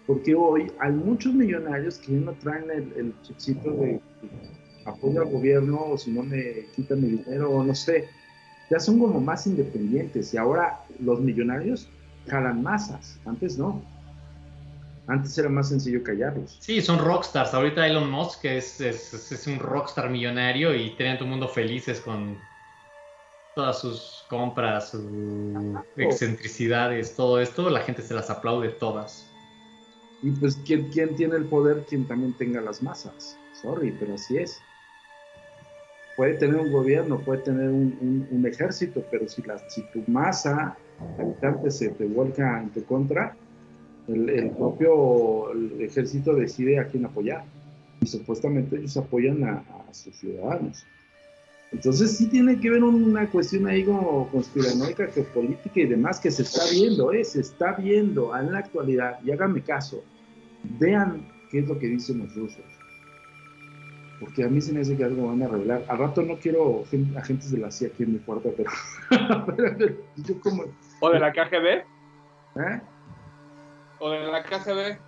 porque 0.06 0.34
hoy 0.34 0.70
hay 0.80 0.92
muchos 0.92 1.32
millonarios 1.34 1.98
que 1.98 2.12
ya 2.12 2.18
no 2.18 2.32
traen 2.32 2.70
el, 2.70 2.92
el 2.96 3.14
chipcito 3.22 3.70
de 3.70 4.00
apoyo 4.84 5.22
al 5.22 5.30
gobierno 5.30 5.80
o 5.92 5.98
si 5.98 6.10
no 6.10 6.22
me 6.22 6.66
quitan 6.76 7.00
mi 7.00 7.08
dinero 7.08 7.50
o 7.50 7.64
no 7.64 7.74
sé, 7.74 8.08
ya 8.70 8.78
son 8.78 8.98
como 8.98 9.20
más 9.20 9.46
independientes 9.46 10.34
y 10.34 10.36
ahora 10.36 10.80
los 11.00 11.20
millonarios 11.20 11.88
jalan 12.26 12.62
masas, 12.62 13.18
antes 13.24 13.58
no. 13.58 13.82
Antes 15.06 15.36
era 15.36 15.48
más 15.48 15.68
sencillo 15.68 16.02
callarlos. 16.02 16.56
Sí, 16.60 16.80
son 16.80 16.98
rockstars. 16.98 17.52
Ahorita 17.52 17.86
Elon 17.86 18.10
Musk 18.10 18.44
es, 18.46 18.80
es, 18.80 19.32
es 19.32 19.46
un 19.46 19.58
rockstar 19.58 20.08
millonario 20.08 20.74
y 20.74 20.96
tienen 20.96 21.16
todo 21.16 21.24
el 21.24 21.30
mundo 21.30 21.48
felices 21.48 22.00
con 22.00 22.38
todas 23.54 23.80
sus 23.80 24.24
compras, 24.28 24.90
sus 24.90 25.04
excentricidades, 25.96 27.14
todo 27.14 27.40
esto. 27.40 27.70
La 27.70 27.80
gente 27.80 28.02
se 28.02 28.14
las 28.14 28.30
aplaude 28.30 28.70
todas. 28.70 29.30
Y 30.22 30.30
pues, 30.32 30.56
¿quién, 30.64 30.88
quién 30.90 31.14
tiene 31.14 31.36
el 31.36 31.44
poder? 31.44 31.84
Quien 31.86 32.06
también 32.06 32.32
tenga 32.32 32.60
las 32.60 32.82
masas. 32.82 33.38
Sorry, 33.52 33.92
pero 33.92 34.14
así 34.14 34.38
es. 34.38 34.62
Puede 36.16 36.34
tener 36.34 36.56
un 36.56 36.72
gobierno, 36.72 37.20
puede 37.20 37.42
tener 37.42 37.68
un, 37.68 38.26
un, 38.30 38.46
ejército, 38.46 39.04
pero 39.10 39.28
si, 39.28 39.42
la, 39.42 39.58
si 39.68 39.82
tu 39.82 40.02
masa 40.06 40.78
habitante 41.18 41.70
se 41.70 41.90
te 41.90 42.06
vuelca 42.06 42.60
en 42.62 42.70
tu 42.70 42.84
contra, 42.84 43.36
el, 44.08 44.50
propio 44.50 45.52
ejército 45.80 46.34
decide 46.34 46.78
a 46.78 46.86
quién 46.86 47.04
apoyar. 47.04 47.44
Y 48.00 48.06
supuestamente 48.06 48.76
ellos 48.76 48.96
apoyan 48.96 49.44
a, 49.44 49.64
sus 49.92 50.14
ciudadanos. 50.16 50.84
Entonces 51.72 52.16
sí 52.16 52.28
tiene 52.28 52.60
que 52.60 52.70
ver 52.70 52.82
una 52.82 53.28
cuestión 53.30 53.66
ahí 53.66 53.84
como 53.84 54.28
conspiranoica, 54.28 55.06
geopolítica 55.08 55.80
y 55.80 55.86
demás 55.86 56.20
que 56.20 56.30
se 56.30 56.42
está 56.42 56.62
viendo, 56.72 57.12
¿eh? 57.12 57.24
se 57.24 57.40
está 57.40 57.72
viendo 57.72 58.36
en 58.36 58.52
la 58.52 58.58
actualidad. 58.58 59.18
Y 59.24 59.30
háganme 59.30 59.62
caso, 59.62 60.04
vean 60.78 61.26
qué 61.50 61.60
es 61.60 61.68
lo 61.68 61.78
que 61.78 61.86
dicen 61.86 62.18
los 62.18 62.34
rusos. 62.34 62.64
Porque 64.20 64.44
a 64.44 64.48
mí 64.48 64.60
se 64.60 64.72
me 64.72 64.80
hace 64.80 64.96
que 64.96 65.04
algo 65.04 65.28
van 65.28 65.42
a 65.42 65.48
revelar. 65.48 65.84
Al 65.88 65.98
rato 65.98 66.22
no 66.22 66.36
quiero 66.38 66.84
agentes 67.16 67.50
de 67.50 67.58
la 67.58 67.70
CIA 67.70 67.88
aquí 67.88 68.04
en 68.04 68.12
mi 68.12 68.18
puerta, 68.18 68.50
pero, 69.56 69.96
yo 70.16 70.40
como... 70.40 70.64
¿O 71.00 71.10
de 71.10 71.18
la 71.18 71.32
KGB? 71.32 71.66
¿Eh? 72.56 72.80
O 73.98 74.10
de 74.10 74.26
la 74.26 74.42
KGB. 74.42 74.98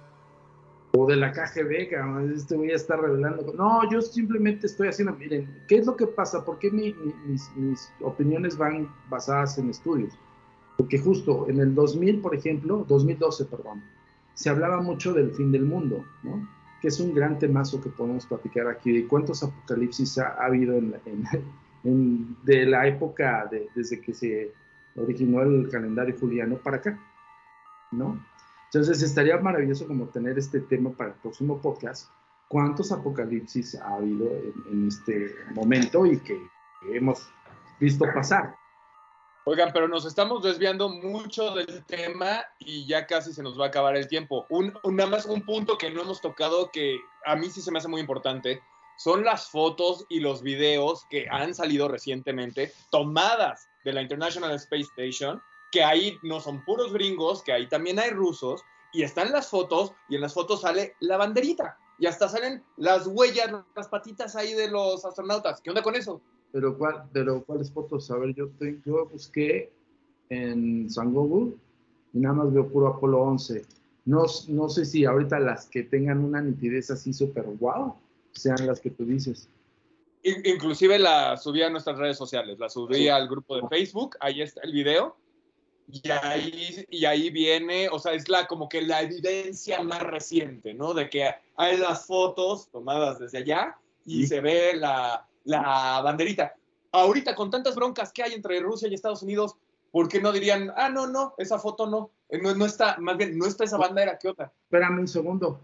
O 0.93 1.07
de 1.07 1.17
la 1.17 1.33
KGB, 1.33 1.91
cabrón. 1.91 2.33
Este 2.35 2.57
voy 2.57 2.71
a 2.71 2.77
estar 2.77 3.01
revelando. 3.01 3.53
No, 3.55 3.91
yo 3.91 4.01
simplemente 4.01 4.67
estoy 4.67 4.89
haciendo. 4.89 5.15
Miren, 5.15 5.63
¿qué 5.69 5.77
es 5.77 5.87
lo 5.87 5.97
que 5.97 6.07
pasa? 6.07 6.45
¿Por 6.45 6.59
qué 6.59 6.71
mis, 6.71 6.95
mis, 7.57 7.93
opiniones 8.01 8.57
van 8.57 8.89
basadas 9.09 9.59
en 9.59 9.71
estudios? 9.71 10.15
Porque 10.77 10.99
justo 10.99 11.47
en 11.49 11.61
el 11.61 11.75
2000, 11.75 12.21
por 12.21 12.35
ejemplo, 12.35 12.85
2012, 12.89 13.47
perdón, 13.47 13.83
se 14.35 14.51
hablaba 14.51 14.81
mucho 14.81 15.13
del 15.13 15.33
fin 15.33 15.51
del 15.51 15.65
mundo, 15.65 16.05
¿no? 16.23 16.49
Que 16.81 16.89
es 16.89 17.01
un 17.01 17.15
gran 17.15 17.39
temazo 17.39 17.81
que 17.81 17.89
podemos 17.89 18.27
platicar 18.27 18.69
aquí. 18.69 18.93
¿De 18.93 19.07
cuántos 19.07 19.43
apocalipsis 19.43 20.19
ha, 20.19 20.37
habido 20.45 20.75
en, 20.75 20.95
en, 21.85 22.37
de 22.45 22.67
la 22.67 22.87
época 22.87 23.49
de, 23.51 23.69
desde 23.75 24.01
que 24.01 24.13
se 24.13 24.53
originó 24.97 25.43
el 25.43 25.69
calendario 25.71 26.17
juliano 26.19 26.57
para 26.57 26.79
acá, 26.79 26.99
¿no? 27.93 28.19
Entonces 28.73 29.03
estaría 29.03 29.37
maravilloso 29.39 29.87
como 29.87 30.07
tener 30.09 30.39
este 30.39 30.61
tema 30.61 30.91
para 30.91 31.11
el 31.11 31.17
próximo 31.17 31.61
podcast. 31.61 32.11
¿Cuántos 32.49 32.93
apocalipsis 32.93 33.75
ha 33.77 33.95
habido 33.95 34.27
en, 34.71 34.89
este 34.89 35.35
momento 35.55 36.07
y 36.07 36.19
que 36.21 36.39
hemos 36.93 37.29
visto 37.81 38.05
pasar? 38.15 38.55
Oigan, 39.45 39.71
pero 39.73 39.87
nos 39.87 40.05
estamos 40.05 40.43
desviando 40.43 40.89
mucho 40.89 41.55
del 41.55 41.85
tema 41.85 42.45
y 42.59 42.87
ya 42.87 43.07
casi 43.07 43.33
se 43.33 43.43
nos 43.43 43.59
va 43.59 43.67
a 43.67 43.69
acabar 43.69 43.97
el 43.97 44.09
tiempo. 44.09 44.47
Un, 44.49 44.77
nada 44.93 45.09
más 45.09 45.27
un 45.27 45.43
punto 45.43 45.79
que 45.79 45.91
no 45.91 46.03
hemos 46.03 46.21
tocado 46.21 46.71
que 46.73 46.99
a 47.25 47.37
mí 47.37 47.49
sí 47.51 47.61
se 47.61 47.71
me 47.71 47.79
hace 47.79 47.89
muy 47.89 48.01
importante 48.01 48.61
son 48.97 49.25
las 49.25 49.51
fotos 49.51 50.07
y 50.09 50.21
los 50.21 50.43
videos 50.43 51.05
que 51.11 51.27
han 51.31 51.55
salido 51.55 51.87
recientemente 51.89 52.73
tomadas 52.91 53.69
de 53.85 53.93
la 53.93 54.03
International 54.03 54.51
Space 54.53 54.89
Station 54.97 55.43
que 55.73 55.83
ahí 55.83 56.19
no 56.23 56.41
son 56.41 56.65
puros 56.65 56.93
gringos, 56.93 57.43
que 57.43 57.53
ahí 57.53 57.69
también 57.69 57.99
hay 57.99 58.11
rusos, 58.11 58.63
y 58.93 59.03
están 59.03 59.33
las 59.33 59.49
fotos, 59.49 59.93
y 60.09 60.15
en 60.15 60.23
las 60.23 60.35
fotos 60.35 60.63
sale 60.63 60.95
la 61.01 61.17
banderita, 61.17 61.79
y 61.99 62.07
hasta 62.07 62.29
salen 62.29 62.63
las 62.77 63.07
huellas, 63.07 63.53
las 63.75 63.89
patitas 63.89 64.37
ahí 64.37 64.53
de 64.55 64.71
los 64.71 65.05
astronautas. 65.05 65.61
¿Qué 65.61 65.71
onda 65.71 65.83
con 65.83 65.95
eso? 65.95 66.21
Pero, 66.53 66.77
¿cuál, 66.79 67.05
pero 67.13 67.43
¿cuáles 67.45 67.71
fotos? 67.71 68.11
A 68.11 68.17
ver, 68.17 68.35
yo, 68.35 68.49
yo 68.85 69.07
busqué 69.07 69.71
en 70.31 70.89
San 70.91 71.13
Google 71.13 71.55
y 72.13 72.19
nada 72.19 72.35
más 72.35 72.53
veo 72.53 72.69
puro 72.69 72.89
Apolo 72.89 73.23
11. 73.23 73.65
No, 74.07 74.25
no 74.49 74.69
sé 74.69 74.85
si 74.85 75.05
ahorita 75.05 75.39
las 75.41 75.67
que 75.67 75.83
tengan 75.83 76.25
una 76.25 76.41
nitidez 76.41 76.91
así 76.91 77.13
súper 77.13 77.45
wow 77.45 77.95
sean 78.33 78.67
las 78.67 78.81
que 78.81 78.91
tú 78.91 79.05
dices. 79.05 79.49
Inclusive 80.23 80.99
la 80.99 81.37
subí 81.37 81.63
a 81.63 81.71
nuestras 81.71 81.99
redes 81.99 82.17
sociales, 82.17 82.59
la 82.59 82.69
subí 82.69 83.09
al 83.09 83.29
grupo 83.29 83.57
de 83.57 83.69
Facebook, 83.69 84.17
ahí 84.21 84.43
está 84.43 84.61
el 84.63 84.73
video 84.73 85.17
y 85.89 86.11
ahí, 86.11 86.87
y 86.91 87.05
ahí 87.05 87.31
viene, 87.31 87.89
o 87.89 87.99
sea, 87.99 88.13
es 88.13 88.29
la, 88.29 88.47
como 88.47 88.69
que 88.69 88.83
la 88.83 89.03
evidencia 89.03 89.83
más 89.83 90.03
reciente, 90.03 90.75
¿no? 90.75 90.95
De 90.95 91.09
que 91.09 91.31
hay 91.57 91.77
las 91.77 92.07
fotos 92.07 92.69
tomadas 92.71 93.19
desde 93.19 93.39
allá 93.39 93.79
y 94.05 94.27
se 94.27 94.41
ve 94.41 94.75
la, 94.75 95.27
la 95.45 96.01
banderita. 96.03 96.55
Ahorita, 96.93 97.35
con 97.35 97.51
tantas 97.51 97.75
broncas 97.77 98.13
que 98.13 98.23
hay 98.23 98.33
entre 98.33 98.61
Rusia 98.61 98.89
y 98.89 98.95
Estados 98.95 99.23
Unidos, 99.23 99.57
¿por 99.93 100.09
qué 100.09 100.21
no 100.21 100.33
dirían, 100.33 100.73
ah, 100.77 100.89
no, 100.89 101.07
no, 101.07 101.35
esa 101.39 101.59
foto 101.59 101.87
no, 101.87 102.11
eh, 102.29 102.41
no, 102.43 102.55
no 102.55 102.67
está, 102.67 102.97
más 102.99 103.17
bien, 103.17 103.39
no 103.39 103.47
está 103.47 103.65
esa 103.65 103.77
bandera, 103.77 104.19
¿qué 104.19 104.29
otra? 104.29 104.53
Espérame 104.65 105.01
un 105.01 105.09
segundo. 105.09 105.61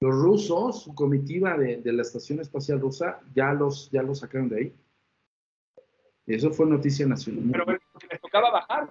Los 0.00 0.14
rusos, 0.14 0.82
su 0.82 0.94
comitiva 0.94 1.56
de, 1.56 1.78
de, 1.78 1.92
la 1.92 2.02
Estación 2.02 2.40
Espacial 2.40 2.80
Rusa, 2.80 3.20
ya 3.34 3.52
los, 3.52 3.90
ya 3.90 4.02
los 4.02 4.20
sacaron 4.20 4.48
de 4.48 4.56
ahí. 4.56 4.74
Eso 6.26 6.50
fue 6.52 6.66
noticia 6.66 7.06
nacional. 7.06 7.50
Pero, 7.52 7.66
pero 7.66 7.80
les 8.10 8.20
tocaba 8.20 8.50
bajar 8.50 8.90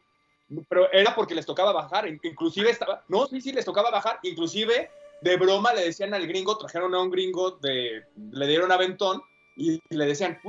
pero 0.67 0.91
era 0.91 1.15
porque 1.15 1.35
les 1.35 1.45
tocaba 1.45 1.71
bajar, 1.71 2.07
inclusive 2.07 2.69
estaba, 2.69 3.03
no, 3.07 3.27
sí, 3.27 3.41
sí, 3.41 3.51
les 3.51 3.65
tocaba 3.65 3.91
bajar, 3.91 4.19
inclusive 4.23 4.89
de 5.21 5.37
broma 5.37 5.73
le 5.73 5.83
decían 5.83 6.13
al 6.13 6.27
gringo, 6.27 6.57
trajeron 6.57 6.93
a 6.95 7.01
un 7.01 7.11
gringo, 7.11 7.51
de, 7.51 8.03
le 8.31 8.47
dieron 8.47 8.71
aventón 8.71 9.21
y 9.55 9.79
le 9.89 10.05
decían, 10.05 10.39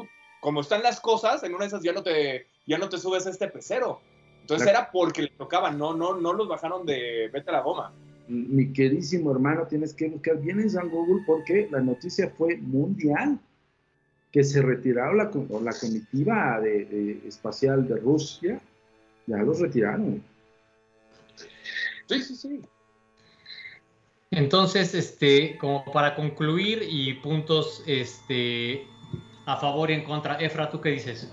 como 0.40 0.60
están 0.60 0.82
las 0.82 1.00
cosas, 1.00 1.42
en 1.42 1.54
una 1.54 1.64
de 1.64 1.68
esas 1.68 1.82
ya 1.82 1.92
no 1.92 2.02
te, 2.02 2.46
ya 2.66 2.78
no 2.78 2.88
te 2.88 2.98
subes 2.98 3.26
a 3.26 3.30
este 3.30 3.48
pecero. 3.48 4.00
Entonces 4.40 4.66
era 4.66 4.90
porque 4.90 5.22
les 5.22 5.36
tocaba, 5.36 5.70
no, 5.70 5.94
no, 5.94 6.16
no 6.16 6.32
los 6.32 6.48
bajaron 6.48 6.86
de 6.86 7.28
vete 7.32 7.50
a 7.50 7.54
la 7.54 7.60
goma. 7.60 7.92
Mi 8.28 8.72
queridísimo 8.72 9.32
hermano, 9.32 9.66
tienes 9.66 9.92
que 9.92 10.08
buscar 10.08 10.38
bien 10.40 10.60
en 10.60 10.70
San 10.70 10.88
Google 10.88 11.22
porque 11.26 11.68
la 11.70 11.80
noticia 11.80 12.32
fue 12.36 12.56
mundial 12.56 13.38
que 14.32 14.44
se 14.44 14.62
retiraron 14.62 15.18
la, 15.18 15.24
la 15.24 15.72
comitiva 15.72 16.60
de, 16.60 17.20
espacial 17.26 17.88
de 17.88 17.96
Rusia 17.96 18.60
ya 19.30 19.36
los 19.38 19.60
retiraron. 19.60 20.22
Sí, 22.06 22.22
sí, 22.22 22.34
sí. 22.34 22.60
Entonces, 24.32 24.94
este, 24.94 25.56
como 25.58 25.84
para 25.92 26.14
concluir 26.14 26.84
y 26.88 27.14
puntos 27.14 27.82
este, 27.86 28.86
a 29.46 29.56
favor 29.56 29.90
y 29.90 29.94
en 29.94 30.04
contra, 30.04 30.36
Efra, 30.36 30.70
¿tú 30.70 30.80
qué 30.80 30.90
dices? 30.90 31.32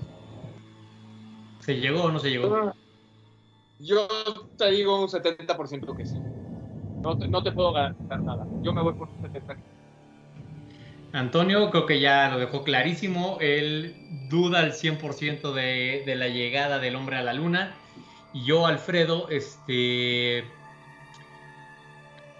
¿Se 1.59 1.79
llegó 1.79 2.03
o 2.03 2.11
no 2.11 2.19
se 2.19 2.29
llegó? 2.29 2.55
Ah, 2.55 2.73
yo 3.79 4.07
te 4.57 4.71
digo 4.71 5.01
un 5.01 5.09
70% 5.09 5.95
que 5.95 6.05
sí. 6.05 6.17
No 7.03 7.17
te, 7.17 7.27
no 7.27 7.43
te 7.43 7.51
puedo 7.51 7.73
garantizar 7.73 8.23
nada. 8.23 8.47
Yo 8.63 8.73
me 8.73 8.81
voy 8.81 8.93
por 8.93 9.09
un 9.09 9.31
70%. 9.31 9.57
Antonio 11.13 11.71
creo 11.71 11.85
que 11.85 11.99
ya 11.99 12.29
lo 12.29 12.39
dejó 12.39 12.63
clarísimo. 12.63 13.37
Él 13.39 13.95
duda 14.29 14.59
al 14.59 14.73
100% 14.73 15.53
de, 15.53 16.03
de 16.05 16.15
la 16.15 16.27
llegada 16.27 16.79
del 16.79 16.95
hombre 16.95 17.17
a 17.17 17.23
la 17.23 17.33
luna. 17.33 17.75
Yo, 18.45 18.65
Alfredo, 18.65 19.29
este, 19.29 20.43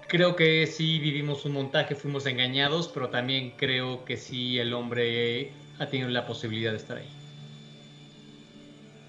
creo 0.08 0.36
que 0.36 0.68
sí 0.68 1.00
vivimos 1.00 1.46
un 1.46 1.54
montaje, 1.54 1.96
fuimos 1.96 2.26
engañados, 2.26 2.90
pero 2.94 3.10
también 3.10 3.54
creo 3.58 4.04
que 4.06 4.18
sí 4.18 4.60
el 4.60 4.74
hombre 4.74 5.52
ha 5.80 5.88
tenido 5.88 6.10
la 6.10 6.26
posibilidad 6.26 6.72
de 6.72 6.78
estar 6.78 6.98
ahí. 6.98 7.10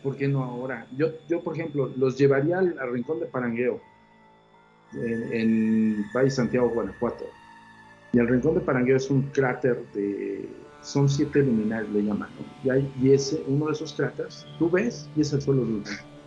¿Por 0.02 0.16
qué 0.16 0.28
no 0.28 0.44
ahora? 0.44 0.86
Yo, 0.96 1.08
yo 1.28 1.40
por 1.42 1.54
ejemplo, 1.54 1.92
los 1.96 2.16
llevaría 2.16 2.58
al, 2.58 2.76
rincón 2.92 3.20
de 3.20 3.26
Parangueo, 3.26 3.80
en, 4.94 6.04
Valle 6.14 6.30
Santiago, 6.30 6.70
Guanajuato. 6.70 7.26
Y 8.12 8.18
el 8.18 8.28
rincón 8.28 8.54
de 8.54 8.60
Parangueo 8.60 8.96
es 8.96 9.10
un 9.10 9.22
cráter 9.22 9.84
de. 9.94 10.48
Son 10.80 11.08
siete 11.08 11.40
luminares, 11.40 11.90
le 11.90 12.04
llaman. 12.04 12.28
Y, 12.64 12.70
hay, 12.70 12.90
y 13.02 13.10
ese, 13.10 13.42
uno 13.48 13.66
de 13.66 13.72
esos 13.72 13.92
cráteres, 13.92 14.46
tú 14.58 14.70
ves 14.70 15.10
y 15.16 15.22
es 15.22 15.32
el 15.32 15.42
suelo 15.42 15.64
lunar 15.64 16.17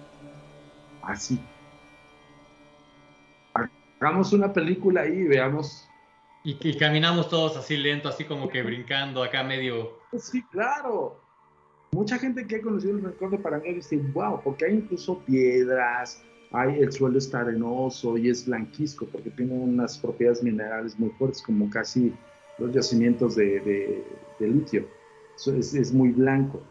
así. 1.04 1.40
Hagamos 4.00 4.34
una 4.34 4.52
película 4.52 5.02
ahí 5.02 5.14
y 5.14 5.28
veamos. 5.28 5.88
Y, 6.44 6.76
caminamos 6.78 7.30
todos 7.30 7.56
así 7.56 7.78
lento, 7.78 8.10
así 8.10 8.26
como 8.26 8.50
que 8.50 8.64
brincando 8.64 9.22
acá 9.22 9.44
medio. 9.44 10.00
Sí, 10.18 10.42
claro. 10.52 11.22
Mucha 11.92 12.18
gente 12.18 12.48
que 12.48 12.56
ha 12.56 12.62
conocido 12.62 12.98
el 12.98 13.04
rincón 13.04 13.30
de 13.30 13.38
Parangueo 13.38 13.76
dice, 13.76 13.98
wow, 14.14 14.42
porque 14.44 14.66
hay 14.66 14.76
incluso 14.76 15.20
piedras, 15.20 16.24
hay, 16.52 16.80
el 16.80 16.92
suelo 16.92 17.20
está 17.20 17.42
arenoso 17.42 18.18
y 18.18 18.30
es 18.30 18.46
blanquisco, 18.48 19.06
porque 19.06 19.30
tiene 19.30 19.54
unas 19.54 20.00
propiedades 20.00 20.42
minerales 20.42 20.98
muy 20.98 21.10
fuertes, 21.12 21.44
como 21.44 21.70
casi 21.70 22.12
los 22.58 22.74
yacimientos 22.74 23.36
de, 23.36 24.04
litio. 24.40 24.88
es, 25.36 25.74
es, 25.76 25.94
muy 25.94 26.10
blanco. 26.10 26.62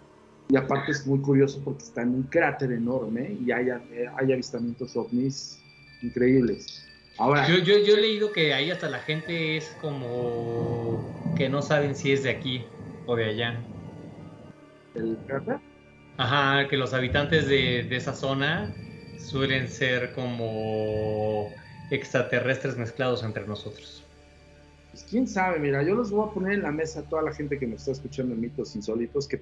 Y 0.51 0.57
aparte 0.57 0.91
es 0.91 1.07
muy 1.07 1.21
curioso 1.21 1.61
porque 1.65 1.85
está 1.85 2.03
en 2.03 2.09
un 2.09 2.23
cráter 2.25 2.73
enorme 2.73 3.37
y 3.45 3.53
hay, 3.53 3.69
hay 3.71 4.33
avistamientos 4.33 4.97
ovnis 4.97 5.61
increíbles. 6.03 6.85
Ahora, 7.19 7.47
yo, 7.47 7.59
yo, 7.59 7.79
yo 7.79 7.95
he 7.95 8.01
leído 8.01 8.33
que 8.33 8.53
ahí 8.53 8.71
hasta 8.71 8.89
la 8.89 8.99
gente 8.99 9.57
es 9.57 9.77
como 9.81 11.35
que 11.37 11.49
no 11.49 11.63
saben 11.63 11.95
si 11.95 12.13
es 12.13 12.23
de 12.25 12.31
aquí 12.31 12.65
o 13.07 13.15
de 13.15 13.27
allá. 13.27 13.61
¿El 14.95 15.19
Carter? 15.27 15.59
Ajá, 16.17 16.67
que 16.69 16.77
los 16.77 16.95
habitantes 16.95 17.47
de, 17.47 17.85
de 17.85 17.97
esa 17.97 18.15
zona 18.15 18.75
suelen 19.19 19.69
ser 19.69 20.13
como 20.15 21.53
extraterrestres 21.91 22.77
mezclados 22.77 23.23
entre 23.23 23.47
nosotros. 23.47 24.00
Pues 24.91 25.05
quién 25.05 25.29
sabe, 25.29 25.61
mira, 25.61 25.83
yo 25.83 25.95
los 25.95 26.11
voy 26.11 26.29
a 26.29 26.33
poner 26.33 26.55
en 26.55 26.63
la 26.63 26.73
mesa 26.73 27.01
a 27.01 27.03
toda 27.09 27.23
la 27.23 27.33
gente 27.33 27.59
que 27.59 27.67
nos 27.67 27.81
está 27.81 27.93
escuchando 27.93 28.35
en 28.35 28.41
mitos 28.41 28.75
insólitos, 28.75 29.29
que, 29.29 29.41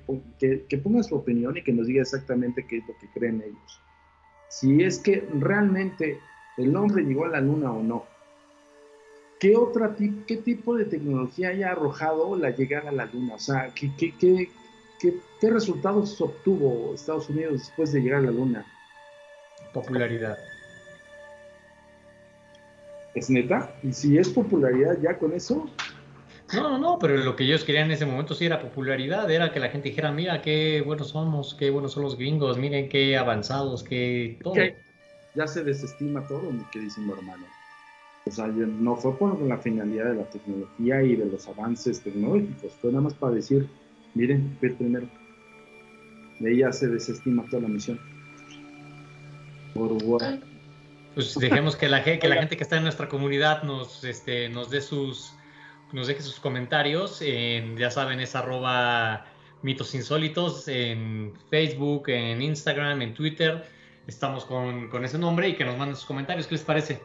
que, 0.69 0.79
ponga 0.79 1.03
su 1.03 1.15
opinión 1.15 1.57
y 1.57 1.63
que 1.63 1.73
nos 1.73 1.87
diga 1.87 2.03
exactamente 2.03 2.67
qué 2.67 2.79
es 2.79 2.89
lo 2.89 2.95
que 2.99 3.09
creen 3.19 3.43
ellos. 3.43 3.81
Si 4.51 4.83
es 4.83 4.99
que 4.99 5.27
realmente 5.39 6.19
el 6.59 6.77
hombre 6.77 7.03
llegó 7.03 7.25
a 7.25 7.29
la 7.29 7.41
luna 7.41 7.73
o 7.73 7.83
no. 7.83 8.05
¿Qué, 9.41 9.57
otra 9.57 9.95
qué 10.27 10.37
tipo 10.37 10.75
de 10.77 10.85
tecnología 10.85 11.51
haya 11.51 11.71
arrojado 11.71 12.37
la 12.37 12.51
llegada 12.51 12.91
a 12.91 12.93
la 12.93 13.07
luna? 13.07 13.37
O 13.37 13.39
sea, 13.39 13.73
¿qué, 13.75 13.93
qué, 13.97 14.13
qué, 14.19 14.51
qué 15.41 15.51
resultados 15.51 16.21
obtuvo 16.21 16.93
Estados 16.93 17.31
Unidos 17.31 17.61
después 17.61 17.93
de 17.93 18.01
llegar 18.01 18.19
a 18.19 18.25
la 18.25 18.33
luna? 18.33 18.67
Popularidad. 19.73 20.37
¿Es 23.19 23.29
neta? 23.31 23.75
¿Y 23.83 23.93
si 23.93 24.17
es 24.17 24.29
popularidad 24.29 24.97
ya 25.03 25.19
con 25.19 25.33
eso? 25.33 25.69
No, 26.55 26.63
no, 26.63 26.79
no, 26.79 26.99
pero 27.01 27.17
lo 27.17 27.35
que 27.35 27.43
ellos 27.43 27.65
querían 27.65 27.87
en 27.87 27.93
ese 27.93 28.07
momento 28.07 28.33
sí 28.33 28.47
era 28.47 28.63
popularidad, 28.63 29.29
era 29.29 29.53
que 29.53 29.59
la 29.59 29.71
gente 29.71 29.89
dijera, 29.89 30.13
mira 30.13 30.41
qué 30.41 30.83
buenos 30.87 31.09
somos, 31.09 31.57
qué 31.59 31.69
buenos 31.71 31.93
son 31.93 32.05
los 32.05 32.17
gringos, 32.17 32.57
miren 32.59 32.89
qué 32.89 33.17
avanzados, 33.17 33.83
qué 33.83 34.39
todo. 34.41 34.55
Ya 35.35 35.49
se 35.49 35.65
desestima 35.65 36.25
todo, 36.29 36.53
mi 36.53 36.63
queridísimo 36.71 37.13
hermano. 37.15 37.45
O 38.25 38.31
sea, 38.31 38.47
no 38.47 38.95
fue 38.95 39.19
por 39.19 39.41
la 39.43 39.59
finalidad 39.59 40.11
de 40.11 40.15
la 40.15 40.31
tecnología 40.31 41.03
y 41.03 41.17
de 41.17 41.27
los 41.27 41.49
avances 41.49 42.01
tecnológicos, 42.01 42.73
fue 42.81 42.93
nada 42.93 43.03
más 43.03 43.15
para 43.15 43.35
decir, 43.35 43.69
miren, 44.15 44.57
ver 44.63 44.77
primero. 44.77 45.09
De 46.39 46.51
ahí 46.51 46.59
ya 46.59 46.73
se 46.73 46.87
desestima 46.87 47.45
toda 47.51 47.63
la 47.63 47.69
misión. 47.69 47.99
Por 49.75 49.93
pues 51.19 51.35
dejemos 51.35 51.75
que 51.75 51.89
la, 51.89 52.05
que 52.05 52.29
la 52.29 52.37
gente 52.37 52.57
que 52.57 52.63
está 52.63 52.77
en 52.77 52.85
nuestra 52.85 53.09
comunidad 53.09 53.65
nos, 53.65 54.05
este, 54.05 54.49
nos 54.49 54.71
dé 54.71 54.81
sus, 54.81 55.33
nos 55.91 56.07
deje 56.07 56.23
sus 56.23 56.39
comentarios. 56.39 57.21
En, 57.23 57.77
ya 57.77 57.91
saben, 57.91 58.21
es 58.21 58.37
arroba 58.37 59.27
mitos 59.63 59.97
insólitos 59.97 60.69
en 60.69 61.33
Facebook, 61.51 62.09
en 62.11 62.41
Instagram, 62.41 63.03
en 63.03 63.15
Twitter. 63.15 63.69
Estamos 64.07 64.45
con, 64.45 64.89
con 64.91 65.05
ese 65.05 65.19
nombre 65.19 65.49
y 65.49 65.57
que 65.57 65.65
nos 65.65 65.77
manden 65.77 65.97
sus 65.97 66.05
comentarios. 66.05 66.47
¿Qué 66.47 66.55
les 66.55 66.63
parece? 66.63 67.03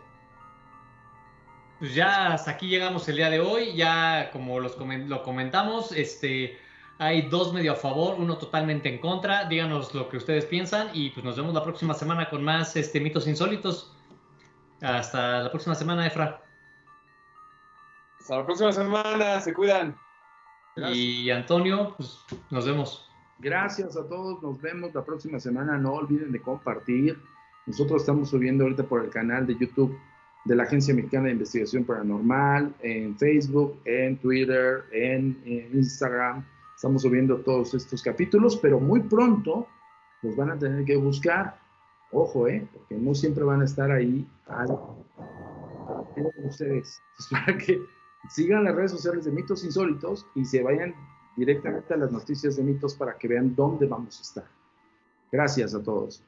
Pues 1.79 1.95
ya 1.95 2.33
hasta 2.33 2.51
aquí 2.51 2.67
llegamos 2.67 3.09
el 3.09 3.15
día 3.15 3.31
de 3.31 3.39
hoy. 3.39 3.75
Ya 3.75 4.29
como 4.31 4.59
los 4.59 4.77
lo 4.77 5.23
comentamos, 5.23 5.91
este, 5.91 6.59
hay 6.99 7.23
dos 7.23 7.51
medio 7.51 7.71
a 7.71 7.75
favor, 7.75 8.17
uno 8.19 8.37
totalmente 8.37 8.89
en 8.89 8.99
contra. 8.99 9.45
Díganos 9.45 9.91
lo 9.95 10.07
que 10.07 10.17
ustedes 10.17 10.45
piensan 10.45 10.91
y 10.93 11.09
pues 11.09 11.25
nos 11.25 11.35
vemos 11.35 11.55
la 11.55 11.63
próxima 11.63 11.95
semana 11.95 12.29
con 12.29 12.43
más 12.43 12.75
este, 12.75 12.99
mitos 12.99 13.27
insólitos. 13.27 13.89
Hasta 14.83 15.43
la 15.43 15.49
próxima 15.49 15.75
semana, 15.75 16.05
Efra. 16.05 16.41
Hasta 18.19 18.37
la 18.37 18.45
próxima 18.45 18.73
semana, 18.73 19.39
se 19.39 19.53
cuidan. 19.53 19.95
Y 20.75 21.29
Antonio, 21.29 21.93
pues 21.95 22.19
nos 22.49 22.65
vemos. 22.65 23.09
Gracias 23.39 23.95
a 23.95 24.05
todos, 24.09 24.43
nos 24.43 24.61
vemos 24.61 24.93
la 24.93 25.05
próxima 25.05 25.39
semana. 25.39 25.77
No 25.77 25.93
olviden 25.93 26.33
de 26.33 26.41
compartir. 26.41 27.17
Nosotros 27.65 28.01
estamos 28.01 28.29
subiendo 28.31 28.65
ahorita 28.65 28.83
por 28.83 29.05
el 29.05 29.09
canal 29.09 29.47
de 29.47 29.57
YouTube 29.57 29.97
de 30.43 30.55
la 30.57 30.63
Agencia 30.63 30.93
Mexicana 30.93 31.27
de 31.27 31.31
Investigación 31.31 31.85
Paranormal, 31.85 32.75
en 32.81 33.17
Facebook, 33.17 33.79
en 33.85 34.17
Twitter, 34.17 34.83
en, 34.91 35.41
en 35.45 35.69
Instagram. 35.77 36.45
Estamos 36.75 37.03
subiendo 37.03 37.37
todos 37.37 37.73
estos 37.73 38.03
capítulos, 38.03 38.57
pero 38.57 38.81
muy 38.81 38.99
pronto 38.99 39.65
los 40.21 40.35
van 40.35 40.51
a 40.51 40.59
tener 40.59 40.83
que 40.83 40.97
buscar 40.97 41.62
Ojo, 42.13 42.47
¿eh? 42.47 42.67
Porque 42.71 42.95
no 42.95 43.15
siempre 43.15 43.43
van 43.43 43.61
a 43.61 43.65
estar 43.65 43.91
ahí 43.91 44.27
al, 44.47 44.77
ustedes. 46.45 47.01
para 47.31 47.57
que 47.57 47.81
sigan 48.29 48.63
las 48.63 48.75
redes 48.75 48.91
sociales 48.91 49.25
de 49.25 49.31
Mitos 49.31 49.63
Insólitos 49.63 50.25
y 50.35 50.45
se 50.45 50.61
vayan 50.61 50.93
directamente 51.35 51.93
a 51.93 51.97
las 51.97 52.11
noticias 52.11 52.55
de 52.55 52.63
mitos 52.63 52.95
para 52.95 53.17
que 53.17 53.27
vean 53.27 53.55
dónde 53.55 53.87
vamos 53.87 54.19
a 54.19 54.21
estar. 54.21 54.45
Gracias 55.31 55.73
a 55.73 55.81
todos. 55.81 56.23